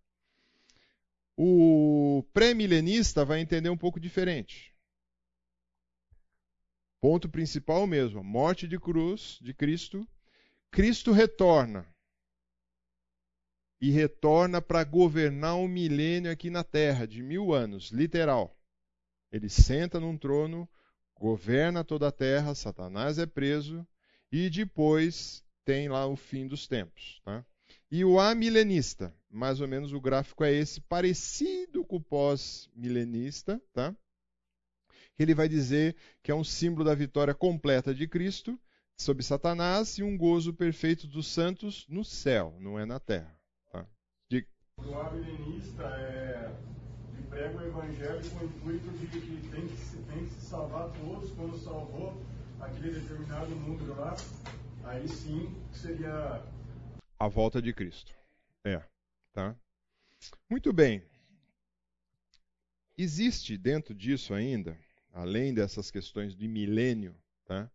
O 1.38 2.24
pré-milenista 2.34 3.24
vai 3.24 3.40
entender 3.40 3.70
um 3.70 3.78
pouco 3.78 4.00
diferente. 4.00 4.76
Ponto 7.00 7.30
principal 7.30 7.88
mesmo, 7.88 8.24
morte 8.24 8.68
de 8.68 8.78
cruz 8.78 9.40
de 9.42 9.54
Cristo. 9.54 10.06
Cristo 10.70 11.12
retorna 11.12 11.91
e 13.82 13.90
retorna 13.90 14.62
para 14.62 14.84
governar 14.84 15.56
um 15.56 15.68
milênio 15.68 16.32
aqui 16.32 16.52
na 16.52 16.64
Terra, 16.64 17.08
de 17.08 17.24
mil 17.24 17.52
anos, 17.52 17.90
literal. 17.90 18.56
Ele 19.32 19.50
senta 19.50 20.00
num 20.00 20.16
trono, 20.16 20.70
governa 21.16 21.84
toda 21.84 22.08
a 22.08 22.12
Terra, 22.12 22.54
Satanás 22.54 23.18
é 23.18 23.26
preso, 23.26 23.86
e 24.32 24.52
depois 24.52 25.44
tem 25.66 25.90
lá 25.90 26.06
o 26.06 26.16
fim 26.16 26.48
dos 26.48 26.68
tempos. 26.68 27.20
Tá? 27.26 27.44
E 27.90 28.06
o 28.06 28.20
amilenista, 28.20 29.12
mais 29.28 29.60
ou 29.60 29.68
menos 29.68 29.94
o 29.94 30.00
gráfico 30.00 30.44
é 30.44 30.54
esse, 30.54 30.80
parecido 30.82 31.84
com 31.84 31.96
o 31.96 32.04
pós-milenista, 32.04 33.60
tá? 33.74 33.96
ele 35.18 35.34
vai 35.34 35.50
dizer 35.50 35.96
que 36.22 36.30
é 36.30 36.36
um 36.36 36.44
símbolo 36.44 36.86
da 36.86 36.94
vitória 36.94 37.34
completa 37.34 37.96
de 37.96 38.08
Cristo 38.08 38.60
sobre 38.96 39.24
Satanás 39.24 39.98
e 39.98 40.04
um 40.04 40.16
gozo 40.16 40.54
perfeito 40.54 41.08
dos 41.08 41.26
santos 41.26 41.88
no 41.90 42.06
céu, 42.06 42.56
não 42.60 42.78
é 42.78 42.86
na 42.86 43.00
terra. 43.00 43.41
O 44.86 45.00
amilenista 45.00 45.84
é, 45.84 46.54
que 47.16 47.22
prega 47.24 47.58
o 47.58 47.66
evangelho 47.66 48.30
com 48.32 48.46
o 48.46 48.46
intuito 48.46 48.90
de 48.98 49.08
que 49.08 49.50
tem 49.50 49.68
que, 49.68 49.78
se, 49.78 49.98
tem 49.98 50.26
que 50.26 50.32
se 50.32 50.42
salvar 50.42 50.90
todos, 50.92 51.32
quando 51.32 51.58
salvou 51.58 52.22
aquele 52.60 53.00
determinado 53.00 53.56
número 53.56 53.96
lá, 53.96 54.16
aí 54.84 55.08
sim 55.08 55.56
seria. 55.72 56.44
A 57.20 57.28
volta 57.28 57.62
de 57.62 57.74
Cristo. 57.74 58.14
É. 58.64 58.84
Tá? 59.34 59.56
Muito 60.50 60.74
bem. 60.74 61.04
Existe 62.98 63.58
dentro 63.58 63.96
disso 63.96 64.34
ainda 64.34 64.78
além 65.14 65.54
dessas 65.54 65.92
questões 65.92 66.36
de 66.36 66.48
milênio, 66.48 67.16
tá? 67.46 67.70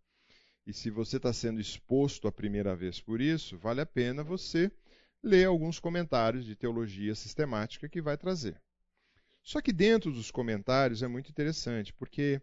E 0.67 0.73
se 0.73 0.91
você 0.91 1.17
está 1.17 1.33
sendo 1.33 1.61
exposto 1.61 2.27
a 2.27 2.33
primeira 2.33 2.75
vez 2.75 3.01
por 3.01 3.21
isso, 3.21 3.57
vale 3.57 3.81
a 3.81 3.87
pena 3.87 4.25
você 4.25 4.71
ler 5.27 5.47
alguns 5.47 5.79
comentários 5.81 6.45
de 6.45 6.55
teologia 6.55 7.15
sistemática 7.15 7.89
que 7.89 8.01
vai 8.01 8.17
trazer. 8.17 8.61
Só 9.43 9.61
que 9.61 9.73
dentro 9.73 10.13
dos 10.13 10.31
comentários 10.31 11.03
é 11.03 11.09
muito 11.09 11.31
interessante, 11.31 11.93
porque 11.93 12.41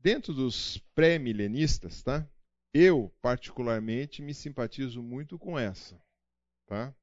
dentro 0.00 0.34
dos 0.34 0.78
pré-milenistas, 0.94 2.02
tá? 2.02 2.28
Eu, 2.74 3.12
particularmente, 3.22 4.20
me 4.20 4.34
simpatizo 4.34 5.02
muito 5.02 5.38
com 5.38 5.58
essa. 5.58 6.00
Tá? 6.66 6.94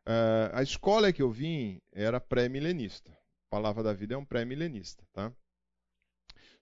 Uh, 0.00 0.50
a 0.52 0.62
escola 0.62 1.12
que 1.12 1.22
eu 1.22 1.30
vim 1.30 1.80
era 1.92 2.20
pré-milenista. 2.20 3.16
Palavra 3.48 3.82
da 3.82 3.92
Vida 3.92 4.14
é 4.14 4.18
um 4.18 4.24
pré-milenista. 4.24 5.04
Tá? 5.12 5.32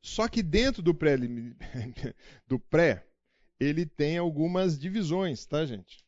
Só 0.00 0.28
que 0.28 0.42
dentro 0.42 0.82
do 0.82 0.94
pré, 0.94 1.16
do 2.46 2.58
pré, 2.58 3.06
ele 3.58 3.86
tem 3.86 4.18
algumas 4.18 4.78
divisões, 4.78 5.46
tá, 5.46 5.64
gente? 5.64 6.01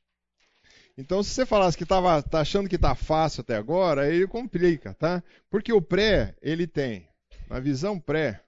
Então, 0.97 1.23
se 1.23 1.31
você 1.31 1.45
falasse 1.45 1.77
que 1.77 1.83
estava 1.83 2.23
tá 2.23 2.41
achando 2.41 2.69
que 2.69 2.77
está 2.77 2.95
fácil 2.95 3.41
até 3.41 3.57
agora, 3.57 4.03
aí 4.03 4.27
complica, 4.29 4.95
tá? 4.95 5.23
Porque 5.51 5.73
o 5.73 5.83
pré, 5.83 6.37
ele 6.41 6.67
tem, 6.67 7.09
na 7.49 7.59
visão 7.59 7.99
pré, 7.99 8.45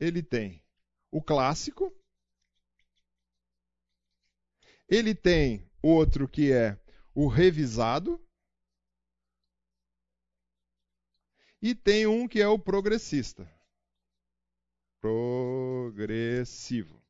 ele 0.00 0.22
tem 0.22 0.60
o 1.10 1.22
clássico, 1.22 1.94
ele 4.88 5.14
tem 5.14 5.70
outro 5.80 6.28
que 6.28 6.52
é 6.52 6.76
o 7.14 7.28
revisado, 7.28 8.20
E 11.62 11.76
tem 11.76 12.08
um 12.08 12.26
que 12.26 12.42
é 12.42 12.48
o 12.48 12.58
progressista. 12.58 13.48
Progressivo. 15.00 17.01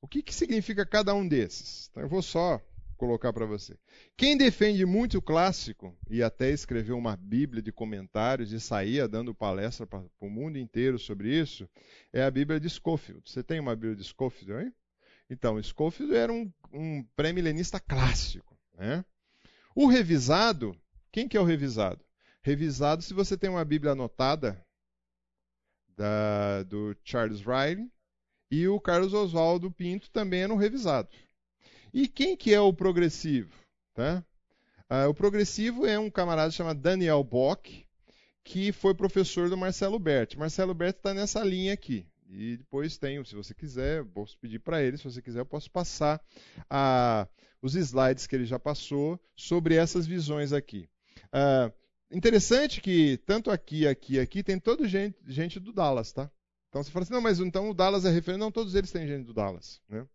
O 0.00 0.08
que, 0.08 0.22
que 0.22 0.34
significa 0.34 0.86
cada 0.86 1.14
um 1.14 1.26
desses? 1.26 1.88
Então, 1.90 2.02
eu 2.02 2.08
vou 2.08 2.22
só 2.22 2.60
colocar 2.96 3.32
para 3.32 3.44
você. 3.44 3.76
Quem 4.16 4.36
defende 4.36 4.86
muito 4.86 5.18
o 5.18 5.22
clássico 5.22 5.96
e 6.08 6.22
até 6.22 6.50
escreveu 6.50 6.96
uma 6.96 7.16
Bíblia 7.16 7.62
de 7.62 7.72
comentários 7.72 8.52
e 8.52 8.60
saía 8.60 9.08
dando 9.08 9.34
palestra 9.34 9.86
para 9.86 10.02
o 10.20 10.30
mundo 10.30 10.58
inteiro 10.58 10.98
sobre 10.98 11.38
isso, 11.38 11.68
é 12.12 12.22
a 12.22 12.30
Bíblia 12.30 12.58
de 12.58 12.70
Scofield. 12.70 13.22
Você 13.24 13.42
tem 13.42 13.60
uma 13.60 13.74
Bíblia 13.74 13.96
de 13.96 14.04
Scofield 14.04 14.52
aí? 14.52 14.72
Então, 15.28 15.62
Scofield 15.62 16.14
era 16.14 16.32
um, 16.32 16.50
um 16.72 17.04
pré-milenista 17.14 17.80
clássico. 17.80 18.56
Né? 18.74 19.04
O 19.74 19.86
revisado, 19.86 20.74
quem 21.12 21.28
que 21.28 21.36
é 21.36 21.40
o 21.40 21.44
revisado? 21.44 22.06
revisado 22.46 23.02
se 23.02 23.12
você 23.12 23.36
tem 23.36 23.50
uma 23.50 23.64
Bíblia 23.64 23.90
anotada 23.90 24.64
da, 25.96 26.62
do 26.62 26.96
Charles 27.02 27.40
Riley 27.40 27.90
e 28.50 28.66
o 28.68 28.80
Carlos 28.80 29.12
Oswaldo 29.12 29.70
Pinto 29.70 30.10
também 30.10 30.42
eram 30.42 30.56
revisados. 30.56 31.14
E 31.92 32.06
quem 32.06 32.36
que 32.36 32.52
é 32.52 32.60
o 32.60 32.72
progressivo? 32.72 33.52
Tá? 33.94 34.24
Ah, 34.88 35.08
o 35.08 35.14
progressivo 35.14 35.86
é 35.86 35.98
um 35.98 36.10
camarada 36.10 36.50
chamado 36.50 36.80
Daniel 36.80 37.22
Bock, 37.24 37.84
que 38.44 38.72
foi 38.72 38.94
professor 38.94 39.48
do 39.48 39.56
Marcelo 39.56 39.98
Berti. 39.98 40.38
Marcelo 40.38 40.74
Berti 40.74 40.98
está 40.98 41.14
nessa 41.14 41.42
linha 41.42 41.72
aqui. 41.72 42.06
E 42.28 42.56
depois 42.56 42.98
tenho, 42.98 43.24
se 43.24 43.34
você 43.34 43.54
quiser, 43.54 44.04
posso 44.06 44.38
pedir 44.38 44.58
para 44.58 44.82
ele, 44.82 44.96
se 44.96 45.04
você 45.04 45.22
quiser, 45.22 45.40
eu 45.40 45.46
posso 45.46 45.70
passar 45.70 46.20
ah, 46.68 47.26
os 47.62 47.74
slides 47.74 48.26
que 48.26 48.36
ele 48.36 48.44
já 48.44 48.58
passou 48.58 49.18
sobre 49.34 49.76
essas 49.76 50.06
visões 50.06 50.52
aqui. 50.52 50.88
Ah, 51.32 51.72
Interessante 52.10 52.80
que 52.80 53.18
tanto 53.26 53.50
aqui, 53.50 53.86
aqui, 53.86 54.20
aqui 54.20 54.42
tem 54.42 54.60
toda 54.60 54.86
gente, 54.86 55.16
gente 55.26 55.58
do 55.58 55.72
Dallas, 55.72 56.12
tá? 56.12 56.30
Então 56.68 56.82
você 56.82 56.90
fala 56.90 57.04
assim, 57.04 57.12
não, 57.12 57.20
mas 57.20 57.40
então 57.40 57.70
o 57.70 57.74
Dallas 57.74 58.04
é 58.04 58.10
referente. 58.10 58.40
Não, 58.40 58.52
todos 58.52 58.74
eles 58.74 58.90
têm 58.90 59.06
gente 59.06 59.24
do 59.24 59.34
Dallas. 59.34 59.80
Né? 59.88 60.06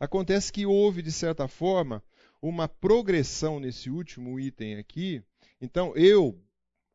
Acontece 0.00 0.52
que 0.52 0.66
houve, 0.66 1.02
de 1.02 1.12
certa 1.12 1.46
forma, 1.46 2.02
uma 2.40 2.68
progressão 2.68 3.60
nesse 3.60 3.90
último 3.90 4.38
item 4.40 4.76
aqui. 4.76 5.22
Então, 5.60 5.94
eu, 5.96 6.40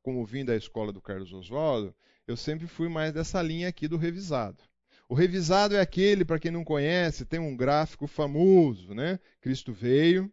como 0.02 0.26
vim 0.26 0.44
da 0.44 0.56
escola 0.56 0.92
do 0.92 1.02
Carlos 1.02 1.32
Oswaldo, 1.34 1.96
eu 2.28 2.36
sempre 2.36 2.68
fui 2.68 2.90
mais 2.90 3.14
dessa 3.14 3.42
linha 3.42 3.68
aqui 3.68 3.88
do 3.88 3.98
revisado. 3.98 4.64
O 5.08 5.16
revisado 5.16 5.76
é 5.76 5.82
aquele, 5.82 6.24
para 6.24 6.38
quem 6.38 6.52
não 6.52 6.64
conhece, 6.64 7.26
tem 7.26 7.40
um 7.40 7.58
gráfico 7.58 8.06
famoso, 8.06 8.94
né? 8.94 9.20
Cristo 9.42 9.74
veio, 9.74 10.32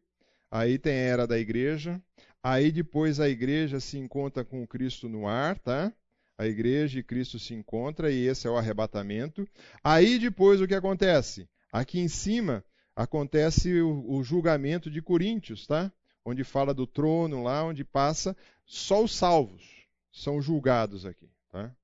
aí 0.51 0.79
tem 0.79 0.93
a 0.93 0.97
era 0.97 1.27
da 1.27 1.39
igreja, 1.39 2.03
Aí 2.49 2.71
depois 2.71 3.19
a 3.19 3.29
igreja 3.29 3.81
se 3.81 3.99
encontra 3.99 4.45
com 4.45 4.65
Cristo 4.69 5.09
no 5.09 5.27
ar, 5.27 5.59
tá? 5.59 5.93
A 6.39 6.47
igreja 6.47 6.99
e 6.99 7.03
Cristo 7.03 7.39
se 7.39 7.55
encontram 7.55 8.11
e 8.11 8.27
esse 8.27 8.47
é 8.47 8.51
o 8.51 8.57
arrebatamento. 8.57 9.49
Aí 9.83 10.19
depois 10.19 10.61
o 10.61 10.67
que 10.67 10.75
acontece? 10.75 11.49
Aqui 11.73 11.99
em 11.99 12.09
cima 12.09 12.65
acontece 12.95 13.81
o, 13.81 14.05
o 14.11 14.23
julgamento 14.23 14.91
de 14.91 15.01
Coríntios, 15.01 15.67
tá? 15.67 15.93
Onde 16.25 16.45
fala 16.45 16.75
do 16.75 16.87
trono 16.87 17.43
lá, 17.43 17.65
onde 17.65 17.85
passa 17.85 18.37
só 18.65 19.03
os 19.03 19.15
salvos 19.15 19.87
são 20.13 20.41
julgados 20.41 21.05
aqui, 21.05 21.31
tá? 21.51 21.75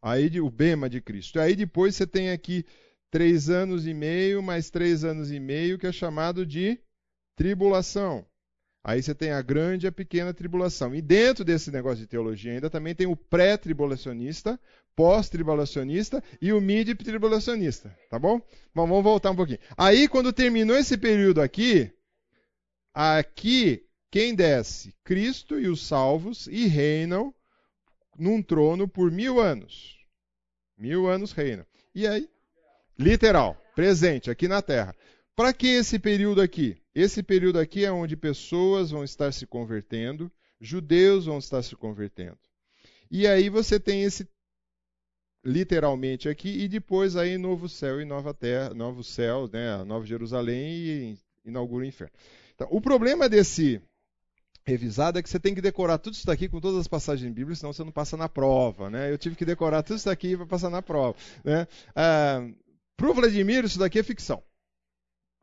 Aí 0.00 0.40
o 0.40 0.50
bema 0.50 0.88
de 0.88 1.00
Cristo. 1.00 1.40
Aí 1.40 1.56
depois 1.56 1.96
você 1.96 2.06
tem 2.06 2.30
aqui 2.30 2.64
três 3.10 3.48
anos 3.48 3.86
e 3.86 3.94
meio 3.94 4.42
mais 4.42 4.70
três 4.70 5.04
anos 5.04 5.30
e 5.32 5.40
meio 5.40 5.78
que 5.78 5.86
é 5.86 5.92
chamado 5.92 6.46
de 6.46 6.78
tribulação. 7.34 8.26
Aí 8.88 9.02
você 9.02 9.12
tem 9.12 9.32
a 9.32 9.42
grande 9.42 9.84
e 9.84 9.88
a 9.88 9.92
pequena 9.92 10.32
tribulação. 10.32 10.94
E 10.94 11.02
dentro 11.02 11.44
desse 11.44 11.72
negócio 11.72 11.98
de 11.98 12.06
teologia 12.06 12.52
ainda 12.52 12.70
também 12.70 12.94
tem 12.94 13.04
o 13.04 13.16
pré-tribulacionista, 13.16 14.60
pós-tribulacionista 14.94 16.22
e 16.40 16.52
o 16.52 16.60
mid-tribulacionista. 16.60 17.92
Tá 18.08 18.16
bom? 18.16 18.40
Bom, 18.72 18.86
vamos 18.86 19.02
voltar 19.02 19.32
um 19.32 19.34
pouquinho. 19.34 19.58
Aí, 19.76 20.06
quando 20.06 20.32
terminou 20.32 20.76
esse 20.76 20.96
período 20.96 21.42
aqui, 21.42 21.90
aqui 22.94 23.84
quem 24.08 24.36
desce? 24.36 24.94
Cristo 25.02 25.58
e 25.58 25.66
os 25.66 25.84
salvos 25.84 26.46
e 26.46 26.68
reinam 26.68 27.34
num 28.16 28.40
trono 28.40 28.86
por 28.86 29.10
mil 29.10 29.40
anos. 29.40 29.96
Mil 30.78 31.08
anos 31.08 31.32
reinam. 31.32 31.66
E 31.92 32.06
aí? 32.06 32.30
Literal, 32.96 33.60
presente 33.74 34.30
aqui 34.30 34.46
na 34.46 34.62
terra. 34.62 34.94
Para 35.36 35.52
que 35.52 35.66
esse 35.66 35.98
período 35.98 36.40
aqui? 36.40 36.78
Esse 36.94 37.22
período 37.22 37.58
aqui 37.58 37.84
é 37.84 37.92
onde 37.92 38.16
pessoas 38.16 38.90
vão 38.90 39.04
estar 39.04 39.30
se 39.32 39.46
convertendo, 39.46 40.32
judeus 40.58 41.26
vão 41.26 41.36
estar 41.36 41.62
se 41.62 41.76
convertendo. 41.76 42.38
E 43.10 43.26
aí 43.26 43.50
você 43.50 43.78
tem 43.78 44.02
esse 44.02 44.26
literalmente 45.44 46.26
aqui 46.28 46.48
e 46.48 46.66
depois 46.66 47.16
aí 47.16 47.36
novo 47.36 47.68
céu 47.68 48.00
e 48.00 48.04
nova 48.04 48.32
terra, 48.32 48.72
novo 48.72 49.04
céu, 49.04 49.48
né, 49.52 49.84
Nova 49.84 50.04
Jerusalém 50.06 50.58
e 50.58 51.18
inaugura 51.44 51.84
o 51.84 51.86
inferno. 51.86 52.14
Então, 52.54 52.66
o 52.70 52.80
problema 52.80 53.28
desse 53.28 53.80
revisado 54.64 55.18
é 55.18 55.22
que 55.22 55.28
você 55.28 55.38
tem 55.38 55.54
que 55.54 55.60
decorar 55.60 55.98
tudo 55.98 56.14
isso 56.14 56.26
daqui 56.26 56.48
com 56.48 56.60
todas 56.60 56.80
as 56.80 56.88
passagens 56.88 57.30
bíblicas, 57.30 57.58
senão 57.58 57.72
você 57.74 57.84
não 57.84 57.92
passa 57.92 58.16
na 58.16 58.28
prova, 58.28 58.88
né? 58.90 59.12
Eu 59.12 59.18
tive 59.18 59.36
que 59.36 59.44
decorar 59.44 59.82
tudo 59.82 59.98
isso 59.98 60.06
daqui 60.06 60.34
para 60.34 60.46
passar 60.46 60.70
na 60.70 60.82
prova, 60.82 61.16
né? 61.44 61.68
Ah, 61.94 62.44
Para 62.96 63.10
o 63.10 63.14
Vladimir, 63.14 63.64
isso 63.66 63.78
daqui 63.78 63.98
é 63.98 64.02
ficção. 64.02 64.42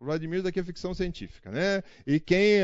Vladimir 0.04 0.42
daqui 0.42 0.60
é 0.60 0.64
ficção 0.64 0.94
científica, 0.94 1.52
né? 1.52 1.84
E 2.06 2.20
quem, 2.20 2.62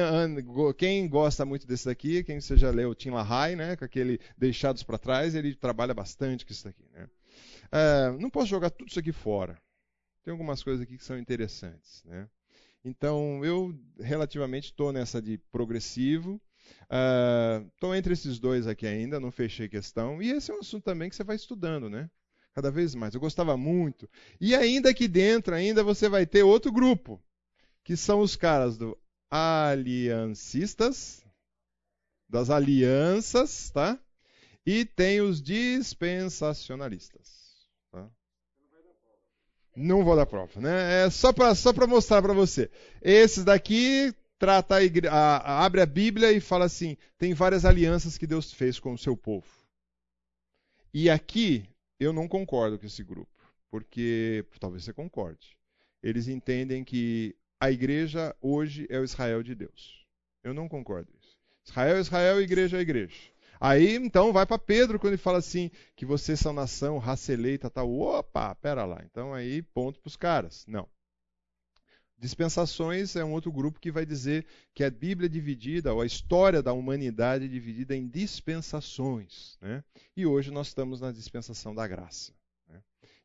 quem 0.77 1.07
gosta 1.07 1.45
muito 1.45 1.65
desse 1.65 1.85
daqui, 1.85 2.23
quem 2.23 2.39
você 2.39 2.57
já 2.57 2.69
leu 2.69 2.93
Tim 2.93 3.09
LaHaye, 3.11 3.55
né? 3.55 3.75
Com 3.75 3.85
aquele 3.85 4.19
Deixados 4.37 4.83
para 4.83 4.97
Trás, 4.97 5.35
ele 5.35 5.55
trabalha 5.55 5.93
bastante 5.93 6.45
com 6.45 6.51
isso 6.51 6.65
daqui, 6.65 6.85
né? 6.93 7.09
É, 7.71 8.11
não 8.19 8.29
posso 8.29 8.47
jogar 8.47 8.69
tudo 8.69 8.89
isso 8.89 8.99
aqui 8.99 9.11
fora. 9.11 9.59
Tem 10.23 10.31
algumas 10.31 10.61
coisas 10.63 10.81
aqui 10.83 10.97
que 10.97 11.03
são 11.03 11.17
interessantes, 11.17 12.03
né? 12.05 12.27
Então, 12.83 13.43
eu 13.43 13.77
relativamente 13.99 14.65
estou 14.65 14.91
nessa 14.91 15.21
de 15.21 15.37
progressivo. 15.51 16.41
Estou 17.73 17.91
uh, 17.91 17.95
entre 17.95 18.13
esses 18.13 18.39
dois 18.39 18.67
aqui 18.67 18.85
ainda, 18.85 19.19
não 19.19 19.31
fechei 19.31 19.67
questão. 19.67 20.21
E 20.21 20.29
esse 20.31 20.51
é 20.51 20.53
um 20.53 20.59
assunto 20.59 20.83
também 20.83 21.09
que 21.09 21.15
você 21.15 21.23
vai 21.23 21.35
estudando, 21.35 21.89
né? 21.89 22.09
Cada 22.53 22.71
vez 22.71 22.95
mais. 22.95 23.13
Eu 23.13 23.19
gostava 23.19 23.55
muito. 23.57 24.09
E 24.39 24.55
ainda 24.55 24.89
aqui 24.89 25.07
dentro, 25.07 25.53
ainda 25.53 25.83
você 25.83 26.09
vai 26.09 26.25
ter 26.25 26.43
outro 26.43 26.71
grupo 26.71 27.21
que 27.89 27.97
são 27.97 28.19
os 28.19 28.35
caras 28.35 28.77
do 28.77 28.95
aliancistas, 29.31 31.25
das 32.29 32.51
alianças, 32.51 33.71
tá? 33.71 33.99
E 34.63 34.85
tem 34.85 35.21
os 35.21 35.41
dispensacionalistas. 35.41 37.67
Tá? 37.91 38.07
Não 39.75 40.05
vou 40.05 40.15
dar 40.15 40.27
prova, 40.27 40.61
né? 40.61 41.05
É 41.05 41.09
só 41.09 41.33
para 41.33 41.55
só 41.55 41.73
mostrar 41.87 42.21
para 42.21 42.31
você. 42.31 42.69
Esses 43.01 43.43
daqui 43.43 44.13
trata 44.37 44.75
a 44.75 44.83
igre... 44.83 45.07
a, 45.07 45.65
abre 45.65 45.81
a 45.81 45.85
Bíblia 45.87 46.31
e 46.31 46.39
fala 46.39 46.65
assim: 46.65 46.95
tem 47.17 47.33
várias 47.33 47.65
alianças 47.65 48.19
que 48.19 48.27
Deus 48.27 48.53
fez 48.53 48.79
com 48.79 48.93
o 48.93 48.99
seu 48.99 49.17
povo. 49.17 49.49
E 50.93 51.09
aqui 51.09 51.67
eu 51.99 52.13
não 52.13 52.27
concordo 52.27 52.77
com 52.77 52.85
esse 52.85 53.03
grupo, 53.03 53.31
porque 53.71 54.45
talvez 54.59 54.83
você 54.83 54.93
concorde. 54.93 55.57
Eles 56.03 56.27
entendem 56.27 56.83
que 56.83 57.35
a 57.59 57.69
igreja 57.69 58.35
hoje 58.41 58.87
é 58.89 58.99
o 58.99 59.03
Israel 59.03 59.43
de 59.43 59.53
Deus. 59.53 60.05
Eu 60.43 60.53
não 60.53 60.69
concordo 60.69 61.11
isso. 61.19 61.37
Israel 61.67 61.97
é 61.97 61.99
Israel, 61.99 62.41
igreja 62.41 62.77
é 62.77 62.81
igreja. 62.81 63.15
Aí 63.59 63.95
então 63.95 64.31
vai 64.31 64.45
para 64.45 64.57
Pedro 64.57 64.97
quando 64.97 65.13
ele 65.13 65.21
fala 65.21 65.39
assim 65.39 65.69
que 65.95 66.05
vocês 66.05 66.39
são 66.39 66.53
nação, 66.53 66.97
raça 66.97 67.33
eleita, 67.33 67.69
tal. 67.69 67.91
Opa, 67.91 68.55
pera 68.55 68.85
lá. 68.85 69.03
Então 69.05 69.33
aí 69.33 69.61
ponto 69.61 69.99
para 69.99 70.07
os 70.07 70.15
caras. 70.15 70.65
Não. 70.65 70.87
Dispensações 72.17 73.15
é 73.15 73.23
um 73.23 73.31
outro 73.31 73.51
grupo 73.51 73.79
que 73.79 73.91
vai 73.91 74.05
dizer 74.05 74.45
que 74.73 74.83
a 74.83 74.89
Bíblia 74.89 75.27
é 75.27 75.29
dividida, 75.29 75.93
ou 75.93 76.01
a 76.01 76.05
história 76.05 76.61
da 76.61 76.73
humanidade 76.73 77.45
é 77.45 77.47
dividida 77.47 77.95
em 77.95 78.07
dispensações. 78.07 79.57
Né? 79.61 79.83
E 80.17 80.25
hoje 80.25 80.51
nós 80.51 80.67
estamos 80.67 80.99
na 80.99 81.13
dispensação 81.13 81.73
da 81.73 81.87
graça. 81.87 82.33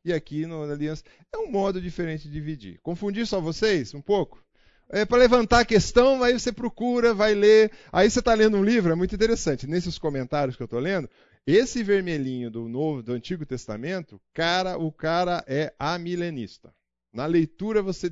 E 0.05 0.13
aqui 0.13 0.45
no 0.45 0.61
Aliança 0.61 1.03
é 1.33 1.37
um 1.37 1.49
modo 1.49 1.81
diferente 1.81 2.27
de 2.27 2.33
dividir. 2.33 2.79
Confundir 2.83 3.25
só 3.25 3.41
vocês 3.41 3.91
um 3.95 4.01
pouco? 4.01 4.39
É 4.87 5.03
para 5.03 5.17
levantar 5.17 5.61
a 5.61 5.65
questão, 5.65 6.21
aí 6.21 6.33
você 6.33 6.51
procura, 6.51 7.11
vai 7.11 7.33
ler. 7.33 7.71
Aí 7.91 8.07
você 8.07 8.19
está 8.19 8.35
lendo 8.35 8.55
um 8.55 8.63
livro, 8.63 8.91
é 8.91 8.95
muito 8.95 9.15
interessante. 9.15 9.65
Nesses 9.65 9.97
comentários 9.97 10.55
que 10.55 10.61
eu 10.61 10.65
estou 10.65 10.79
lendo, 10.79 11.09
esse 11.47 11.81
vermelhinho 11.81 12.51
do 12.51 12.69
Novo, 12.69 13.01
do 13.01 13.13
Antigo 13.13 13.47
Testamento, 13.47 14.21
cara, 14.31 14.77
o 14.77 14.91
cara 14.91 15.43
é 15.47 15.73
amilenista. 15.79 16.71
Na 17.11 17.25
leitura 17.25 17.81
você 17.81 18.11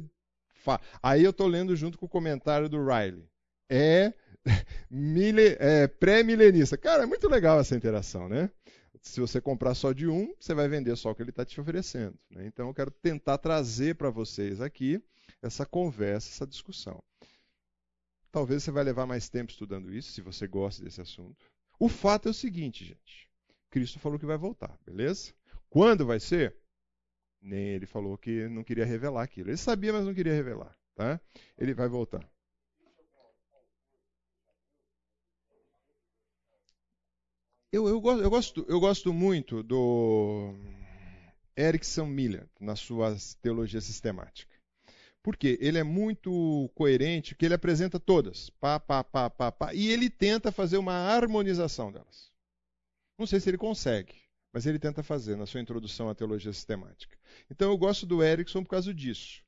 Aí 1.02 1.24
eu 1.24 1.32
estou 1.32 1.46
lendo 1.46 1.76
junto 1.76 1.98
com 1.98 2.06
o 2.06 2.10
comentário 2.10 2.70
do 2.70 2.84
Riley. 2.84 3.28
É, 3.70 4.14
é 5.60 5.88
pré-milenista. 5.88 6.78
Cara, 6.78 7.04
é 7.04 7.06
muito 7.06 7.28
legal 7.28 7.60
essa 7.60 7.76
interação, 7.76 8.30
né? 8.30 8.50
Se 9.04 9.20
você 9.20 9.42
comprar 9.42 9.76
só 9.76 9.92
de 9.92 10.08
um, 10.08 10.34
você 10.40 10.54
vai 10.54 10.68
vender 10.70 10.96
só 10.96 11.12
o 11.12 11.16
que 11.16 11.22
ele 11.22 11.30
está 11.30 11.44
te 11.44 11.60
oferecendo. 11.60 12.18
Né? 12.30 12.48
Então 12.48 12.70
eu 12.70 12.74
quero 12.74 12.90
tentar 12.90 13.38
trazer 13.38 13.96
para 13.96 14.10
vocês 14.10 14.62
aqui 14.62 15.04
essa 15.42 15.66
conversa, 15.66 16.30
essa 16.30 16.48
discussão. 16.48 17.04
Talvez 18.32 18.64
você 18.64 18.72
vai 18.72 18.84
levar 18.84 19.06
mais 19.06 19.28
tempo 19.28 19.52
estudando 19.52 19.94
isso, 19.94 20.14
se 20.14 20.22
você 20.22 20.48
gosta 20.48 20.82
desse 20.82 21.02
assunto. 21.02 21.46
O 21.78 21.90
fato 21.90 22.30
é 22.30 22.32
o 22.32 22.34
seguinte, 22.34 22.86
gente. 22.86 23.30
Cristo 23.70 24.00
falou 24.00 24.18
que 24.18 24.26
vai 24.26 24.38
voltar, 24.38 24.80
beleza? 24.86 25.34
Quando 25.70 26.06
vai 26.06 26.20
ser? 26.20 26.56
Nem 27.42 27.60
ele 27.60 27.86
falou 27.86 28.18
que 28.18 28.48
não 28.48 28.64
queria 28.64 28.86
revelar 28.86 29.24
aquilo. 29.24 29.50
Ele 29.50 29.58
sabia, 29.58 29.92
mas 29.92 30.06
não 30.06 30.14
queria 30.14 30.34
revelar. 30.34 30.74
Tá? 30.96 31.20
Ele 31.58 31.74
vai 31.74 31.90
voltar. 31.90 32.28
Eu, 37.74 37.88
eu, 37.88 37.96
eu, 38.22 38.30
gosto, 38.30 38.64
eu 38.70 38.80
gosto 38.80 39.12
muito 39.12 39.64
do 39.64 40.54
Erickson 41.58 42.06
Miller 42.06 42.48
na 42.60 42.76
sua 42.76 43.18
teologia 43.42 43.82
sistemática. 43.82 44.56
Porque 45.24 45.58
ele 45.60 45.80
é 45.80 45.84
muito 45.84 46.70
coerente, 46.76 47.34
que 47.34 47.44
ele 47.44 47.56
apresenta 47.56 48.00
todas, 48.00 48.52
pá, 48.52 48.80
pá, 48.80 49.04
pá, 49.04 49.28
pá, 49.28 49.52
pá, 49.52 49.74
e 49.74 49.90
ele 49.90 50.08
tenta 50.08 50.52
fazer 50.52 50.78
uma 50.78 50.94
harmonização 50.94 51.92
delas. 51.92 52.32
Não 53.18 53.26
sei 53.26 53.40
se 53.40 53.50
ele 53.50 53.58
consegue, 53.58 54.14
mas 54.54 54.68
ele 54.68 54.78
tenta 54.78 55.02
fazer 55.02 55.36
na 55.36 55.48
sua 55.48 55.60
introdução 55.60 56.08
à 56.10 56.14
teologia 56.14 56.54
sistemática. 56.54 57.18
Então 57.50 57.72
eu 57.72 57.78
gosto 57.78 58.06
do 58.06 58.24
Erickson 58.24 58.62
por 58.62 58.70
causa 58.70 58.94
disso. 58.94 59.44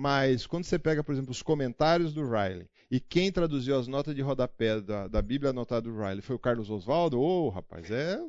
Mas 0.00 0.46
quando 0.46 0.62
você 0.62 0.78
pega, 0.78 1.02
por 1.02 1.10
exemplo, 1.10 1.32
os 1.32 1.42
comentários 1.42 2.14
do 2.14 2.22
Riley, 2.22 2.70
e 2.88 3.00
quem 3.00 3.32
traduziu 3.32 3.76
as 3.76 3.88
notas 3.88 4.14
de 4.14 4.22
rodapé 4.22 4.80
da, 4.80 5.08
da 5.08 5.20
Bíblia 5.20 5.50
anotada 5.50 5.90
do 5.90 5.98
Riley 5.98 6.22
foi 6.22 6.36
o 6.36 6.38
Carlos 6.38 6.70
Oswaldo, 6.70 7.18
ô 7.18 7.46
oh, 7.46 7.48
rapaz, 7.48 7.90
é, 7.90 8.20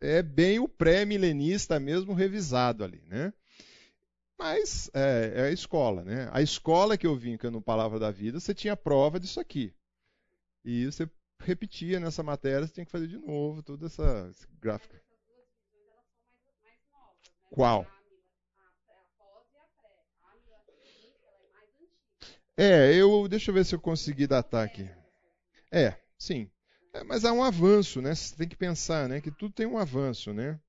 é, 0.00 0.18
é 0.18 0.22
bem 0.24 0.58
o 0.58 0.66
pré-milenista 0.66 1.78
mesmo 1.78 2.14
revisado 2.14 2.82
ali, 2.82 3.00
né? 3.06 3.32
Mas 4.36 4.90
é, 4.92 5.34
é, 5.36 5.42
a 5.42 5.52
escola, 5.52 6.02
né? 6.02 6.28
A 6.32 6.42
escola 6.42 6.98
que 6.98 7.06
eu 7.06 7.14
vim 7.14 7.38
no 7.44 7.62
Palavra 7.62 8.00
da 8.00 8.10
Vida, 8.10 8.40
você 8.40 8.52
tinha 8.52 8.76
prova 8.76 9.20
disso 9.20 9.38
aqui. 9.38 9.72
E 10.64 10.84
você 10.86 11.08
repetia 11.38 12.00
nessa 12.00 12.24
matéria, 12.24 12.66
você 12.66 12.72
tinha 12.72 12.84
que 12.84 12.90
fazer 12.90 13.06
de 13.06 13.18
novo 13.18 13.62
toda 13.62 13.86
essa 13.86 14.28
gráfica. 14.60 15.00
Qual? 17.52 17.86
É, 22.60 22.94
eu 22.94 23.26
deixa 23.26 23.50
eu 23.50 23.54
ver 23.54 23.64
se 23.64 23.74
eu 23.74 23.80
consegui 23.80 24.26
datar 24.26 24.66
aqui. 24.66 24.86
É, 25.72 25.94
sim. 26.18 26.50
É, 26.94 27.04
mas 27.04 27.24
há 27.24 27.32
um 27.32 27.42
avanço, 27.44 28.02
né? 28.02 28.14
Você 28.14 28.36
tem 28.36 28.48
que 28.48 28.56
pensar, 28.56 29.08
né? 29.08 29.20
Que 29.20 29.30
tudo 29.30 29.54
tem 29.54 29.66
um 29.66 29.78
avanço, 29.78 30.32
né? 30.34 30.60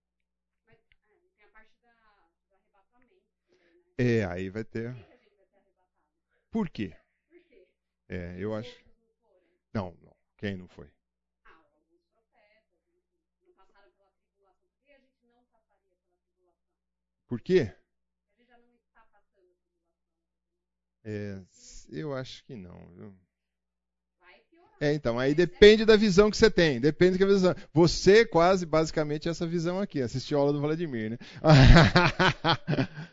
É, 3.98 4.26
aí 4.26 4.50
vai 4.50 4.64
ter. 4.64 4.96
Por 6.52 6.70
quê? 6.70 6.96
É, 8.08 8.36
eu 8.38 8.54
acho. 8.54 8.76
Não, 9.74 9.96
não. 10.02 10.16
Quem 10.38 10.58
não 10.58 10.68
foi? 10.68 10.88
Por 17.28 17.42
quê? 17.42 17.74
É, 21.04 21.42
eu 21.92 22.14
acho 22.14 22.44
que 22.46 22.56
não. 22.56 22.80
É, 24.80 24.94
então, 24.94 25.20
aí 25.20 25.36
depende 25.36 25.86
da 25.86 25.96
visão 25.96 26.32
que 26.32 26.38
você 26.38 26.50
tem. 26.50 26.80
Depende 26.80 27.18
da 27.18 27.26
visão. 27.26 27.56
Você 27.72 28.26
quase, 28.26 28.66
basicamente, 28.66 29.30
essa 29.30 29.46
visão 29.46 29.80
aqui, 29.80 30.02
assistiu 30.02 30.38
a 30.38 30.42
aula 30.42 30.54
do 30.54 30.62
Vladimir, 30.62 31.12
né? 31.12 31.18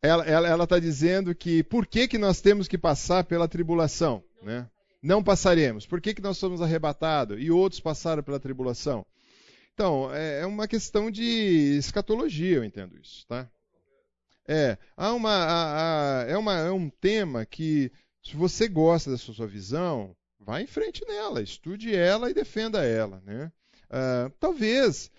ela 0.00 0.64
está 0.64 0.78
dizendo 0.78 1.34
que 1.34 1.62
por 1.62 1.86
que, 1.86 2.08
que 2.08 2.16
nós 2.16 2.40
temos 2.40 2.68
que 2.68 2.78
passar 2.78 3.24
pela 3.24 3.48
tribulação? 3.48 4.22
Né? 4.42 4.66
Não 5.02 5.22
passaremos. 5.22 5.86
Por 5.86 6.00
que, 6.00 6.14
que 6.14 6.22
nós 6.22 6.38
somos 6.38 6.62
arrebatados 6.62 7.36
e 7.40 7.50
outros 7.50 7.80
passaram 7.80 8.22
pela 8.22 8.40
tribulação? 8.40 9.04
Então, 9.74 10.10
é, 10.14 10.40
é 10.40 10.46
uma 10.46 10.66
questão 10.66 11.10
de 11.10 11.76
escatologia, 11.76 12.56
eu 12.56 12.64
entendo 12.64 12.96
isso, 12.98 13.26
tá? 13.26 13.46
É, 14.48 14.78
há 14.96 15.12
uma, 15.12 15.30
há, 15.30 16.22
há, 16.22 16.24
é, 16.24 16.36
uma, 16.36 16.54
é 16.54 16.70
um 16.70 16.88
tema 16.88 17.44
que, 17.44 17.90
se 18.22 18.36
você 18.36 18.68
gosta 18.68 19.10
dessa 19.10 19.32
sua 19.32 19.46
visão, 19.46 20.16
vá 20.38 20.60
em 20.60 20.66
frente 20.66 21.04
nela, 21.06 21.42
estude 21.42 21.94
ela 21.94 22.30
e 22.30 22.34
defenda 22.34 22.84
ela, 22.84 23.20
né? 23.24 23.50
Uh, 23.90 24.30
talvez 24.38 25.10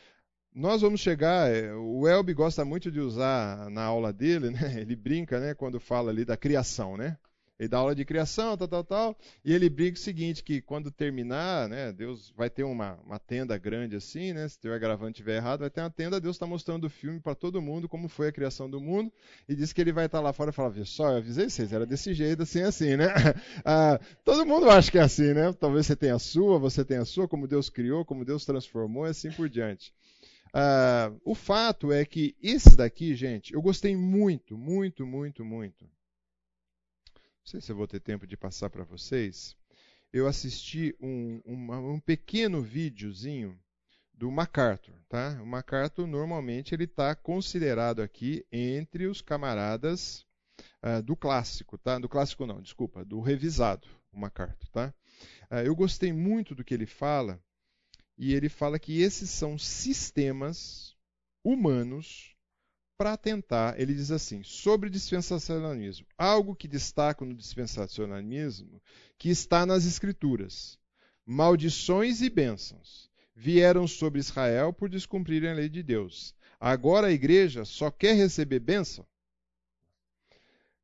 nós 0.53 0.81
vamos 0.81 0.99
chegar. 1.01 1.51
É, 1.53 1.73
o 1.73 2.07
Elby 2.07 2.33
gosta 2.33 2.65
muito 2.65 2.91
de 2.91 2.99
usar 2.99 3.69
na 3.69 3.83
aula 3.83 4.11
dele, 4.11 4.49
né? 4.49 4.59
Ele 4.81 4.95
brinca, 4.95 5.39
né? 5.39 5.53
Quando 5.53 5.79
fala 5.79 6.09
ali 6.09 6.25
da 6.25 6.35
criação, 6.35 6.97
né? 6.97 7.17
Ele 7.59 7.67
dá 7.67 7.79
aula 7.79 7.95
de 7.95 8.05
criação, 8.05 8.55
tal, 8.55 8.67
tal, 8.67 8.83
tal. 8.83 9.17
E 9.43 9.51
ele 9.51 9.67
brinca 9.67 9.97
o 9.97 10.01
seguinte, 10.01 10.43
que 10.43 10.61
quando 10.61 10.91
terminar, 10.91 11.67
né, 11.67 11.91
Deus 11.91 12.31
vai 12.37 12.51
ter 12.51 12.63
uma, 12.63 12.99
uma 13.03 13.17
tenda 13.17 13.57
grande 13.57 13.95
assim, 13.95 14.31
né? 14.31 14.47
Se 14.47 14.55
estiver 14.55 14.79
gravando 14.79 15.11
estiver 15.11 15.37
errado, 15.37 15.61
vai 15.61 15.69
ter 15.69 15.81
uma 15.81 15.89
tenda, 15.89 16.21
Deus 16.21 16.35
está 16.35 16.45
mostrando 16.45 16.85
o 16.85 16.89
filme 16.89 17.19
para 17.19 17.33
todo 17.33 17.59
mundo, 17.59 17.89
como 17.89 18.07
foi 18.07 18.27
a 18.27 18.31
criação 18.31 18.69
do 18.69 18.79
mundo, 18.79 19.11
e 19.49 19.55
diz 19.55 19.73
que 19.73 19.81
ele 19.81 19.91
vai 19.91 20.05
estar 20.05 20.19
tá 20.19 20.23
lá 20.23 20.31
fora 20.31 20.51
e 20.51 20.53
falar, 20.53 20.69
viu 20.69 20.85
só, 20.85 21.09
eu 21.09 21.17
avisei 21.17 21.49
vocês, 21.49 21.73
era 21.73 21.85
desse 21.85 22.13
jeito, 22.13 22.43
assim, 22.43 22.61
assim, 22.61 22.95
né? 22.95 23.07
Ah, 23.65 23.99
todo 24.23 24.45
mundo 24.45 24.69
acha 24.69 24.91
que 24.91 24.97
é 24.97 25.01
assim, 25.01 25.33
né? 25.33 25.51
Talvez 25.53 25.87
você 25.87 25.95
tenha 25.95 26.15
a 26.15 26.19
sua, 26.19 26.59
você 26.59 26.85
tenha 26.85 27.01
a 27.01 27.05
sua, 27.05 27.27
como 27.27 27.47
Deus 27.47 27.69
criou, 27.69 28.05
como 28.05 28.23
Deus 28.23 28.45
transformou, 28.45 29.07
e 29.07 29.09
assim 29.09 29.31
por 29.31 29.49
diante. 29.49 29.93
Ah, 30.53 31.11
o 31.25 31.33
fato 31.33 31.91
é 31.91 32.05
que 32.05 32.35
esse 32.41 32.77
daqui, 32.77 33.15
gente, 33.15 33.53
eu 33.53 33.61
gostei 33.61 33.95
muito, 33.95 34.57
muito, 34.57 35.05
muito, 35.05 35.43
muito 35.43 35.96
sei 37.47 37.61
se 37.61 37.71
eu 37.71 37.77
vou 37.77 37.87
ter 37.87 38.01
tempo 38.01 38.27
de 38.27 38.35
passar 38.35 38.69
para 38.69 38.83
vocês. 38.83 39.55
Eu 40.11 40.27
assisti 40.27 40.93
um, 40.99 41.41
um, 41.45 41.93
um 41.93 41.99
pequeno 41.99 42.61
videozinho 42.61 43.57
do 44.13 44.29
MacArthur. 44.29 44.93
Tá? 45.07 45.41
O 45.41 45.45
MacArthur 45.45 46.05
normalmente 46.05 46.75
ele 46.75 46.83
está 46.83 47.15
considerado 47.15 48.01
aqui 48.01 48.45
entre 48.51 49.05
os 49.07 49.21
camaradas 49.21 50.25
uh, 50.83 51.01
do 51.01 51.15
clássico, 51.15 51.77
tá? 51.77 51.97
Do 51.97 52.09
clássico 52.09 52.45
não, 52.45 52.61
desculpa, 52.61 53.05
do 53.05 53.21
revisado, 53.21 53.87
o 54.11 54.19
MacArthur, 54.19 54.67
tá? 54.69 54.93
Uh, 55.49 55.63
eu 55.65 55.73
gostei 55.73 56.11
muito 56.11 56.53
do 56.53 56.65
que 56.65 56.73
ele 56.73 56.85
fala 56.85 57.41
e 58.17 58.33
ele 58.33 58.49
fala 58.49 58.77
que 58.77 58.99
esses 58.99 59.29
são 59.29 59.57
sistemas 59.57 60.97
humanos 61.45 62.35
para 62.97 63.15
tentar, 63.15 63.79
ele 63.79 63.93
diz 63.93 64.09
assim, 64.09 64.41
sobre 64.43 64.89
dispensacionalismo, 64.89 66.07
algo 66.17 66.55
que 66.55 66.67
destaca 66.67 67.23
no 67.23 67.35
dispensacionalismo 67.35 68.81
que 69.19 69.29
está 69.29 69.65
nas 69.65 69.85
escrituras. 69.85 70.79
Maldições 71.23 72.21
e 72.21 72.29
bênçãos 72.29 73.11
vieram 73.35 73.87
sobre 73.87 74.19
Israel 74.19 74.73
por 74.73 74.89
descumprirem 74.89 75.51
a 75.51 75.53
lei 75.53 75.69
de 75.69 75.83
Deus. 75.83 76.33
Agora 76.59 77.07
a 77.07 77.11
igreja 77.11 77.63
só 77.65 77.91
quer 77.91 78.15
receber 78.15 78.59
bênção? 78.59 79.05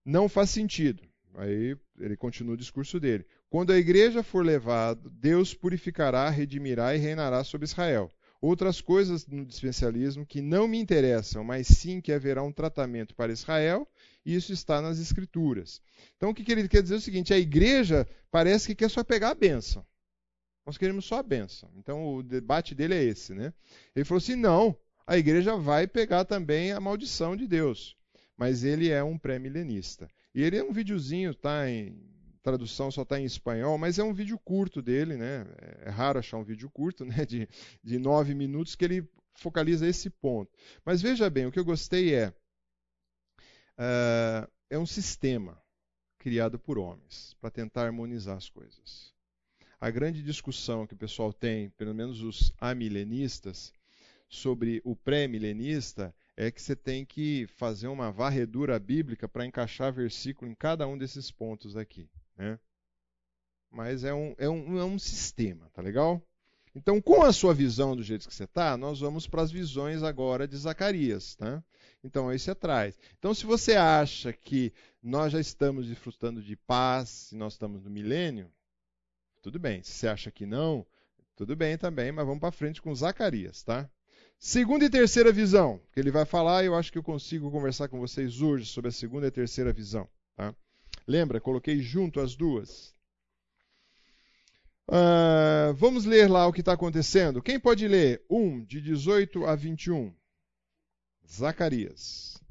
Não 0.06 0.30
faz 0.30 0.52
sentido. 0.52 1.02
Aí 1.36 1.76
ele 1.98 2.16
continua 2.16 2.54
o 2.54 2.58
discurso 2.58 3.00
dele. 3.00 3.26
Quando 3.50 3.72
a 3.72 3.78
igreja 3.78 4.22
for 4.22 4.46
levada, 4.46 5.10
Deus 5.10 5.56
purificará, 5.56 6.30
redimirá 6.30 6.96
e 6.96 7.00
reinará 7.00 7.44
sobre 7.44 7.66
Israel 7.66 8.12
outras 8.44 8.82
coisas 8.82 9.26
no 9.26 9.46
dispensacionalismo 9.46 10.26
que 10.26 10.42
não 10.42 10.68
me 10.68 10.78
interessam, 10.78 11.46
mas 11.46 11.66
sim 11.66 12.02
que 12.02 12.12
haverá 12.12 12.44
um 12.44 12.52
tratamento 12.52 13.16
para 13.16 13.32
Israel 13.32 13.88
e 14.26 14.36
isso 14.36 14.52
está 14.52 14.82
nas 14.82 15.00
Escrituras. 15.00 15.82
Então, 16.18 16.30
o 16.32 16.34
que 16.34 16.52
ele 16.52 16.68
quer 16.68 16.82
dizer 16.82 16.96
é 16.96 16.98
o 16.98 17.02
seguinte: 17.02 17.34
a 17.34 17.40
igreja 17.40 18.06
parece 18.30 18.68
que 18.68 18.76
quer 18.76 18.90
só 18.90 19.02
pegar 19.02 19.30
a 19.30 19.34
benção. 19.34 19.86
Nós 20.66 20.78
queremos 20.78 21.06
só 21.06 21.20
a 21.20 21.24
benção. 21.24 21.72
Então, 21.78 22.16
o 22.16 22.22
debate 22.22 22.76
dele 22.76 22.96
é 22.96 23.04
esse. 23.04 23.34
Né? 23.34 23.54
Ele 23.96 24.04
falou 24.04 24.18
assim: 24.18 24.36
não, 24.36 24.78
a 25.08 25.18
igreja 25.18 25.56
vai 25.56 25.88
pegar 25.88 26.26
também 26.26 26.74
a 26.74 26.82
maldição 26.82 27.38
de 27.38 27.48
Deus. 27.48 27.96
Mas 28.36 28.66
ele 28.66 28.90
é 28.90 29.02
um 29.02 29.18
pré-milenista. 29.18 30.10
E 30.36 30.44
ele 30.44 30.58
é 30.58 30.64
um 30.64 30.74
videozinho, 30.74 31.34
tá 31.34 31.70
em 31.70 32.13
tradução 32.44 32.92
só 32.92 33.04
está 33.04 33.20
em 33.20 33.26
espanhol, 33.26 33.78
mas 33.78 33.98
é 33.98 34.04
um 34.04 34.14
vídeo 34.14 34.38
curto 34.38 34.82
dele, 34.82 35.16
né? 35.16 35.48
É 35.82 35.90
raro 35.90 36.20
achar 36.20 36.38
um 36.38 36.44
vídeo 36.44 36.70
curto, 36.70 37.06
né? 37.06 37.26
De, 37.26 37.48
de 37.82 37.98
nove 37.98 38.36
minutos 38.36 38.76
que 38.76 38.86
ele 38.86 39.10
focaliza 39.36 39.88
esse 39.88 40.10
ponto. 40.10 40.52
Mas 40.86 41.02
veja 41.02 41.30
bem, 41.30 41.46
o 41.46 41.52
que 41.52 41.60
eu 41.60 41.66
gostei 41.66 42.14
é 42.14 42.30
uh, 43.80 44.48
é 44.70 44.78
um 44.78 44.86
sistema 44.86 45.60
criado 46.20 46.60
por 46.60 46.78
homens 46.78 47.36
para 47.40 47.50
tentar 47.50 47.86
harmonizar 47.86 48.38
as 48.38 48.50
coisas. 48.50 49.14
A 49.80 49.90
grande 49.90 50.22
discussão 50.22 50.86
que 50.88 50.94
o 50.94 50.98
pessoal 50.98 51.34
tem, 51.34 51.70
pelo 51.72 51.94
menos 51.94 52.22
os 52.22 52.54
amilenistas, 52.60 53.74
sobre 54.30 54.82
o 54.84 54.96
pré-milenista 54.96 56.16
é 56.36 56.50
que 56.50 56.62
você 56.62 56.76
tem 56.76 57.06
que 57.06 57.46
fazer 57.48 57.88
uma 57.88 58.12
varredura 58.12 58.80
bíblica 58.80 59.28
para 59.28 59.46
encaixar 59.46 59.94
versículo 59.94 60.50
em 60.50 60.56
cada 60.56 60.88
um 60.88 60.98
desses 60.98 61.30
pontos 61.30 61.76
aqui. 61.78 62.10
Né? 62.38 62.60
Mas 63.70 64.04
é 64.04 64.14
um, 64.14 64.36
é, 64.38 64.50
um, 64.50 64.80
é 64.80 64.86
um 64.86 65.00
sistema, 65.00 65.70
tá 65.74 65.82
legal? 65.82 66.22
Então, 66.76 67.00
com 67.00 67.22
a 67.22 67.32
sua 67.32 67.54
visão 67.54 67.96
do 67.96 68.02
jeito 68.02 68.28
que 68.28 68.34
você 68.34 68.46
está, 68.46 68.76
nós 68.76 69.00
vamos 69.00 69.28
para 69.28 69.44
as 69.44 69.52
visões 69.52 70.02
agora 70.02 70.48
de 70.48 70.58
Zacarias. 70.58 71.36
Tá? 71.36 71.64
Então, 72.04 72.30
aí 72.30 72.40
você 72.40 72.56
traz. 72.56 72.98
Então, 73.20 73.34
se 73.34 73.46
você 73.46 73.74
acha 73.76 74.34
que 74.34 74.74
nós 75.02 75.32
já 75.32 75.40
estamos 75.40 75.88
desfrutando 75.88 76.42
de 76.42 76.56
paz, 76.56 77.32
e 77.32 77.36
nós 77.36 77.54
estamos 77.54 77.84
no 77.84 77.92
milênio, 77.92 78.52
tudo 79.42 79.60
bem. 79.60 79.84
Se 79.84 79.92
você 79.92 80.08
acha 80.08 80.32
que 80.32 80.46
não, 80.46 80.86
tudo 81.36 81.56
bem 81.56 81.78
também, 81.78 82.12
mas 82.12 82.26
vamos 82.26 82.40
para 82.40 82.52
frente 82.52 82.82
com 82.82 82.94
Zacarias, 82.96 83.64
tá? 83.64 83.90
Segunda 84.40 84.84
e 84.86 84.90
terceira 84.90 85.32
visão, 85.32 85.80
que 85.92 86.00
ele 86.00 86.12
vai 86.12 86.26
falar, 86.26 86.66
eu 86.66 86.76
acho 86.76 86.92
que 86.92 86.98
eu 86.98 87.04
consigo 87.04 87.52
conversar 87.52 87.88
com 87.88 88.00
vocês 88.00 88.42
hoje 88.42 88.66
sobre 88.66 88.90
a 88.90 88.92
segunda 88.92 89.28
e 89.28 89.32
terceira 89.32 89.72
visão. 89.72 90.08
Tá? 90.36 90.54
Lembra? 91.08 91.42
Coloquei 91.42 91.80
junto 91.80 92.20
as 92.20 92.36
duas. 92.36 92.94
Uh, 94.88 95.74
vamos 95.76 96.06
ler 96.06 96.30
lá 96.30 96.46
o 96.48 96.54
que 96.54 96.60
está 96.60 96.74
acontecendo. 96.74 97.42
Quem 97.42 97.60
pode 97.60 97.88
ler? 97.88 98.24
1, 98.30 98.66
de 98.66 98.82
18 98.82 99.46
a 99.46 99.56
21. 99.56 100.14
Zacarias. 101.28 102.42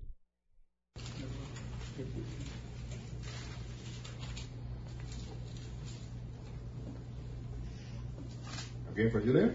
Alguém 8.88 9.10
pode 9.10 9.30
ler? 9.30 9.54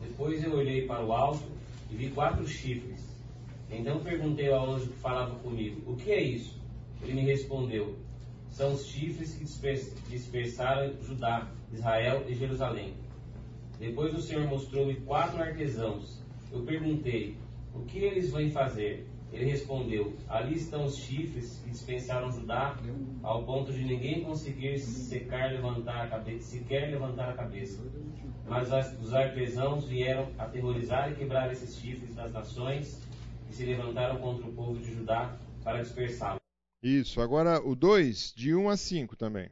Depois 0.00 0.42
eu 0.42 0.54
olhei 0.54 0.86
para 0.86 1.04
o 1.04 1.12
alto 1.12 1.42
e 1.90 1.96
vi 1.96 2.10
quatro 2.10 2.46
chifres. 2.46 3.00
Então 3.70 4.02
perguntei 4.02 4.52
ao 4.52 4.74
anjo 4.74 4.88
que 4.88 4.98
falava 4.98 5.34
comigo: 5.40 5.90
O 5.90 5.96
que 5.96 6.10
é 6.12 6.22
isso? 6.22 6.56
Ele 7.02 7.14
me 7.14 7.22
respondeu: 7.22 7.96
São 8.48 8.72
os 8.72 8.86
chifres 8.86 9.34
que 9.34 9.44
dispersaram 10.10 10.94
Judá, 11.02 11.50
Israel 11.72 12.24
e 12.28 12.34
Jerusalém. 12.34 12.94
Depois 13.78 14.14
o 14.14 14.22
Senhor 14.22 14.46
mostrou-me 14.46 14.94
quatro 15.00 15.42
artesãos. 15.42 16.22
Eu 16.50 16.62
perguntei: 16.62 17.36
O 17.74 17.80
que 17.80 17.98
eles 17.98 18.30
vão 18.30 18.48
fazer? 18.50 19.06
Ele 19.32 19.50
respondeu: 19.50 20.14
Ali 20.28 20.54
estão 20.54 20.84
os 20.84 20.96
chifres 20.96 21.60
que 21.62 21.70
dispensaram 21.70 22.32
Judá, 22.32 22.76
ao 23.22 23.44
ponto 23.44 23.72
de 23.72 23.84
ninguém 23.84 24.24
conseguir 24.24 24.78
secar, 24.78 25.52
levantar 25.52 26.04
a 26.04 26.08
cabeça, 26.08 26.50
sequer 26.50 26.90
levantar 26.90 27.30
a 27.30 27.34
cabeça. 27.34 27.82
Mas 28.48 28.68
os 29.00 29.12
artesãos 29.12 29.86
vieram 29.86 30.28
aterrorizar 30.38 31.10
e 31.10 31.16
quebrar 31.16 31.52
esses 31.52 31.76
chifres 31.76 32.14
das 32.14 32.32
nações 32.32 33.02
e 33.50 33.52
se 33.52 33.66
levantaram 33.66 34.18
contra 34.18 34.46
o 34.46 34.52
povo 34.52 34.78
de 34.78 34.94
Judá 34.94 35.36
para 35.62 35.82
dispersá-lo. 35.82 36.45
Isso, 36.86 37.20
agora 37.20 37.60
o 37.60 37.74
2, 37.74 38.32
de 38.36 38.54
1 38.54 38.68
a 38.68 38.76
5 38.76 39.16
também. 39.16 39.50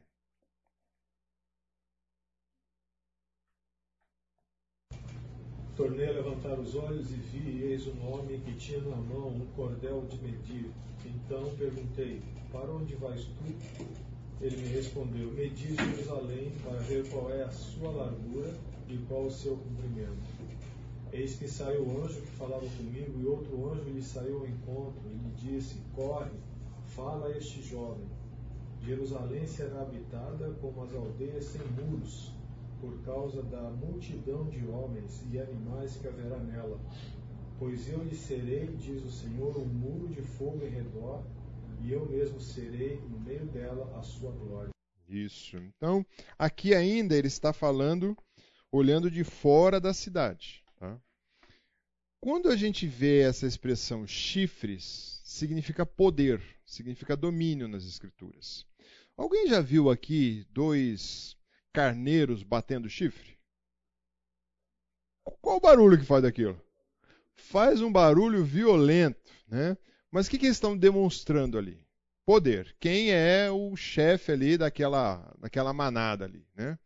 Tornei 5.75 6.07
a 6.07 6.11
levantar 6.13 6.57
os 6.57 6.75
olhos 6.75 7.11
e 7.11 7.15
vi, 7.15 7.61
eis 7.63 7.87
um 7.87 8.09
homem 8.09 8.39
que 8.39 8.53
tinha 8.53 8.79
na 8.79 8.95
mão 8.95 9.27
um 9.27 9.45
cordel 9.47 10.05
de 10.05 10.17
medir. 10.19 10.71
Então 11.05 11.53
perguntei: 11.57 12.21
Para 12.53 12.71
onde 12.71 12.95
vais 12.95 13.25
tu? 13.25 13.43
Ele 14.39 14.55
me 14.55 14.67
respondeu: 14.69 15.29
Medi 15.33 15.75
Jerusalém 15.75 16.53
para 16.63 16.79
ver 16.83 17.05
qual 17.09 17.29
é 17.31 17.43
a 17.43 17.51
sua 17.51 17.91
largura 17.91 18.57
e 18.87 18.97
qual 19.09 19.25
o 19.25 19.31
seu 19.31 19.57
cumprimento. 19.57 20.23
Eis 21.11 21.35
que 21.35 21.49
saiu 21.49 21.83
o 21.83 22.01
anjo 22.01 22.21
que 22.21 22.31
falava 22.37 22.65
comigo, 22.65 23.19
e 23.19 23.25
outro 23.25 23.73
anjo 23.73 23.89
lhe 23.89 24.01
saiu 24.01 24.37
ao 24.37 24.47
encontro 24.47 25.01
e 25.05 25.15
lhe 25.15 25.31
disse: 25.35 25.75
Corre, 25.93 26.31
fala 26.95 27.27
a 27.27 27.37
este 27.37 27.61
jovem. 27.61 28.07
Jerusalém 28.81 29.45
será 29.45 29.81
habitada 29.81 30.51
como 30.61 30.83
as 30.83 30.93
aldeias 30.93 31.45
sem 31.45 31.61
muros, 31.67 32.31
por 32.79 32.97
causa 33.03 33.43
da 33.43 33.69
multidão 33.69 34.47
de 34.49 34.65
homens 34.67 35.23
e 35.31 35.39
animais 35.39 35.97
que 35.97 36.07
haverá 36.07 36.37
nela. 36.37 36.79
Pois 37.59 37.89
eu 37.89 38.03
lhe 38.03 38.15
serei, 38.15 38.67
diz 38.77 39.03
o 39.03 39.11
Senhor, 39.11 39.57
um 39.57 39.65
muro 39.65 40.07
de 40.07 40.21
fogo 40.21 40.65
em 40.65 40.69
redor, 40.69 41.23
e 41.83 41.91
eu 41.91 42.05
mesmo 42.05 42.39
serei 42.39 42.99
no 43.09 43.19
meio 43.19 43.45
dela 43.47 43.97
a 43.97 44.01
sua 44.01 44.31
glória. 44.31 44.69
Isso. 45.07 45.57
Então, 45.57 46.05
aqui 46.37 46.73
ainda 46.73 47.15
ele 47.15 47.27
está 47.27 47.53
falando 47.53 48.17
olhando 48.71 49.09
de 49.09 49.23
fora 49.23 49.79
da 49.79 49.93
cidade. 49.93 50.63
Tá? 50.79 50.99
Quando 52.19 52.49
a 52.49 52.55
gente 52.55 52.87
vê 52.87 53.21
essa 53.21 53.47
expressão 53.47 54.05
chifres, 54.05 55.14
significa 55.25 55.83
poder, 55.85 56.39
significa 56.63 57.17
domínio 57.17 57.67
nas 57.67 57.83
escrituras. 57.83 58.63
Alguém 59.17 59.47
já 59.47 59.59
viu 59.59 59.89
aqui 59.89 60.45
dois 60.51 61.35
carneiros 61.73 62.43
batendo 62.43 62.87
chifre? 62.87 63.35
Qual 65.41 65.57
o 65.57 65.59
barulho 65.59 65.97
que 65.97 66.05
faz 66.05 66.21
daquilo? 66.21 66.61
Faz 67.33 67.81
um 67.81 67.91
barulho 67.91 68.45
violento, 68.45 69.33
né? 69.47 69.75
Mas 70.11 70.27
o 70.27 70.29
que, 70.29 70.37
que 70.37 70.45
eles 70.45 70.57
estão 70.57 70.77
demonstrando 70.77 71.57
ali? 71.57 71.83
Poder. 72.23 72.75
Quem 72.79 73.11
é 73.11 73.49
o 73.49 73.75
chefe 73.75 74.31
ali 74.31 74.57
daquela, 74.57 75.35
daquela 75.39 75.73
manada 75.73 76.25
ali, 76.25 76.45
né? 76.55 76.77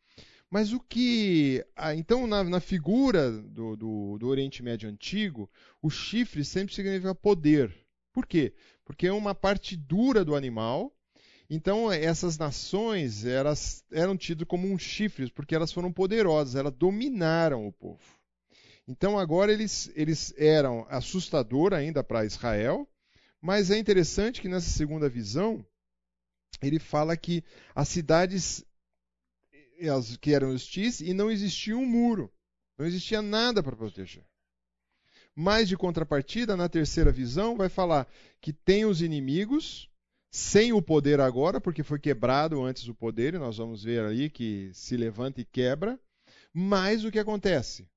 Mas 0.49 0.71
o 0.71 0.79
que. 0.79 1.63
Ah, 1.75 1.93
então, 1.93 2.25
na, 2.25 2.43
na 2.43 2.59
figura 2.59 3.31
do, 3.31 3.75
do, 3.75 4.17
do, 4.17 4.27
Oriente 4.27 4.63
Médio 4.63 4.89
Antigo, 4.89 5.49
o 5.81 5.89
chifre 5.89 6.43
sempre 6.43 6.73
significa 6.73 7.13
poder. 7.13 7.88
Por 8.13 8.25
quê? 8.25 8.53
Porque 8.83 9.07
é 9.07 9.13
uma 9.13 9.35
parte 9.35 9.75
dura 9.75 10.25
do 10.25 10.35
animal. 10.35 10.93
Então, 11.49 11.91
essas 11.91 12.37
nações 12.37 13.25
elas 13.25 13.83
eram 13.91 14.15
tidas 14.15 14.47
como 14.47 14.71
um 14.71 14.77
chifres, 14.77 15.31
porque 15.31 15.55
elas 15.55 15.71
foram 15.71 15.91
poderosas, 15.91 16.55
elas 16.55 16.73
dominaram 16.73 17.67
o 17.67 17.73
povo. 17.73 18.19
Então, 18.87 19.17
agora 19.17 19.51
eles, 19.51 19.91
eles 19.95 20.33
eram 20.37 20.85
assustador 20.89 21.73
ainda 21.73 22.03
para 22.03 22.25
Israel, 22.25 22.87
mas 23.41 23.71
é 23.71 23.77
interessante 23.77 24.41
que 24.41 24.49
nessa 24.49 24.69
segunda 24.69 25.07
visão, 25.09 25.65
ele 26.61 26.79
fala 26.79 27.15
que 27.15 27.43
as 27.73 27.87
cidades 27.87 28.65
que 30.19 30.33
eram 30.33 30.53
hostis 30.53 30.99
e 30.99 31.13
não 31.13 31.31
existia 31.31 31.77
um 31.77 31.85
muro. 31.85 32.31
Não 32.77 32.85
existia 32.85 33.21
nada 33.21 33.63
para 33.63 33.75
proteger. 33.75 34.25
Mas, 35.35 35.69
de 35.69 35.77
contrapartida, 35.77 36.57
na 36.57 36.67
terceira 36.67 37.11
visão, 37.11 37.55
vai 37.55 37.69
falar 37.69 38.07
que 38.41 38.51
tem 38.51 38.85
os 38.85 39.01
inimigos, 39.01 39.89
sem 40.31 40.73
o 40.73 40.81
poder 40.81 41.19
agora, 41.19 41.59
porque 41.59 41.83
foi 41.83 41.99
quebrado 41.99 42.63
antes 42.63 42.87
o 42.87 42.93
poder, 42.93 43.33
e 43.33 43.39
nós 43.39 43.57
vamos 43.57 43.83
ver 43.83 44.03
ali 44.03 44.29
que 44.29 44.69
se 44.73 44.95
levanta 44.95 45.41
e 45.41 45.45
quebra. 45.45 45.99
Mas 46.53 47.03
o 47.03 47.11
que 47.11 47.19
acontece? 47.19 47.87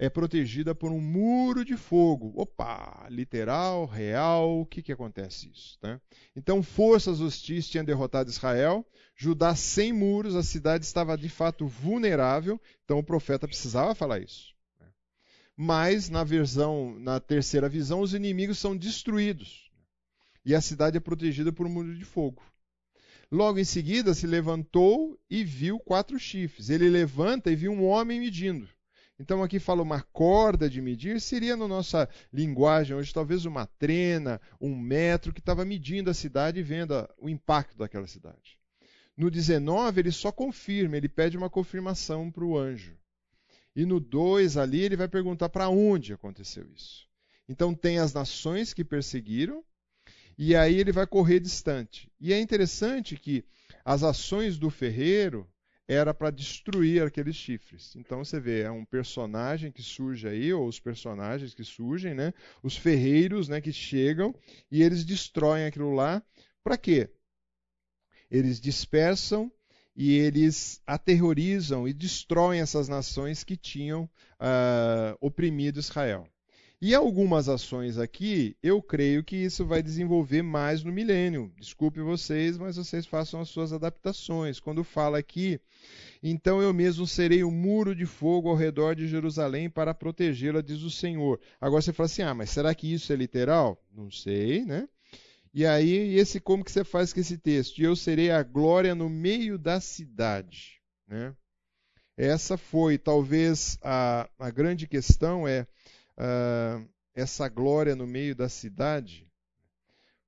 É 0.00 0.08
protegida 0.08 0.74
por 0.74 0.92
um 0.92 1.00
muro 1.00 1.64
de 1.64 1.76
fogo. 1.76 2.32
Opa! 2.36 3.08
Literal, 3.10 3.84
real, 3.84 4.60
o 4.60 4.66
que, 4.66 4.80
que 4.80 4.92
acontece 4.92 5.50
isso? 5.50 5.76
Né? 5.82 6.00
Então, 6.36 6.62
forças 6.62 7.20
hostis 7.20 7.68
tinham 7.68 7.84
derrotado 7.84 8.30
Israel, 8.30 8.86
Judá 9.16 9.56
sem 9.56 9.92
muros, 9.92 10.36
a 10.36 10.44
cidade 10.44 10.84
estava 10.84 11.18
de 11.18 11.28
fato 11.28 11.66
vulnerável, 11.66 12.60
então 12.84 13.00
o 13.00 13.02
profeta 13.02 13.48
precisava 13.48 13.92
falar 13.92 14.20
isso. 14.20 14.54
Mas 15.60 16.08
na 16.08 16.22
versão, 16.22 16.96
na 17.00 17.18
terceira 17.18 17.68
visão, 17.68 18.00
os 18.00 18.14
inimigos 18.14 18.60
são 18.60 18.76
destruídos 18.76 19.68
e 20.44 20.54
a 20.54 20.60
cidade 20.60 20.96
é 20.96 21.00
protegida 21.00 21.52
por 21.52 21.66
um 21.66 21.68
muro 21.68 21.96
de 21.96 22.04
fogo. 22.04 22.40
Logo 23.28 23.58
em 23.58 23.64
seguida 23.64 24.14
se 24.14 24.24
levantou 24.24 25.18
e 25.28 25.42
viu 25.42 25.80
quatro 25.80 26.16
chifres. 26.16 26.70
Ele 26.70 26.88
levanta 26.88 27.50
e 27.50 27.56
viu 27.56 27.72
um 27.72 27.84
homem 27.84 28.20
medindo. 28.20 28.68
Então 29.18 29.42
aqui 29.42 29.58
fala 29.58 29.82
uma 29.82 30.00
corda 30.00 30.70
de 30.70 30.80
medir, 30.80 31.20
seria 31.20 31.56
na 31.56 31.66
nossa 31.66 32.08
linguagem 32.32 32.96
hoje 32.96 33.12
talvez 33.12 33.44
uma 33.44 33.66
trena, 33.66 34.40
um 34.60 34.76
metro 34.76 35.32
que 35.32 35.40
estava 35.40 35.64
medindo 35.64 36.08
a 36.08 36.14
cidade 36.14 36.60
e 36.60 36.62
vendo 36.62 36.94
o 37.18 37.28
impacto 37.28 37.76
daquela 37.76 38.06
cidade. 38.06 38.60
No 39.16 39.28
19 39.28 40.02
ele 40.02 40.12
só 40.12 40.30
confirma, 40.30 40.96
ele 40.96 41.08
pede 41.08 41.36
uma 41.36 41.50
confirmação 41.50 42.30
para 42.30 42.44
o 42.44 42.56
anjo. 42.56 42.96
E 43.78 43.86
no 43.86 44.00
2 44.00 44.56
ali 44.56 44.80
ele 44.80 44.96
vai 44.96 45.06
perguntar 45.06 45.48
para 45.48 45.68
onde 45.68 46.12
aconteceu 46.12 46.68
isso. 46.74 47.06
Então 47.48 47.72
tem 47.72 48.00
as 48.00 48.12
nações 48.12 48.74
que 48.74 48.84
perseguiram, 48.84 49.64
e 50.36 50.56
aí 50.56 50.74
ele 50.74 50.90
vai 50.90 51.06
correr 51.06 51.38
distante. 51.38 52.10
E 52.20 52.32
é 52.32 52.40
interessante 52.40 53.14
que 53.14 53.44
as 53.84 54.02
ações 54.02 54.58
do 54.58 54.68
ferreiro 54.68 55.48
era 55.86 56.12
para 56.12 56.32
destruir 56.32 57.04
aqueles 57.04 57.36
chifres. 57.36 57.94
Então 57.94 58.24
você 58.24 58.40
vê, 58.40 58.62
é 58.62 58.70
um 58.70 58.84
personagem 58.84 59.70
que 59.70 59.80
surge 59.80 60.26
aí, 60.26 60.52
ou 60.52 60.66
os 60.66 60.80
personagens 60.80 61.54
que 61.54 61.62
surgem, 61.62 62.14
né? 62.14 62.34
Os 62.64 62.76
ferreiros, 62.76 63.46
né, 63.46 63.60
que 63.60 63.72
chegam 63.72 64.34
e 64.72 64.82
eles 64.82 65.04
destroem 65.04 65.66
aquilo 65.66 65.94
lá. 65.94 66.20
Para 66.64 66.76
quê? 66.76 67.08
Eles 68.28 68.60
dispersam 68.60 69.52
e 69.98 70.16
eles 70.16 70.80
aterrorizam 70.86 71.88
e 71.88 71.92
destroem 71.92 72.60
essas 72.60 72.88
nações 72.88 73.42
que 73.42 73.56
tinham 73.56 74.04
uh, 74.04 75.18
oprimido 75.20 75.80
Israel. 75.80 76.28
E 76.80 76.94
algumas 76.94 77.48
ações 77.48 77.98
aqui, 77.98 78.56
eu 78.62 78.80
creio 78.80 79.24
que 79.24 79.34
isso 79.34 79.66
vai 79.66 79.82
desenvolver 79.82 80.42
mais 80.42 80.84
no 80.84 80.92
milênio. 80.92 81.52
Desculpe 81.58 81.98
vocês, 82.00 82.56
mas 82.56 82.76
vocês 82.76 83.04
façam 83.06 83.40
as 83.40 83.48
suas 83.48 83.72
adaptações. 83.72 84.60
Quando 84.60 84.84
fala 84.84 85.18
aqui, 85.18 85.60
então 86.22 86.62
eu 86.62 86.72
mesmo 86.72 87.04
serei 87.04 87.42
um 87.42 87.50
muro 87.50 87.92
de 87.92 88.06
fogo 88.06 88.48
ao 88.48 88.54
redor 88.54 88.94
de 88.94 89.08
Jerusalém 89.08 89.68
para 89.68 89.92
protegê-la, 89.92 90.60
diz 90.60 90.82
o 90.82 90.90
Senhor. 90.92 91.40
Agora 91.60 91.82
você 91.82 91.92
fala 91.92 92.06
assim: 92.06 92.22
ah, 92.22 92.34
mas 92.34 92.50
será 92.50 92.72
que 92.72 92.94
isso 92.94 93.12
é 93.12 93.16
literal? 93.16 93.76
Não 93.92 94.12
sei, 94.12 94.64
né? 94.64 94.88
E 95.52 95.64
aí, 95.66 96.14
esse 96.14 96.40
como 96.40 96.64
que 96.64 96.70
você 96.70 96.84
faz 96.84 97.12
com 97.12 97.20
esse 97.20 97.38
texto? 97.38 97.80
Eu 97.80 97.96
serei 97.96 98.30
a 98.30 98.42
glória 98.42 98.94
no 98.94 99.08
meio 99.08 99.58
da 99.58 99.80
cidade, 99.80 100.80
né? 101.06 101.34
Essa 102.16 102.56
foi, 102.56 102.98
talvez, 102.98 103.78
a, 103.80 104.28
a 104.38 104.50
grande 104.50 104.88
questão 104.88 105.46
é 105.46 105.66
uh, 106.16 106.88
essa 107.14 107.48
glória 107.48 107.94
no 107.94 108.06
meio 108.06 108.34
da 108.34 108.48
cidade, 108.48 109.28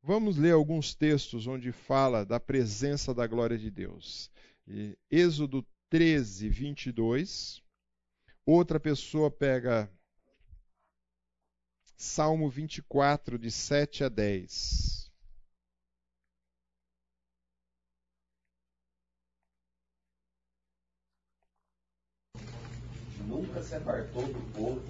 vamos 0.03 0.37
ler 0.37 0.53
alguns 0.53 0.95
textos 0.95 1.47
onde 1.47 1.73
fala 1.73 2.25
da 2.25 2.39
presença 2.39 3.13
da 3.13 3.27
glória 3.27 3.59
de 3.59 3.71
Deus. 3.71 4.31
Êxodo 5.11 5.67
13, 5.89 6.49
22. 6.49 7.63
Outra 8.47 8.79
pessoa 8.79 9.31
pega 9.31 9.91
Salmo 11.97 12.49
24, 12.49 13.39
de 13.39 13.51
7 13.51 14.05
a 14.05 14.09
10. 14.09 15.00
Nunca 23.31 23.63
se 23.63 23.77
apartou 23.77 24.27
do 24.27 24.53
povo 24.53 24.83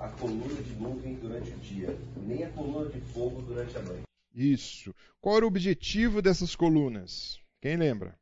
a 0.00 0.08
coluna 0.08 0.60
de 0.62 0.74
nuvem 0.74 1.14
durante 1.14 1.52
o 1.52 1.58
dia, 1.58 1.96
nem 2.16 2.42
a 2.42 2.50
coluna 2.50 2.90
de 2.90 3.00
fogo 3.12 3.40
durante 3.40 3.78
a 3.78 3.82
noite. 3.82 4.02
Isso. 4.34 4.92
Qual 5.20 5.36
era 5.36 5.44
o 5.44 5.48
objetivo 5.48 6.20
dessas 6.20 6.56
colunas? 6.56 7.40
Quem 7.62 7.76
lembra? 7.76 8.18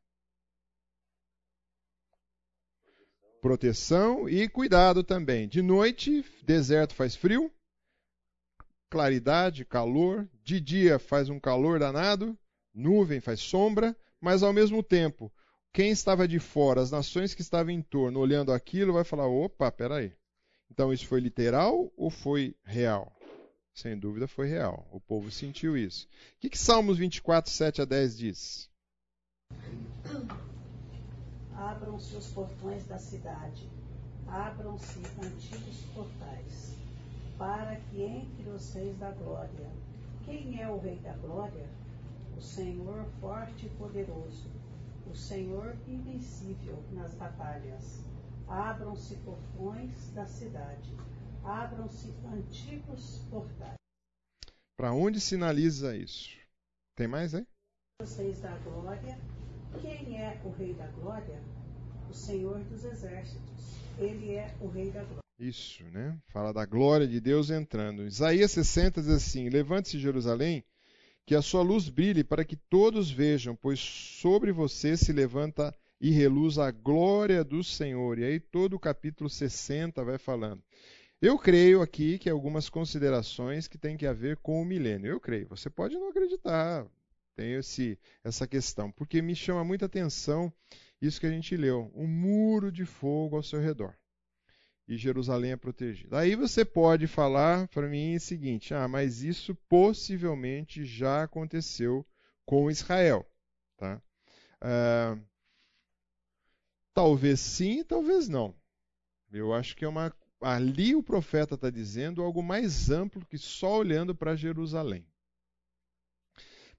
Proteção 3.41 4.29
e 4.29 4.47
cuidado 4.47 5.03
também. 5.03 5.47
De 5.47 5.63
noite, 5.63 6.23
deserto 6.43 6.93
faz 6.93 7.15
frio, 7.15 7.51
claridade, 8.91 9.65
calor. 9.65 10.29
De 10.43 10.61
dia 10.61 10.99
faz 10.99 11.29
um 11.29 11.39
calor 11.39 11.79
danado, 11.79 12.37
nuvem 12.71 13.19
faz 13.19 13.39
sombra, 13.39 13.97
mas 14.21 14.43
ao 14.43 14.53
mesmo 14.53 14.83
tempo, 14.83 15.33
quem 15.75 15.89
estava 15.89 16.25
de 16.25 16.39
fora, 16.39 16.79
as 16.79 16.89
nações 16.89 17.35
que 17.35 17.41
estavam 17.41 17.69
em 17.69 17.81
torno, 17.81 18.21
olhando 18.21 18.53
aquilo, 18.53 18.93
vai 18.93 19.03
falar: 19.03 19.27
opa, 19.27 19.69
peraí. 19.69 20.13
Então 20.71 20.93
isso 20.93 21.05
foi 21.05 21.19
literal 21.19 21.91
ou 21.97 22.09
foi 22.09 22.55
real? 22.63 23.11
Sem 23.73 23.99
dúvida 23.99 24.25
foi 24.25 24.47
real. 24.47 24.87
O 24.89 25.01
povo 25.01 25.29
sentiu 25.29 25.75
isso. 25.75 26.07
O 26.37 26.39
que, 26.39 26.49
que 26.49 26.57
Salmos 26.57 26.97
24, 26.97 27.51
7 27.51 27.81
a 27.81 27.85
10 27.85 28.17
diz? 28.17 28.69
Abram-se 31.53 32.15
os 32.15 32.27
portões 32.27 32.87
da 32.87 32.97
cidade, 32.97 33.69
abram-se 34.29 34.99
antigos 35.21 35.81
portais, 35.93 36.77
para 37.37 37.75
que 37.75 38.01
entre 38.01 38.49
os 38.49 38.73
reis 38.73 38.97
da 38.97 39.11
glória. 39.11 39.69
Quem 40.23 40.61
é 40.61 40.69
o 40.69 40.77
rei 40.77 40.95
da 40.99 41.13
glória? 41.17 41.67
O 42.37 42.41
Senhor 42.41 43.05
forte 43.19 43.65
e 43.65 43.69
poderoso, 43.71 44.49
o 45.09 45.15
Senhor 45.15 45.75
invencível 45.87 46.83
nas 46.91 47.13
batalhas. 47.15 48.03
Abram-se 48.47 49.15
portões 49.17 50.11
da 50.11 50.25
cidade, 50.25 50.95
abram-se 51.43 52.13
antigos 52.31 53.21
portais. 53.29 53.75
Para 54.77 54.93
onde 54.93 55.19
sinaliza 55.19 55.95
isso? 55.95 56.37
Tem 56.95 57.07
mais, 57.07 57.33
hein? 57.33 57.47
Os 58.01 58.17
reis 58.17 58.41
da 58.41 58.55
glória. 58.59 59.17
Quem 59.81 60.21
é 60.21 60.39
o 60.45 60.51
rei 60.51 60.73
da 60.73 60.87
glória? 60.87 61.41
O 62.09 62.13
Senhor 62.13 62.59
dos 62.65 62.83
exércitos. 62.83 63.79
Ele 63.97 64.35
é 64.35 64.55
o 64.61 64.67
rei 64.67 64.91
da 64.91 65.03
glória. 65.03 65.21
Isso, 65.39 65.83
né? 65.85 66.17
Fala 66.27 66.53
da 66.53 66.65
glória 66.65 67.07
de 67.07 67.19
Deus 67.19 67.49
entrando. 67.49 68.05
Isaías 68.05 68.51
60 68.51 69.01
diz 69.01 69.09
assim: 69.09 69.49
Levante-se, 69.49 69.99
Jerusalém, 69.99 70.63
que 71.25 71.33
a 71.33 71.41
sua 71.41 71.63
luz 71.63 71.89
brilhe 71.89 72.23
para 72.23 72.45
que 72.45 72.55
todos 72.55 73.09
vejam, 73.09 73.55
pois 73.55 73.79
sobre 73.79 74.51
você 74.51 74.95
se 74.95 75.11
levanta 75.11 75.75
e 75.99 76.11
reluz 76.11 76.59
a 76.59 76.69
glória 76.69 77.43
do 77.43 77.63
Senhor. 77.63 78.19
E 78.19 78.23
aí 78.23 78.39
todo 78.39 78.75
o 78.75 78.79
capítulo 78.79 79.29
60 79.29 80.03
vai 80.03 80.17
falando. 80.17 80.61
Eu 81.21 81.39
creio 81.39 81.81
aqui 81.81 82.19
que 82.19 82.29
algumas 82.29 82.69
considerações 82.69 83.67
que 83.67 83.77
tem 83.77 83.97
que 83.97 84.11
ver 84.13 84.37
com 84.37 84.61
o 84.61 84.65
milênio. 84.65 85.09
Eu 85.09 85.19
creio. 85.19 85.47
Você 85.47 85.69
pode 85.69 85.95
não 85.95 86.09
acreditar. 86.09 86.85
Tem 87.35 87.53
esse, 87.53 87.97
essa 88.23 88.45
questão. 88.45 88.91
Porque 88.91 89.21
me 89.21 89.35
chama 89.35 89.63
muita 89.63 89.85
atenção 89.85 90.53
isso 91.01 91.19
que 91.19 91.25
a 91.25 91.31
gente 91.31 91.57
leu. 91.57 91.91
Um 91.95 92.05
muro 92.05 92.71
de 92.71 92.85
fogo 92.85 93.37
ao 93.37 93.43
seu 93.43 93.59
redor. 93.59 93.95
E 94.87 94.97
Jerusalém 94.97 95.51
é 95.51 95.57
protegida. 95.57 96.19
Aí 96.19 96.35
você 96.35 96.63
pode 96.63 97.07
falar 97.07 97.67
para 97.69 97.87
mim 97.87 98.15
o 98.15 98.19
seguinte: 98.19 98.73
ah, 98.73 98.87
mas 98.87 99.23
isso 99.23 99.55
possivelmente 99.67 100.85
já 100.85 101.23
aconteceu 101.23 102.05
com 102.45 102.69
Israel. 102.69 103.25
Tá? 103.77 104.01
Uh, 104.61 105.19
Talvez 106.95 107.41
sim, 107.41 107.83
talvez 107.83 108.29
não. 108.29 108.55
Eu 109.29 109.53
acho 109.53 109.75
que 109.75 109.83
é 109.83 109.87
uma. 109.87 110.15
Ali 110.39 110.95
o 110.95 111.03
profeta 111.03 111.55
está 111.55 111.69
dizendo 111.69 112.23
algo 112.23 112.41
mais 112.41 112.89
amplo 112.89 113.25
que 113.25 113.37
só 113.37 113.79
olhando 113.79 114.15
para 114.15 114.37
Jerusalém. 114.37 115.05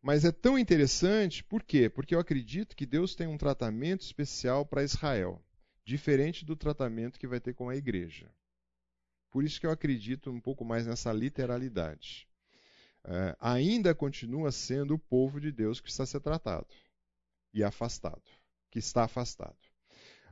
Mas 0.00 0.24
é 0.24 0.32
tão 0.32 0.58
interessante, 0.58 1.44
por 1.44 1.62
quê? 1.62 1.90
Porque 1.90 2.14
eu 2.14 2.18
acredito 2.18 2.74
que 2.74 2.86
Deus 2.86 3.14
tem 3.14 3.26
um 3.26 3.36
tratamento 3.36 4.00
especial 4.00 4.64
para 4.64 4.82
Israel, 4.82 5.44
diferente 5.86 6.44
do 6.44 6.56
tratamento 6.56 7.18
que 7.18 7.28
vai 7.28 7.38
ter 7.38 7.54
com 7.54 7.68
a 7.68 7.76
igreja. 7.76 8.28
Por 9.30 9.44
isso 9.44 9.60
que 9.60 9.66
eu 9.66 9.70
acredito 9.70 10.30
um 10.30 10.40
pouco 10.40 10.64
mais 10.64 10.84
nessa 10.84 11.12
literalidade. 11.12 12.28
É, 13.04 13.36
ainda 13.38 13.94
continua 13.94 14.50
sendo 14.50 14.94
o 14.94 14.98
povo 14.98 15.40
de 15.40 15.52
Deus 15.52 15.80
que 15.80 15.88
está 15.88 16.04
sendo 16.04 16.22
tratado 16.22 16.66
e 17.54 17.62
afastado, 17.62 18.22
que 18.68 18.80
está 18.80 19.04
afastado. 19.04 19.56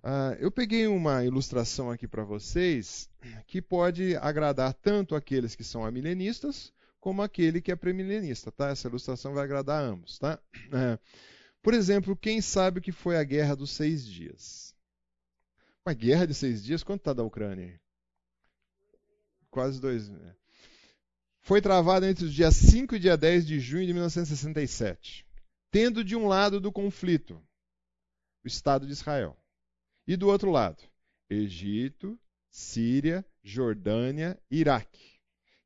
Uh, 0.02 0.36
eu 0.39 0.51
peguei 0.51 0.86
uma 0.86 1.24
ilustração 1.24 1.90
aqui 1.90 2.06
para 2.06 2.24
vocês 2.24 3.09
que 3.47 3.62
pode 3.62 4.16
agradar 4.16 4.74
tanto 4.74 5.14
aqueles 5.14 5.55
que 5.55 5.64
são 5.64 5.82
amilenistas 5.82 6.72
como 7.01 7.22
aquele 7.22 7.62
que 7.62 7.72
é 7.72 7.76
premilenista, 7.76 8.51
tá? 8.52 8.68
Essa 8.68 8.89
ilustração 8.89 9.32
vai 9.32 9.44
agradar 9.44 9.82
a 9.82 9.86
ambos, 9.86 10.18
tá? 10.18 10.39
Uh, 10.66 10.98
por 11.62 11.72
exemplo, 11.72 12.16
quem 12.16 12.43
sabe 12.43 12.81
o 12.81 12.82
que 12.82 12.93
foi 12.93 13.16
a 13.16 13.24
Guerra 13.24 13.55
dos 13.55 13.70
Seis 13.70 14.05
Dias? 14.05 14.73
Uma 15.86 15.94
guerra 15.94 16.27
de 16.27 16.32
seis 16.32 16.65
dias, 16.65 16.82
quanto 16.82 17.01
está 17.01 17.12
da 17.12 17.23
Ucrânia? 17.23 17.78
Quase 19.51 19.78
dois. 19.78 20.09
Né? 20.09 20.35
Foi 21.40 21.61
travada 21.61 22.09
entre 22.09 22.24
os 22.24 22.32
dias 22.32 22.56
5 22.56 22.97
e 22.97 22.98
dia 22.98 23.19
10 23.19 23.47
de 23.47 23.61
junho 23.61 23.86
de 23.86 23.93
1967, 23.93 25.27
tendo 25.70 26.02
de 26.02 26.16
um 26.16 26.27
lado 26.27 26.59
do 26.59 26.73
conflito 26.73 27.35
o 28.43 28.47
Estado 28.47 28.86
de 28.86 28.93
Israel 28.93 29.36
e 30.06 30.16
do 30.16 30.28
outro 30.28 30.51
lado, 30.51 30.82
Egito, 31.28 32.19
Síria, 32.48 33.24
Jordânia, 33.43 34.40
Iraque, 34.51 35.20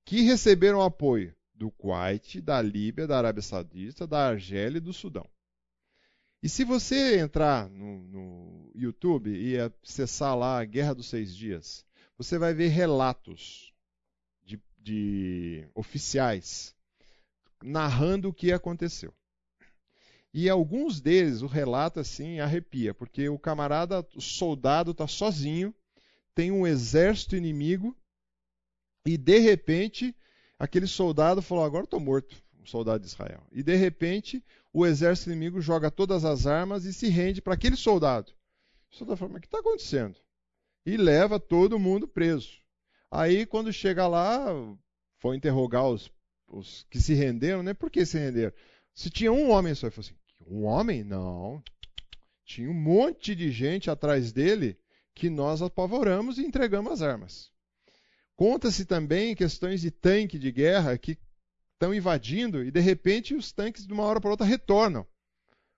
que 0.04 0.22
receberam 0.22 0.82
apoio 0.82 1.32
do 1.54 1.70
Kuwait, 1.70 2.40
da 2.40 2.60
Líbia, 2.60 3.06
da 3.06 3.18
Arábia 3.18 3.42
Saudita, 3.42 4.06
da 4.06 4.28
Argélia 4.28 4.78
e 4.78 4.80
do 4.80 4.92
Sudão. 4.92 5.28
E 6.42 6.48
se 6.48 6.64
você 6.64 7.18
entrar 7.18 7.68
no, 7.68 8.02
no 8.04 8.70
YouTube 8.74 9.30
e 9.30 9.58
acessar 9.58 10.36
lá 10.36 10.60
a 10.60 10.64
Guerra 10.64 10.94
dos 10.94 11.08
Seis 11.08 11.34
Dias, 11.34 11.84
você 12.16 12.38
vai 12.38 12.54
ver 12.54 12.68
relatos 12.68 13.72
de, 14.44 14.60
de 14.78 15.68
oficiais 15.74 16.76
narrando 17.62 18.28
o 18.28 18.32
que 18.32 18.52
aconteceu. 18.52 19.12
E 20.32 20.48
alguns 20.48 21.00
deles, 21.00 21.42
o 21.42 21.46
relato 21.46 21.98
assim 21.98 22.38
arrepia, 22.38 22.94
porque 22.94 23.28
o 23.28 23.38
camarada, 23.38 24.06
o 24.14 24.20
soldado 24.20 24.92
está 24.92 25.08
sozinho, 25.08 25.74
tem 26.34 26.52
um 26.52 26.66
exército 26.66 27.34
inimigo 27.34 27.96
e 29.04 29.16
de 29.16 29.38
repente 29.38 30.14
aquele 30.56 30.86
soldado 30.86 31.42
falou: 31.42 31.64
Agora 31.64 31.84
estou 31.84 31.98
morto, 31.98 32.40
soldado 32.68 33.00
de 33.00 33.06
Israel. 33.06 33.42
E 33.50 33.62
de 33.62 33.74
repente 33.74 34.44
o 34.72 34.86
exército 34.86 35.30
inimigo 35.30 35.60
joga 35.60 35.90
todas 35.90 36.24
as 36.24 36.46
armas 36.46 36.84
e 36.84 36.92
se 36.92 37.08
rende 37.08 37.42
para 37.42 37.54
aquele 37.54 37.76
soldado. 37.76 38.32
O 38.90 38.96
soldado 38.96 39.16
fala: 39.16 39.32
Mas 39.32 39.38
o 39.38 39.40
que 39.42 39.46
está 39.46 39.58
acontecendo? 39.58 40.16
E 40.84 40.96
leva 40.96 41.40
todo 41.40 41.78
mundo 41.78 42.06
preso. 42.06 42.50
Aí 43.10 43.46
quando 43.46 43.72
chega 43.72 44.06
lá, 44.06 44.46
foi 45.18 45.36
interrogar 45.36 45.86
os, 45.86 46.10
os 46.46 46.86
que 46.90 47.00
se 47.00 47.14
renderam, 47.14 47.62
né? 47.62 47.74
Por 47.74 47.90
que 47.90 48.04
se 48.04 48.18
renderam? 48.18 48.52
Se 48.94 49.10
tinha 49.10 49.32
um 49.32 49.50
homem 49.50 49.74
só, 49.74 49.86
ele 49.86 49.94
falou 49.94 50.08
assim: 50.08 50.16
Um 50.46 50.64
homem? 50.64 51.04
Não. 51.04 51.62
Tinha 52.44 52.70
um 52.70 52.74
monte 52.74 53.34
de 53.34 53.50
gente 53.50 53.90
atrás 53.90 54.32
dele 54.32 54.78
que 55.14 55.28
nós 55.28 55.60
apavoramos 55.60 56.38
e 56.38 56.46
entregamos 56.46 56.92
as 56.92 57.02
armas. 57.02 57.50
Conta-se 58.36 58.84
também 58.84 59.34
questões 59.34 59.80
de 59.80 59.90
tanque 59.90 60.38
de 60.38 60.52
guerra 60.52 60.96
que 60.96 61.18
estão 61.78 61.94
invadindo 61.94 62.64
e 62.64 62.72
de 62.72 62.80
repente 62.80 63.34
os 63.34 63.52
tanques 63.52 63.86
de 63.86 63.92
uma 63.92 64.02
hora 64.02 64.20
para 64.20 64.30
outra 64.30 64.44
retornam. 64.44 65.06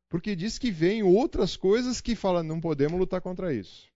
Porque 0.08 0.34
diz 0.34 0.58
que 0.58 0.70
vem 0.70 1.02
outras 1.02 1.56
coisas 1.56 2.00
que 2.00 2.16
falam, 2.16 2.42
não 2.42 2.58
podemos 2.60 2.98
lutar 2.98 3.20
contra 3.20 3.54
isso. 3.54 3.86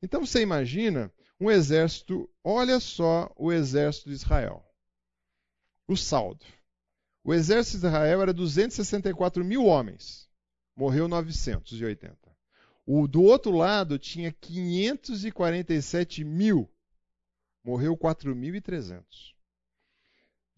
Então 0.00 0.24
você 0.24 0.40
imagina 0.40 1.12
um 1.38 1.50
exército, 1.50 2.30
olha 2.42 2.78
só 2.78 3.30
o 3.36 3.52
exército 3.52 4.08
de 4.08 4.14
Israel. 4.14 4.64
O 5.88 5.96
saldo. 5.96 6.46
O 7.24 7.34
exército 7.34 7.80
de 7.80 7.86
Israel 7.86 8.22
era 8.22 8.32
264 8.32 9.44
mil 9.44 9.66
homens. 9.66 10.30
Morreu 10.76 11.08
980. 11.08 12.16
O 12.86 13.06
do 13.06 13.22
outro 13.22 13.50
lado 13.50 13.98
tinha 13.98 14.32
547 14.32 16.24
mil 16.24 16.70
morreu 17.62 17.96
4.300. 17.96 19.04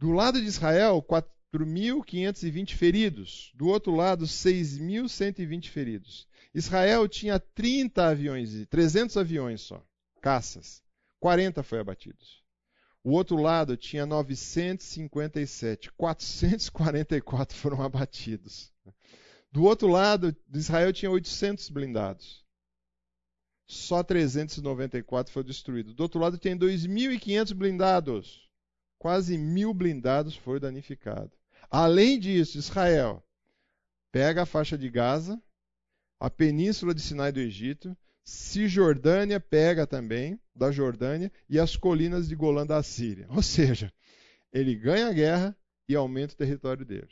Do 0.03 0.11
lado 0.11 0.41
de 0.41 0.49
Israel, 0.49 1.01
4.520 1.01 2.75
feridos. 2.75 3.53
Do 3.55 3.69
outro 3.69 3.95
lado, 3.95 4.25
6.120 4.25 5.69
feridos. 5.69 6.27
Israel 6.53 7.07
tinha 7.07 7.39
30 7.39 8.09
aviões, 8.09 8.67
300 8.67 9.17
aviões 9.17 9.61
só, 9.61 9.81
caças. 10.21 10.83
40 11.21 11.63
foi 11.63 11.79
abatidos. 11.79 12.43
O 13.05 13.13
outro 13.13 13.37
lado 13.37 13.77
tinha 13.77 14.05
957, 14.05 15.93
444 15.93 17.57
foram 17.57 17.81
abatidos. 17.81 18.73
Do 19.53 19.63
outro 19.63 19.87
lado, 19.87 20.37
Israel 20.53 20.93
tinha 20.93 21.13
800 21.13 21.69
blindados 21.69 22.43
só 23.65 24.03
394 24.03 25.33
foi 25.33 25.45
destruído. 25.45 25.95
Do 25.95 26.03
outro 26.03 26.21
lado 26.21 26.37
tem 26.37 26.59
2.500 26.59 27.55
blindados. 27.55 28.52
Quase 29.03 29.37
mil 29.37 29.75
blindados 29.75 30.37
foram 30.37 30.61
danificados. 30.61 31.37
Além 31.69 32.21
disso, 32.21 32.57
Israel 32.57 33.21
pega 34.13 34.43
a 34.43 34.47
faixa 34.47 34.79
de 34.79 34.89
Gaza, 34.89 35.43
a 36.21 36.31
península 36.31 36.95
de 36.95 37.01
Sinai 37.01 37.33
do 37.33 37.41
Egito, 37.41 37.97
Cisjordânia 38.25 39.41
pega 39.41 39.89
também, 39.89 40.41
da 40.55 40.71
Jordânia, 40.71 41.33
e 41.49 41.59
as 41.59 41.75
colinas 41.75 42.29
de 42.29 42.37
Golã 42.37 42.65
da 42.65 42.81
Síria. 42.81 43.27
Ou 43.31 43.43
seja, 43.43 43.93
ele 44.53 44.77
ganha 44.77 45.09
a 45.09 45.13
guerra 45.13 45.57
e 45.89 45.97
aumenta 45.97 46.35
o 46.35 46.37
território 46.37 46.85
dele. 46.87 47.11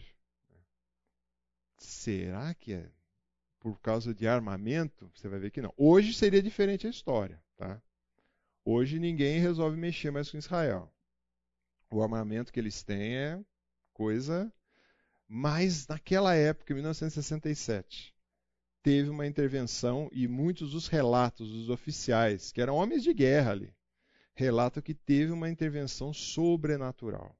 Será 1.76 2.54
que 2.54 2.72
é 2.72 2.88
por 3.58 3.80
causa 3.80 4.14
de 4.14 4.28
armamento, 4.28 5.10
você 5.12 5.28
vai 5.28 5.40
ver 5.40 5.50
que 5.50 5.60
não. 5.60 5.74
Hoje 5.76 6.14
seria 6.14 6.40
diferente 6.40 6.86
a 6.86 6.90
história. 6.90 7.42
Tá? 7.56 7.82
Hoje 8.64 9.00
ninguém 9.00 9.40
resolve 9.40 9.76
mexer 9.76 10.12
mais 10.12 10.30
com 10.30 10.38
Israel. 10.38 10.88
O 11.90 12.02
armamento 12.02 12.52
que 12.52 12.60
eles 12.60 12.82
têm 12.82 13.16
é 13.16 13.44
coisa. 13.92 14.52
Mas 15.26 15.86
naquela 15.86 16.34
época, 16.34 16.72
em 16.72 16.76
1967, 16.76 18.14
teve 18.82 19.10
uma 19.10 19.26
intervenção 19.26 20.08
e 20.12 20.26
muitos 20.26 20.72
dos 20.72 20.88
relatos 20.88 21.48
dos 21.48 21.68
oficiais, 21.68 22.50
que 22.52 22.60
eram 22.60 22.76
homens 22.76 23.02
de 23.02 23.12
guerra 23.12 23.52
ali, 23.52 23.74
relatam 24.34 24.82
que 24.82 24.94
teve 24.94 25.32
uma 25.32 25.50
intervenção 25.50 26.12
sobrenatural. 26.12 27.36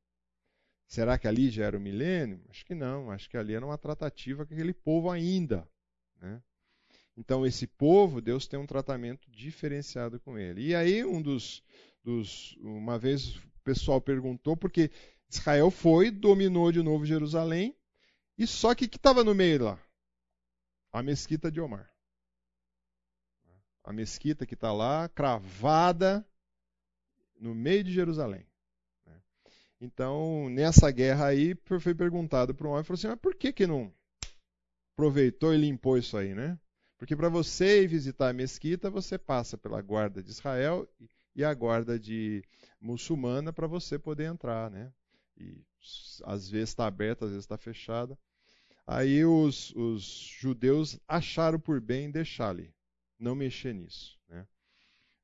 Será 0.87 1.17
que 1.17 1.29
ali 1.29 1.51
já 1.51 1.65
era 1.67 1.79
o 1.79 1.81
milênio? 1.81 2.45
Acho 2.49 2.65
que 2.67 2.75
não. 2.75 3.11
Acho 3.11 3.31
que 3.31 3.37
ali 3.37 3.55
era 3.55 3.65
uma 3.65 3.79
tratativa 3.79 4.45
com 4.45 4.53
aquele 4.53 4.75
povo 4.75 5.09
ainda. 5.09 5.67
Né? 6.21 6.43
Então, 7.17 7.47
esse 7.47 7.67
povo, 7.67 8.21
Deus 8.21 8.49
tem 8.49 8.59
um 8.59 8.67
tratamento 8.67 9.31
diferenciado 9.31 10.19
com 10.19 10.37
ele. 10.37 10.67
E 10.67 10.75
aí, 10.75 11.05
um 11.05 11.23
dos, 11.23 11.63
dos. 12.03 12.57
Uma 12.61 12.99
vez 12.99 13.41
pessoal 13.71 14.01
perguntou, 14.01 14.57
porque 14.57 14.91
Israel 15.29 15.71
foi, 15.71 16.11
dominou 16.11 16.73
de 16.73 16.83
novo 16.83 17.07
Jerusalém, 17.07 17.77
e 18.37 18.47
só 18.49 18.75
que 18.75 18.89
que 18.89 18.97
estava 18.97 19.23
no 19.23 19.33
meio 19.33 19.63
lá? 19.63 19.79
A 20.93 21.05
mesquita 21.05 21.53
de 21.53 21.61
Omar. 21.61 21.89
A 23.85 23.93
mesquita 23.93 24.45
que 24.45 24.55
está 24.55 24.73
lá, 24.73 25.09
cravada 25.09 26.27
no 27.39 27.55
meio 27.55 27.85
de 27.85 27.93
Jerusalém. 27.93 28.45
Né? 29.07 29.23
Então, 29.81 30.51
nessa 30.51 30.91
guerra 30.91 31.27
aí, 31.27 31.55
foi 31.79 31.95
perguntado 31.95 32.53
para 32.53 32.67
um 32.67 32.73
homem, 32.73 32.83
falou 32.83 32.99
assim, 32.99 33.07
mas 33.07 33.21
por 33.21 33.37
que 33.37 33.53
que 33.53 33.69
não 33.69 33.95
aproveitou 34.95 35.55
e 35.55 35.59
limpou 35.59 35.97
isso 35.97 36.17
aí, 36.17 36.35
né? 36.35 36.59
Porque 36.99 37.15
para 37.15 37.29
você 37.29 37.87
visitar 37.87 38.31
a 38.31 38.33
mesquita, 38.33 38.91
você 38.91 39.17
passa 39.17 39.57
pela 39.57 39.81
guarda 39.81 40.23
de 40.23 40.31
Israel 40.31 40.89
e 41.35 41.45
a 41.45 41.53
guarda 41.55 41.99
de 41.99 42.43
muçulmana 42.81 43.53
para 43.53 43.67
você 43.67 43.99
poder 43.99 44.25
entrar, 44.25 44.71
né? 44.71 44.93
E 45.37 45.63
às 46.25 46.49
vezes 46.49 46.71
está 46.71 46.87
aberta, 46.87 47.25
às 47.25 47.31
vezes 47.31 47.45
está 47.45 47.57
fechada. 47.57 48.19
Aí 48.87 49.25
os, 49.25 49.75
os, 49.77 50.03
judeus 50.03 50.99
acharam 51.07 51.59
por 51.59 51.81
bem 51.81 52.11
deixar 52.11 52.51
ali, 52.51 52.75
não 53.19 53.35
mexer 53.35 53.73
nisso, 53.73 54.19
né? 54.29 54.47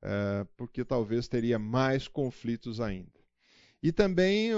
É, 0.02 0.46
porque 0.56 0.84
talvez 0.84 1.26
teria 1.26 1.58
mais 1.58 2.06
conflitos 2.06 2.80
ainda. 2.80 3.20
E 3.82 3.90
também 3.90 4.50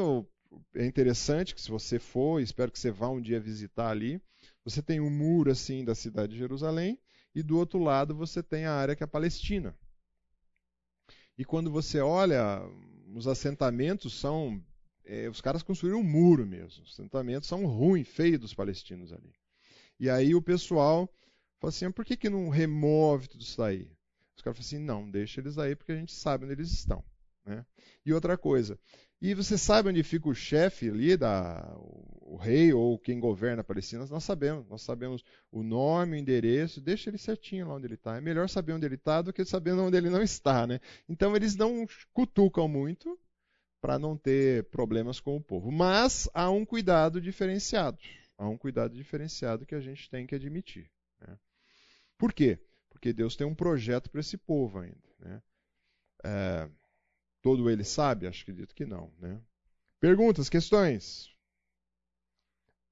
é 0.74 0.84
interessante 0.84 1.54
que 1.54 1.60
se 1.60 1.70
você 1.70 1.98
for, 1.98 2.40
espero 2.40 2.70
que 2.70 2.78
você 2.78 2.90
vá 2.90 3.08
um 3.08 3.20
dia 3.20 3.40
visitar 3.40 3.88
ali, 3.88 4.20
você 4.64 4.82
tem 4.82 5.00
um 5.00 5.10
muro 5.10 5.50
assim 5.50 5.84
da 5.84 5.94
cidade 5.94 6.32
de 6.32 6.38
Jerusalém 6.38 6.98
e 7.34 7.42
do 7.42 7.56
outro 7.56 7.78
lado 7.78 8.14
você 8.14 8.42
tem 8.42 8.66
a 8.66 8.74
área 8.74 8.94
que 8.94 9.02
é 9.02 9.06
a 9.06 9.08
Palestina. 9.08 9.74
E 11.38 11.44
quando 11.44 11.70
você 11.70 12.00
olha, 12.00 12.60
os 13.14 13.28
assentamentos 13.28 14.18
são. 14.18 14.60
É, 15.04 15.28
os 15.28 15.40
caras 15.40 15.62
construíram 15.62 16.00
um 16.00 16.04
muro 16.04 16.44
mesmo. 16.44 16.82
Os 16.82 16.92
assentamentos 16.92 17.48
são 17.48 17.64
ruins, 17.64 18.08
feios 18.08 18.40
dos 18.40 18.52
palestinos 18.52 19.12
ali. 19.12 19.32
E 20.00 20.10
aí 20.10 20.34
o 20.34 20.42
pessoal 20.42 21.08
fala 21.60 21.70
assim: 21.70 21.90
por 21.92 22.04
que, 22.04 22.16
que 22.16 22.28
não 22.28 22.48
remove 22.48 23.28
tudo 23.28 23.42
isso 23.42 23.56
daí? 23.56 23.88
Os 24.36 24.42
caras 24.42 24.58
falam 24.58 24.66
assim: 24.66 24.78
não, 24.78 25.08
deixa 25.08 25.40
eles 25.40 25.56
aí 25.58 25.76
porque 25.76 25.92
a 25.92 25.96
gente 25.96 26.12
sabe 26.12 26.44
onde 26.44 26.54
eles 26.54 26.72
estão. 26.72 27.04
Né? 27.46 27.64
E 28.04 28.12
outra 28.12 28.36
coisa, 28.36 28.78
e 29.20 29.34
você 29.34 29.58
sabe 29.58 29.88
onde 29.88 30.02
fica 30.04 30.28
o 30.28 30.34
chefe 30.34 30.88
ali, 30.88 31.16
da, 31.16 31.60
o, 31.76 32.36
rei 32.36 32.72
ou 32.72 32.96
quem 32.98 33.18
governa 33.18 33.62
a 33.62 33.64
Palestina? 33.64 34.06
Nós 34.06 34.22
sabemos. 34.22 34.68
Nós 34.68 34.82
sabemos 34.82 35.24
o 35.50 35.62
nome, 35.62 36.16
o 36.16 36.20
endereço, 36.20 36.80
deixa 36.80 37.10
ele 37.10 37.18
certinho 37.18 37.66
lá 37.66 37.74
onde 37.74 37.86
ele 37.86 37.94
está. 37.94 38.16
É 38.16 38.20
melhor 38.20 38.48
saber 38.48 38.74
onde 38.74 38.86
ele 38.86 38.94
está 38.94 39.20
do 39.20 39.32
que 39.32 39.44
saber 39.44 39.72
onde 39.72 39.96
ele 39.96 40.08
não 40.08 40.22
está. 40.22 40.66
Né? 40.66 40.80
Então 41.08 41.34
eles 41.34 41.56
não 41.56 41.84
cutucam 42.12 42.68
muito 42.68 43.18
para 43.80 43.98
não 43.98 44.16
ter 44.16 44.64
problemas 44.70 45.18
com 45.18 45.36
o 45.36 45.42
povo. 45.42 45.72
Mas 45.72 46.28
há 46.32 46.48
um 46.48 46.64
cuidado 46.64 47.20
diferenciado. 47.20 47.98
Há 48.36 48.48
um 48.48 48.56
cuidado 48.56 48.94
diferenciado 48.94 49.66
que 49.66 49.74
a 49.74 49.80
gente 49.80 50.08
tem 50.08 50.28
que 50.28 50.34
admitir. 50.36 50.88
Né? 51.20 51.36
Por 52.16 52.32
quê? 52.32 52.58
Porque 52.88 53.12
Deus 53.12 53.34
tem 53.34 53.46
um 53.46 53.54
projeto 53.54 54.08
para 54.10 54.20
esse 54.20 54.36
povo 54.36 54.78
ainda. 54.78 55.08
Né? 55.18 55.42
É, 56.24 56.70
todo 57.42 57.70
ele 57.70 57.84
sabe? 57.84 58.26
Acho 58.26 58.44
que 58.44 58.52
dito 58.52 58.74
que 58.74 58.84
não. 58.84 59.10
Né? 59.18 59.40
Perguntas, 60.00 60.48
questões? 60.48 61.30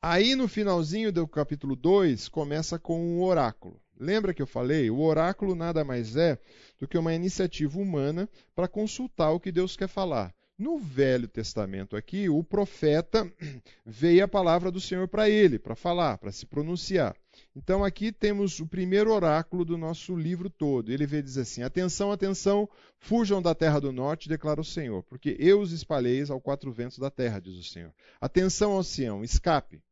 Aí 0.02 0.34
no 0.34 0.46
finalzinho 0.46 1.10
do 1.10 1.26
capítulo 1.26 1.74
2 1.74 2.28
começa 2.28 2.78
com 2.78 3.00
um 3.00 3.22
oráculo. 3.22 3.80
Lembra 3.98 4.34
que 4.34 4.42
eu 4.42 4.46
falei? 4.46 4.90
O 4.90 5.00
oráculo 5.00 5.54
nada 5.54 5.82
mais 5.82 6.16
é 6.16 6.38
do 6.78 6.86
que 6.86 6.98
uma 6.98 7.14
iniciativa 7.14 7.78
humana 7.78 8.28
para 8.54 8.68
consultar 8.68 9.30
o 9.30 9.40
que 9.40 9.50
Deus 9.50 9.76
quer 9.76 9.88
falar. 9.88 10.34
No 10.58 10.78
Velho 10.78 11.28
Testamento 11.28 11.96
aqui, 11.96 12.28
o 12.28 12.42
profeta 12.44 13.30
veio 13.84 14.24
a 14.24 14.28
palavra 14.28 14.70
do 14.70 14.80
Senhor 14.80 15.08
para 15.08 15.28
ele, 15.28 15.58
para 15.58 15.74
falar, 15.74 16.18
para 16.18 16.32
se 16.32 16.46
pronunciar. 16.46 17.16
Então 17.56 17.82
aqui 17.82 18.12
temos 18.12 18.60
o 18.60 18.66
primeiro 18.66 19.10
oráculo 19.10 19.64
do 19.64 19.78
nosso 19.78 20.14
livro 20.14 20.50
todo. 20.50 20.92
Ele 20.92 21.06
vê 21.06 21.22
diz 21.22 21.38
assim: 21.38 21.62
Atenção, 21.62 22.12
atenção, 22.12 22.68
fujam 22.98 23.40
da 23.40 23.54
terra 23.54 23.80
do 23.80 23.90
norte, 23.90 24.28
declara 24.28 24.60
o 24.60 24.64
Senhor, 24.64 25.02
porque 25.04 25.34
eu 25.38 25.58
os 25.58 25.72
espalhei 25.72 26.22
ao 26.28 26.38
quatro 26.38 26.70
ventos 26.70 26.98
da 26.98 27.10
terra, 27.10 27.40
diz 27.40 27.54
o 27.54 27.62
Senhor. 27.62 27.94
Atenção 28.20 28.72
ao 28.72 28.84
Sião, 28.84 29.24
escape, 29.24 29.82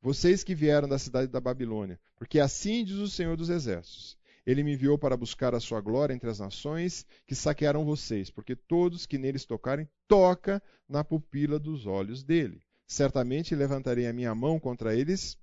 vocês 0.00 0.42
que 0.42 0.54
vieram 0.54 0.88
da 0.88 0.98
cidade 0.98 1.30
da 1.30 1.40
Babilônia, 1.42 2.00
porque 2.16 2.40
assim 2.40 2.82
diz 2.86 2.96
o 2.96 3.08
Senhor 3.08 3.36
dos 3.36 3.50
exércitos. 3.50 4.18
Ele 4.46 4.62
me 4.62 4.72
enviou 4.72 4.96
para 4.96 5.14
buscar 5.14 5.54
a 5.54 5.60
sua 5.60 5.82
glória 5.82 6.14
entre 6.14 6.30
as 6.30 6.38
nações 6.38 7.04
que 7.26 7.34
saquearam 7.34 7.84
vocês, 7.84 8.30
porque 8.30 8.56
todos 8.56 9.04
que 9.04 9.18
neles 9.18 9.44
tocarem, 9.44 9.86
toca 10.08 10.62
na 10.88 11.04
pupila 11.04 11.58
dos 11.58 11.86
olhos 11.86 12.24
dele. 12.24 12.62
Certamente 12.86 13.54
levantarei 13.54 14.06
a 14.06 14.12
minha 14.12 14.34
mão 14.34 14.58
contra 14.58 14.96
eles 14.96 15.38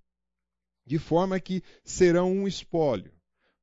de 0.87 0.97
forma 0.97 1.37
que 1.39 1.61
serão 1.83 2.31
um 2.31 2.47
espólio 2.47 3.11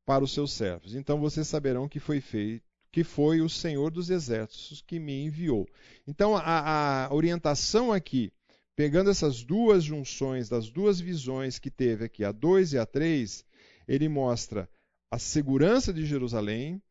para 0.04 0.22
os 0.22 0.32
seus 0.34 0.52
servos. 0.52 0.94
Então 0.94 1.18
vocês 1.18 1.48
saberão 1.48 1.88
que 1.88 1.98
foi 1.98 2.20
feito, 2.20 2.62
que 2.92 3.02
foi 3.02 3.40
o 3.40 3.48
Senhor 3.48 3.90
dos 3.90 4.10
Exércitos 4.10 4.84
que 4.86 5.00
me 5.00 5.24
enviou. 5.24 5.66
Então 6.06 6.36
a, 6.36 7.06
a 7.06 7.14
orientação 7.14 7.90
aqui, 7.90 8.30
pegando 8.76 9.08
essas 9.10 9.42
duas 9.42 9.82
junções 9.82 10.50
das 10.50 10.68
duas 10.68 11.00
visões 11.00 11.58
que 11.58 11.70
teve 11.70 12.04
aqui, 12.04 12.22
a 12.22 12.30
2 12.30 12.74
e 12.74 12.78
a 12.78 12.84
3, 12.84 13.44
ele 13.88 14.08
mostra 14.08 14.68
a 15.10 15.18
segurança 15.18 15.94
de 15.94 16.04
Jerusalém, 16.04 16.82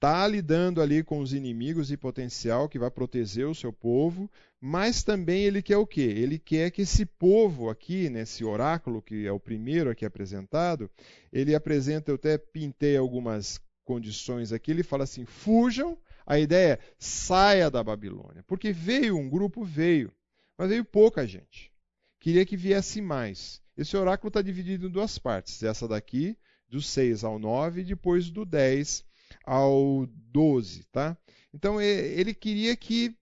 está 0.00 0.26
lidando 0.26 0.80
ali 0.80 1.04
com 1.04 1.20
os 1.20 1.34
inimigos 1.34 1.92
e 1.92 1.96
potencial 1.96 2.70
que 2.70 2.78
vai 2.78 2.90
proteger 2.90 3.46
o 3.46 3.54
seu 3.54 3.70
povo, 3.70 4.30
mas 4.58 5.04
também 5.04 5.44
ele 5.44 5.60
quer 5.60 5.76
o 5.76 5.86
quê? 5.86 6.00
Ele 6.00 6.38
quer 6.38 6.70
que 6.70 6.80
esse 6.82 7.04
povo 7.04 7.68
aqui, 7.68 8.08
nesse 8.08 8.42
oráculo, 8.42 9.02
que 9.02 9.26
é 9.26 9.32
o 9.32 9.38
primeiro 9.38 9.90
aqui 9.90 10.06
apresentado, 10.06 10.90
ele 11.30 11.54
apresenta, 11.54 12.10
eu 12.10 12.14
até 12.14 12.38
pintei 12.38 12.96
algumas 12.96 13.60
condições 13.84 14.54
aqui, 14.54 14.70
ele 14.70 14.82
fala 14.82 15.04
assim: 15.04 15.26
fujam, 15.26 15.98
a 16.24 16.38
ideia 16.38 16.74
é 16.74 16.78
saia 16.98 17.70
da 17.70 17.84
Babilônia. 17.84 18.42
Porque 18.46 18.72
veio 18.72 19.18
um 19.18 19.28
grupo, 19.28 19.62
veio, 19.64 20.10
mas 20.56 20.70
veio 20.70 20.84
pouca 20.84 21.26
gente. 21.26 21.70
Queria 22.18 22.46
que 22.46 22.56
viesse 22.56 23.02
mais. 23.02 23.60
Esse 23.76 23.98
oráculo 23.98 24.28
está 24.28 24.40
dividido 24.40 24.86
em 24.86 24.90
duas 24.90 25.18
partes. 25.18 25.62
Essa 25.62 25.86
daqui, 25.86 26.38
do 26.70 26.80
6 26.80 27.22
ao 27.22 27.38
9, 27.38 27.82
e 27.82 27.84
depois 27.84 28.30
do 28.30 28.46
10 28.46 29.09
ao 29.50 30.06
12, 30.06 30.84
tá? 30.92 31.18
Então 31.52 31.80
ele 31.80 32.32
queria 32.32 32.76
que 32.76 33.16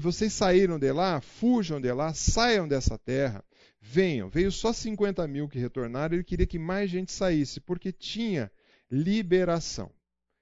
vocês 0.00 0.32
saíram 0.32 0.76
de 0.76 0.90
lá, 0.90 1.20
fujam 1.20 1.80
de 1.80 1.92
lá, 1.92 2.12
saiam 2.12 2.66
dessa 2.66 2.98
terra, 2.98 3.44
venham. 3.80 4.28
Veio 4.28 4.50
só 4.50 4.72
50 4.72 5.28
mil 5.28 5.48
que 5.48 5.56
retornaram, 5.56 6.16
ele 6.16 6.24
queria 6.24 6.48
que 6.48 6.58
mais 6.58 6.90
gente 6.90 7.12
saísse, 7.12 7.60
porque 7.60 7.92
tinha 7.92 8.50
liberação. 8.90 9.92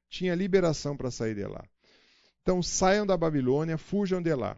Tinha 0.09 0.35
liberação 0.35 0.97
para 0.97 1.11
sair 1.11 1.35
de 1.35 1.45
lá. 1.45 1.69
Então 2.41 2.63
saiam 2.63 3.07
da 3.07 3.15
Babilônia, 3.15 3.77
fujam 3.77 4.23
de 4.23 4.35
lá. 4.35 4.57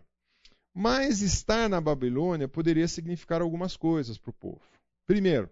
Mas 0.72 1.22
estar 1.22 1.68
na 1.68 1.80
Babilônia 1.80 2.46
poderia 2.46 2.86
significar 2.86 3.42
algumas 3.42 3.76
coisas 3.76 4.16
para 4.16 4.30
o 4.30 4.34
povo. 4.34 4.62
Primeiro, 5.08 5.50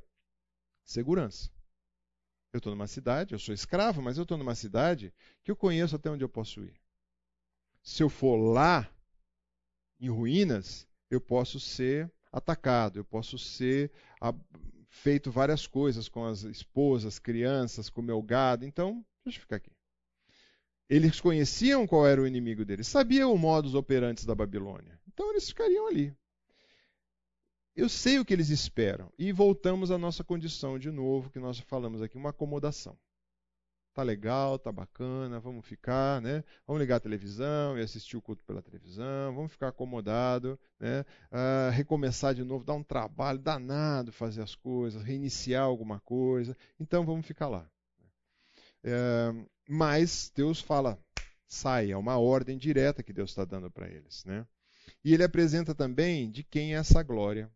segurança. 0.85 1.51
Eu 2.53 2.59
estou 2.59 2.73
numa 2.73 2.87
cidade, 2.87 3.35
eu 3.35 3.39
sou 3.39 3.55
escravo, 3.55 4.01
mas 4.01 4.17
eu 4.17 4.23
estou 4.23 4.39
numa 4.39 4.55
cidade 4.55 5.13
que 5.45 5.51
eu 5.51 5.57
conheço 5.57 5.97
até 5.97 6.11
onde 6.11 6.25
eu 6.25 6.29
posso 6.29 6.63
ir. 6.63 6.75
Se 7.83 8.03
eu 8.03 8.09
for 8.09 8.37
lá, 8.37 8.91
em 10.01 10.09
ruínas, 10.09 10.87
eu 11.11 11.21
posso 11.21 11.59
ser 11.59 12.11
atacado, 12.33 12.99
eu 12.99 13.05
posso 13.05 13.39
ser 13.39 13.93
feito 14.89 15.31
várias 15.31 15.67
coisas 15.67 16.09
com 16.09 16.25
as 16.25 16.43
esposas, 16.43 17.19
crianças, 17.19 17.91
com 17.91 18.01
o 18.01 18.05
meu 18.05 18.23
gado. 18.23 18.65
Então, 18.65 19.05
deixa 19.25 19.39
eu 19.39 19.43
ficar 19.43 19.57
aqui. 19.57 19.71
Eles 20.89 21.21
conheciam 21.21 21.87
qual 21.87 22.07
era 22.07 22.21
o 22.21 22.27
inimigo 22.27 22.65
deles, 22.65 22.87
sabiam 22.87 23.33
o 23.33 23.39
modus 23.39 23.75
operandi 23.75 24.27
da 24.27 24.35
Babilônia. 24.35 24.99
Então 25.07 25.31
eles 25.31 25.49
ficariam 25.49 25.87
ali. 25.87 26.17
Eu 27.79 27.89
sei 27.89 28.19
o 28.19 28.25
que 28.25 28.35
eles 28.35 28.49
esperam. 28.49 29.09
E 29.17 29.31
voltamos 29.31 29.93
à 29.93 29.97
nossa 29.97 30.25
condição 30.25 30.81
de 30.81 30.91
novo, 30.91 31.31
que 31.31 31.39
nós 31.39 31.61
falamos 31.61 32.03
aqui, 32.03 32.17
uma 32.17 32.31
acomodação. 32.31 32.99
Tá 33.95 34.03
legal, 34.03 34.59
tá 34.59 34.73
bacana, 34.73 35.39
vamos 35.39 35.65
ficar, 35.65 36.21
né? 36.21 36.43
Vamos 36.67 36.81
ligar 36.81 36.97
a 36.97 37.01
televisão 37.01 37.79
e 37.79 37.81
assistir 37.81 38.17
o 38.17 38.21
culto 38.21 38.43
pela 38.45 38.61
televisão, 38.61 39.33
vamos 39.33 39.53
ficar 39.53 39.69
acomodado, 39.69 40.59
né? 40.81 41.05
Ah, 41.31 41.71
recomeçar 41.73 42.35
de 42.35 42.43
novo, 42.43 42.65
dar 42.65 42.75
um 42.75 42.83
trabalho 42.83 43.39
danado 43.39 44.11
fazer 44.11 44.43
as 44.43 44.57
coisas, 44.57 45.05
reiniciar 45.05 45.63
alguma 45.63 46.01
coisa. 46.01 46.57
Então 46.81 47.07
vamos 47.07 47.27
ficar 47.27 47.47
lá. 47.47 47.71
É, 48.83 49.33
mas 49.69 50.33
Deus 50.35 50.61
fala, 50.61 50.99
sai, 51.47 51.93
é 51.93 51.97
uma 51.97 52.19
ordem 52.19 52.59
direta 52.59 53.05
que 53.05 53.13
Deus 53.13 53.31
está 53.31 53.45
dando 53.45 53.71
para 53.71 53.89
eles, 53.89 54.25
né? 54.25 54.45
E 55.05 55.15
ele 55.15 55.23
apresenta 55.23 55.77
também 55.77 56.29
de 56.29 56.43
quem 56.43 56.75
é 56.75 56.79
essa 56.79 57.05
glória 57.05 57.49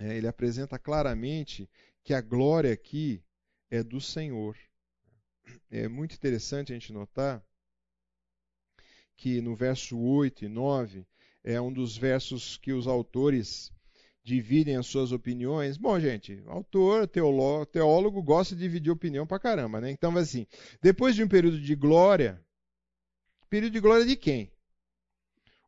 é, 0.00 0.16
ele 0.16 0.26
apresenta 0.26 0.78
claramente 0.78 1.68
que 2.02 2.14
a 2.14 2.22
glória 2.22 2.72
aqui 2.72 3.22
é 3.70 3.82
do 3.82 4.00
Senhor. 4.00 4.56
É 5.70 5.86
muito 5.88 6.14
interessante 6.14 6.72
a 6.72 6.74
gente 6.74 6.92
notar 6.92 7.44
que 9.14 9.42
no 9.42 9.54
verso 9.54 9.98
8 9.98 10.46
e 10.46 10.48
9 10.48 11.06
é 11.44 11.60
um 11.60 11.70
dos 11.70 11.98
versos 11.98 12.56
que 12.56 12.72
os 12.72 12.86
autores 12.86 13.70
dividem 14.24 14.76
as 14.76 14.86
suas 14.86 15.12
opiniões. 15.12 15.76
Bom, 15.76 16.00
gente, 16.00 16.42
autor, 16.46 17.06
teólogo, 17.06 17.66
teólogo 17.66 18.22
gosta 18.22 18.54
de 18.54 18.62
dividir 18.62 18.90
opinião 18.90 19.26
pra 19.26 19.38
caramba, 19.38 19.82
né? 19.82 19.90
Então, 19.90 20.16
assim, 20.16 20.46
depois 20.80 21.14
de 21.14 21.22
um 21.22 21.28
período 21.28 21.60
de 21.60 21.74
glória, 21.74 22.42
período 23.50 23.72
de 23.72 23.80
glória 23.80 24.06
de 24.06 24.16
quem? 24.16 24.50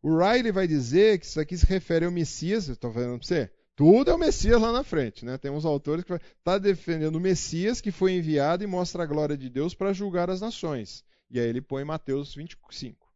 O 0.03 0.17
Riley 0.17 0.53
vai 0.53 0.67
dizer 0.67 1.19
que 1.19 1.27
isso 1.27 1.39
aqui 1.39 1.57
se 1.57 1.67
refere 1.67 2.07
ao 2.07 2.11
Messias, 2.11 2.69
estou 2.69 2.93
falando 2.93 3.19
para 3.19 3.29
você, 3.29 3.51
tudo 3.75 4.11
é 4.11 4.15
o 4.15 4.19
Messias 4.19 4.61
lá 4.61 4.73
na 4.73 4.85
frente. 4.85 5.25
Né? 5.25 5.39
Tem 5.39 5.51
uns 5.51 5.65
autores 5.65 6.05
que 6.05 6.13
estão 6.13 6.31
tá 6.45 6.59
defendendo 6.59 7.17
o 7.17 7.21
Messias 7.21 7.81
que 7.81 7.91
foi 7.91 8.13
enviado 8.13 8.63
e 8.63 8.67
mostra 8.67 9.03
a 9.03 9.07
glória 9.07 9.37
de 9.37 9.49
Deus 9.49 9.75
para 9.75 9.93
julgar 9.93 10.31
as 10.31 10.41
nações. 10.41 11.05
E 11.31 11.41
aí 11.41 11.49
ele 11.49 11.63
põe 11.63 11.85
Mateus 11.85 12.35
25. 12.35 13.11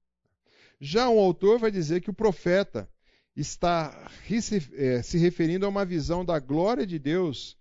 Já 0.81 1.09
um 1.09 1.19
autor 1.19 1.59
vai 1.59 1.71
dizer 1.71 2.01
que 2.01 2.11
o 2.11 2.15
profeta 2.15 2.89
está 3.35 4.11
é, 4.75 5.03
se 5.03 5.19
referindo 5.19 5.67
a 5.67 5.69
uma 5.69 5.85
visão 5.85 6.25
da 6.25 6.39
glória 6.39 6.87
de 6.87 6.99
Deus 6.99 7.57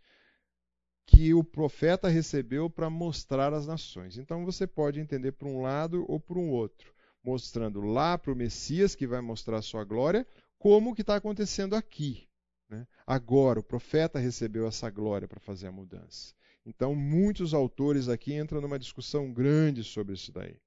que 1.06 1.34
o 1.34 1.44
profeta 1.44 2.08
recebeu 2.08 2.70
para 2.70 2.90
mostrar 2.90 3.54
às 3.54 3.68
nações. 3.68 4.18
Então 4.18 4.44
você 4.44 4.66
pode 4.66 5.00
entender 5.00 5.34
por 5.34 5.48
um 5.48 5.62
lado 5.62 6.06
ou 6.08 6.20
por 6.20 6.38
um 6.38 6.50
outro, 6.50 6.94
mostrando 7.24 7.82
lá 7.82 8.18
para 8.18 8.32
o 8.32 8.36
Messias 8.36 8.96
que 8.96 9.06
vai 9.06 9.22
mostrar 9.22 9.58
a 9.58 9.62
sua 9.62 9.84
glória, 9.84 10.26
como 10.58 10.96
que 10.96 11.02
está 11.02 11.16
acontecendo 11.16 11.76
aqui. 11.76 12.28
Né? 12.70 12.86
Agora, 13.06 13.60
o 13.60 13.64
profeta 13.64 14.20
recebeu 14.20 14.68
essa 14.68 14.90
glória 14.90 15.28
para 15.28 15.40
fazer 15.40 15.68
a 15.68 15.72
mudança. 15.72 16.34
Então, 16.66 16.96
muitos 16.96 17.54
autores 17.54 18.10
aqui 18.10 18.34
entram 18.34 18.60
numa 18.60 18.80
discussão 18.80 19.32
grande 19.32 19.84
sobre 19.84 20.14
isso 20.16 20.32
daí. 20.32 20.58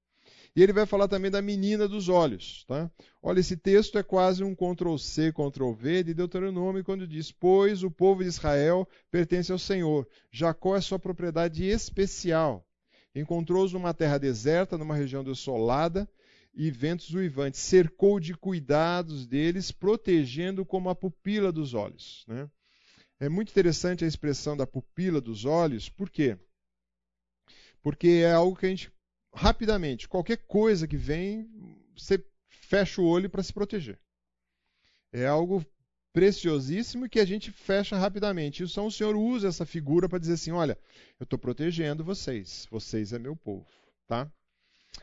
E 0.55 0.63
ele 0.63 0.73
vai 0.73 0.85
falar 0.85 1.07
também 1.07 1.29
da 1.29 1.41
menina 1.41 1.87
dos 1.87 2.09
olhos. 2.09 2.63
Tá? 2.65 2.89
Olha, 3.21 3.39
esse 3.39 3.55
texto 3.55 3.97
é 3.97 4.03
quase 4.03 4.43
um 4.43 4.55
Ctrl-C, 4.55 5.31
Ctrl-V 5.31 6.03
de 6.03 6.13
Deuteronômio, 6.13 6.83
quando 6.83 7.07
diz: 7.07 7.31
Pois 7.31 7.83
o 7.83 7.91
povo 7.91 8.23
de 8.23 8.29
Israel 8.29 8.87
pertence 9.11 9.51
ao 9.51 9.59
Senhor, 9.59 10.07
Jacó 10.31 10.75
é 10.75 10.81
sua 10.81 10.97
propriedade 10.97 11.65
especial. 11.65 12.65
Encontrou-os 13.13 13.73
numa 13.73 13.93
terra 13.93 14.17
deserta, 14.17 14.77
numa 14.77 14.95
região 14.95 15.23
desolada, 15.23 16.07
e 16.59 16.69
ventos 16.69 17.13
uivantes, 17.13 17.61
cercou 17.61 18.19
de 18.19 18.33
cuidados 18.33 19.25
deles, 19.25 19.71
protegendo 19.71 20.65
como 20.65 20.89
a 20.89 20.95
pupila 20.95 21.53
dos 21.53 21.73
olhos. 21.73 22.25
Né? 22.27 22.51
É 23.17 23.29
muito 23.29 23.49
interessante 23.51 24.03
a 24.03 24.07
expressão 24.07 24.57
da 24.57 24.67
pupila 24.67 25.21
dos 25.21 25.45
olhos, 25.45 25.87
por 25.87 26.09
quê? 26.09 26.37
Porque 27.81 28.23
é 28.25 28.33
algo 28.33 28.57
que 28.57 28.65
a 28.65 28.69
gente, 28.69 28.91
rapidamente, 29.33 30.09
qualquer 30.09 30.35
coisa 30.35 30.85
que 30.85 30.97
vem, 30.97 31.49
você 31.95 32.21
fecha 32.49 33.01
o 33.01 33.07
olho 33.07 33.29
para 33.29 33.41
se 33.41 33.53
proteger. 33.53 33.97
É 35.13 35.25
algo 35.25 35.65
preciosíssimo 36.11 37.07
que 37.07 37.21
a 37.21 37.25
gente 37.25 37.53
fecha 37.53 37.97
rapidamente. 37.97 38.63
Então 38.63 38.87
o 38.87 38.91
Senhor 38.91 39.15
usa 39.15 39.47
essa 39.47 39.65
figura 39.65 40.09
para 40.09 40.19
dizer 40.19 40.33
assim: 40.33 40.51
olha, 40.51 40.77
eu 41.17 41.23
estou 41.23 41.39
protegendo 41.39 42.03
vocês, 42.03 42.67
vocês 42.69 43.13
é 43.13 43.17
meu 43.17 43.33
povo. 43.33 43.65
Tá? 44.05 44.29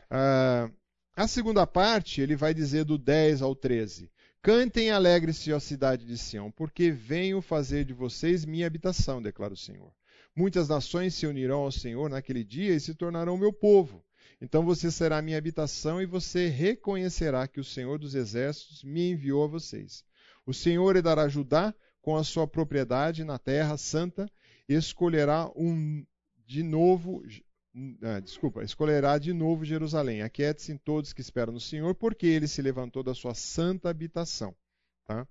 Ah, 0.07 0.69
a 1.17 1.27
segunda 1.27 1.65
parte, 1.65 2.21
ele 2.21 2.35
vai 2.35 2.53
dizer 2.53 2.85
do 2.85 2.97
10 2.97 3.41
ao 3.41 3.55
13. 3.55 4.11
Cantem 4.39 4.91
alegre-se, 4.91 5.51
ó 5.51 5.59
cidade 5.59 6.05
de 6.05 6.17
Sião, 6.17 6.51
porque 6.51 6.91
venho 6.91 7.41
fazer 7.41 7.83
de 7.83 7.91
vocês 7.91 8.45
minha 8.45 8.67
habitação, 8.67 9.21
declara 9.21 9.53
o 9.53 9.57
Senhor. 9.57 9.91
Muitas 10.35 10.69
nações 10.69 11.15
se 11.15 11.25
unirão 11.25 11.61
ao 11.61 11.71
Senhor 11.71 12.07
naquele 12.07 12.43
dia 12.43 12.75
e 12.75 12.79
se 12.79 12.93
tornarão 12.93 13.35
meu 13.35 13.51
povo. 13.51 14.05
Então 14.39 14.63
você 14.63 14.91
será 14.91 15.19
minha 15.19 15.39
habitação 15.39 15.99
e 15.99 16.05
você 16.05 16.49
reconhecerá 16.49 17.47
que 17.47 17.59
o 17.59 17.63
Senhor 17.63 17.97
dos 17.97 18.13
exércitos 18.13 18.83
me 18.83 19.09
enviou 19.09 19.43
a 19.43 19.47
vocês. 19.47 20.05
O 20.45 20.53
Senhor 20.53 20.95
lhe 20.95 21.01
dará 21.01 21.27
Judá 21.27 21.73
com 21.99 22.15
a 22.15 22.23
sua 22.23 22.47
propriedade 22.47 23.23
na 23.23 23.39
terra 23.39 23.75
santa, 23.75 24.29
escolherá 24.69 25.51
um 25.55 26.05
de 26.45 26.61
novo, 26.61 27.23
ah, 28.01 28.19
desculpa, 28.19 28.63
escolherá 28.63 29.17
de 29.17 29.33
novo 29.33 29.63
Jerusalém. 29.63 30.21
Aquiete-se 30.21 30.71
em 30.71 30.77
todos 30.77 31.13
que 31.13 31.21
esperam 31.21 31.53
no 31.53 31.59
Senhor, 31.59 31.93
porque 31.93 32.25
ele 32.25 32.47
se 32.47 32.61
levantou 32.61 33.03
da 33.03 33.13
sua 33.13 33.33
santa 33.33 33.89
habitação. 33.89 34.55
Tá? 35.05 35.27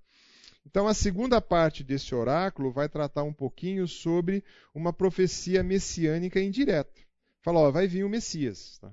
Então, 0.65 0.87
a 0.87 0.93
segunda 0.93 1.41
parte 1.41 1.83
desse 1.83 2.13
oráculo 2.15 2.71
vai 2.71 2.87
tratar 2.87 3.23
um 3.23 3.33
pouquinho 3.33 3.87
sobre 3.87 4.43
uma 4.73 4.93
profecia 4.93 5.61
messiânica 5.63 6.41
indireta. 6.41 7.01
Fala, 7.41 7.59
ó, 7.59 7.71
vai 7.71 7.87
vir 7.87 8.03
o 8.03 8.09
Messias. 8.09 8.77
Tá? 8.79 8.91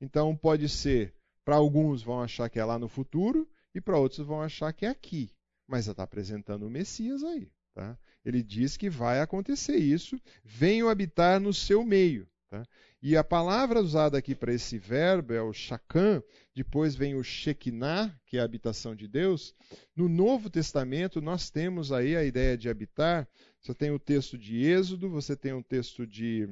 Então, 0.00 0.36
pode 0.36 0.68
ser, 0.68 1.14
para 1.44 1.56
alguns 1.56 2.02
vão 2.02 2.20
achar 2.20 2.48
que 2.48 2.58
é 2.58 2.64
lá 2.64 2.78
no 2.78 2.88
futuro, 2.88 3.48
e 3.74 3.80
para 3.80 3.98
outros 3.98 4.26
vão 4.26 4.42
achar 4.42 4.72
que 4.72 4.86
é 4.86 4.88
aqui. 4.88 5.30
Mas 5.66 5.86
está 5.86 6.02
apresentando 6.02 6.66
o 6.66 6.70
Messias 6.70 7.22
aí. 7.24 7.50
Tá? 7.74 7.96
Ele 8.24 8.42
diz 8.42 8.76
que 8.76 8.90
vai 8.90 9.20
acontecer 9.20 9.76
isso, 9.76 10.20
venho 10.44 10.88
habitar 10.88 11.40
no 11.40 11.52
seu 11.52 11.84
meio. 11.84 12.28
Tá? 12.48 12.66
E 13.02 13.16
a 13.16 13.24
palavra 13.24 13.80
usada 13.80 14.16
aqui 14.16 14.32
para 14.32 14.54
esse 14.54 14.78
verbo 14.78 15.32
é 15.32 15.42
o 15.42 15.52
shakan, 15.52 16.22
depois 16.54 16.94
vem 16.94 17.16
o 17.16 17.24
shekinah, 17.24 18.16
que 18.24 18.36
é 18.36 18.40
a 18.40 18.44
habitação 18.44 18.94
de 18.94 19.08
Deus. 19.08 19.56
No 19.96 20.08
Novo 20.08 20.48
Testamento, 20.48 21.20
nós 21.20 21.50
temos 21.50 21.90
aí 21.90 22.14
a 22.14 22.24
ideia 22.24 22.56
de 22.56 22.68
habitar. 22.68 23.28
Você 23.60 23.74
tem 23.74 23.90
o 23.90 23.98
texto 23.98 24.38
de 24.38 24.64
Êxodo, 24.64 25.10
você 25.10 25.34
tem 25.34 25.52
o 25.52 25.64
texto 25.64 26.06
de, 26.06 26.48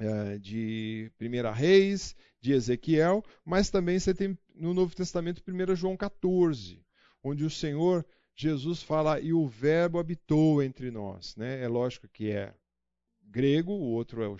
uh, 0.00 0.38
de 0.38 1.10
1 1.20 1.50
Reis, 1.50 2.14
de 2.40 2.52
Ezequiel, 2.52 3.24
mas 3.44 3.68
também 3.68 3.98
você 3.98 4.14
tem 4.14 4.38
no 4.54 4.72
Novo 4.72 4.94
Testamento 4.94 5.42
1 5.44 5.74
João 5.74 5.96
14, 5.96 6.80
onde 7.20 7.44
o 7.44 7.50
Senhor 7.50 8.06
Jesus 8.36 8.80
fala, 8.80 9.18
e 9.18 9.32
o 9.32 9.48
Verbo 9.48 9.98
habitou 9.98 10.62
entre 10.62 10.92
nós. 10.92 11.34
Né? 11.34 11.60
É 11.60 11.66
lógico 11.66 12.06
que 12.06 12.30
é 12.30 12.54
grego, 13.32 13.72
o 13.72 13.90
outro 13.90 14.22
é 14.22 14.28
o, 14.28 14.36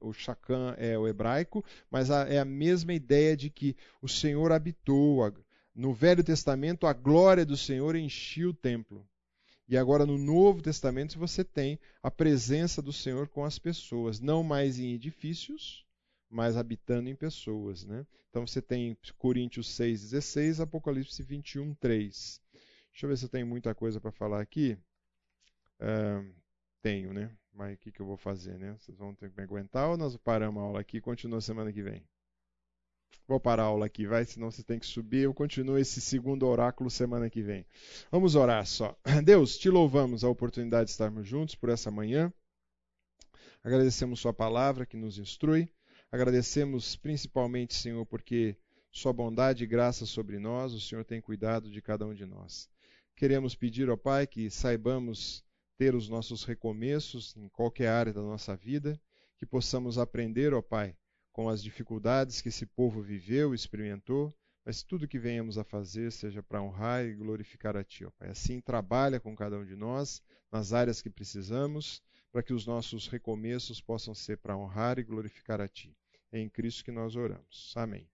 o 0.00 0.12
Shakan, 0.12 0.74
é 0.76 0.98
o 0.98 1.06
hebraico, 1.06 1.64
mas 1.88 2.10
a, 2.10 2.28
é 2.28 2.40
a 2.40 2.44
mesma 2.44 2.92
ideia 2.92 3.36
de 3.36 3.48
que 3.48 3.76
o 4.02 4.08
Senhor 4.08 4.50
habitou. 4.50 5.24
A, 5.24 5.32
no 5.74 5.94
Velho 5.94 6.22
Testamento, 6.22 6.86
a 6.86 6.92
glória 6.92 7.46
do 7.46 7.56
Senhor 7.56 7.94
enchia 7.96 8.48
o 8.50 8.52
templo. 8.52 9.08
E 9.68 9.76
agora 9.76 10.04
no 10.04 10.18
Novo 10.18 10.60
Testamento 10.60 11.18
você 11.18 11.42
tem 11.44 11.78
a 12.02 12.10
presença 12.10 12.82
do 12.82 12.92
Senhor 12.92 13.28
com 13.28 13.44
as 13.44 13.58
pessoas, 13.58 14.20
não 14.20 14.42
mais 14.42 14.78
em 14.78 14.92
edifícios, 14.92 15.86
mas 16.28 16.56
habitando 16.56 17.08
em 17.08 17.14
pessoas. 17.14 17.86
Né? 17.86 18.04
Então 18.28 18.46
você 18.46 18.60
tem 18.60 18.98
Coríntios 19.16 19.68
6,16, 19.78 20.62
Apocalipse 20.62 21.22
21, 21.22 21.74
3. 21.74 22.40
Deixa 22.90 23.06
eu 23.06 23.08
ver 23.08 23.16
se 23.16 23.24
eu 23.24 23.28
tenho 23.30 23.46
muita 23.46 23.74
coisa 23.74 23.98
para 23.98 24.12
falar 24.12 24.42
aqui. 24.42 24.76
Uh, 25.80 26.30
tenho, 26.82 27.14
né? 27.14 27.30
Mas 27.52 27.74
o 27.74 27.78
que, 27.78 27.92
que 27.92 28.00
eu 28.00 28.06
vou 28.06 28.16
fazer, 28.16 28.58
né? 28.58 28.74
Vocês 28.78 28.96
vão 28.96 29.14
ter 29.14 29.30
que 29.30 29.36
me 29.36 29.42
aguentar 29.42 29.88
ou 29.88 29.96
nós 29.96 30.16
paramos 30.16 30.62
a 30.62 30.66
aula 30.66 30.80
aqui 30.80 30.96
e 30.96 31.00
continua 31.00 31.40
semana 31.40 31.72
que 31.72 31.82
vem? 31.82 32.02
Vou 33.28 33.38
parar 33.38 33.64
a 33.64 33.66
aula 33.66 33.86
aqui, 33.86 34.06
vai, 34.06 34.24
senão 34.24 34.50
você 34.50 34.62
tem 34.62 34.78
que 34.78 34.86
subir. 34.86 35.22
Eu 35.22 35.34
continuo 35.34 35.78
esse 35.78 36.00
segundo 36.00 36.46
oráculo 36.46 36.90
semana 36.90 37.30
que 37.30 37.42
vem. 37.42 37.64
Vamos 38.10 38.34
orar 38.34 38.66
só. 38.66 38.96
Deus, 39.24 39.56
te 39.58 39.68
louvamos 39.68 40.24
a 40.24 40.28
oportunidade 40.28 40.86
de 40.86 40.90
estarmos 40.92 41.26
juntos 41.26 41.54
por 41.54 41.68
essa 41.68 41.90
manhã. 41.90 42.32
Agradecemos 43.62 44.20
Sua 44.20 44.32
palavra 44.32 44.84
que 44.84 44.96
nos 44.96 45.18
instrui. 45.18 45.72
Agradecemos 46.10 46.96
principalmente, 46.96 47.74
Senhor, 47.74 48.04
porque 48.06 48.56
Sua 48.90 49.12
bondade 49.12 49.62
e 49.62 49.66
graça 49.66 50.04
sobre 50.04 50.38
nós, 50.38 50.72
o 50.72 50.80
Senhor 50.80 51.04
tem 51.04 51.20
cuidado 51.20 51.70
de 51.70 51.80
cada 51.80 52.06
um 52.06 52.14
de 52.14 52.26
nós. 52.26 52.68
Queremos 53.14 53.54
pedir, 53.54 53.88
ó 53.88 53.96
Pai, 53.96 54.26
que 54.26 54.50
saibamos 54.50 55.44
ter 55.76 55.94
os 55.94 56.08
nossos 56.08 56.44
recomeços 56.44 57.36
em 57.36 57.48
qualquer 57.48 57.88
área 57.88 58.12
da 58.12 58.22
nossa 58.22 58.56
vida, 58.56 59.00
que 59.36 59.46
possamos 59.46 59.98
aprender, 59.98 60.54
ó 60.54 60.62
Pai, 60.62 60.96
com 61.32 61.48
as 61.48 61.62
dificuldades 61.62 62.40
que 62.40 62.48
esse 62.48 62.66
povo 62.66 63.00
viveu, 63.00 63.54
experimentou, 63.54 64.32
mas 64.64 64.82
tudo 64.82 65.08
que 65.08 65.18
venhamos 65.18 65.58
a 65.58 65.64
fazer 65.64 66.12
seja 66.12 66.42
para 66.42 66.62
honrar 66.62 67.04
e 67.04 67.14
glorificar 67.14 67.76
a 67.76 67.82
Ti, 67.82 68.04
ó 68.04 68.10
Pai. 68.10 68.30
Assim, 68.30 68.60
trabalha 68.60 69.18
com 69.18 69.34
cada 69.34 69.58
um 69.58 69.64
de 69.64 69.74
nós 69.74 70.22
nas 70.50 70.72
áreas 70.72 71.02
que 71.02 71.10
precisamos, 71.10 72.02
para 72.30 72.42
que 72.42 72.52
os 72.52 72.66
nossos 72.66 73.08
recomeços 73.08 73.80
possam 73.80 74.14
ser 74.14 74.38
para 74.38 74.56
honrar 74.56 74.98
e 74.98 75.02
glorificar 75.02 75.60
a 75.60 75.68
Ti. 75.68 75.96
É 76.30 76.38
em 76.38 76.48
Cristo 76.48 76.84
que 76.84 76.92
nós 76.92 77.16
oramos. 77.16 77.72
Amém. 77.76 78.11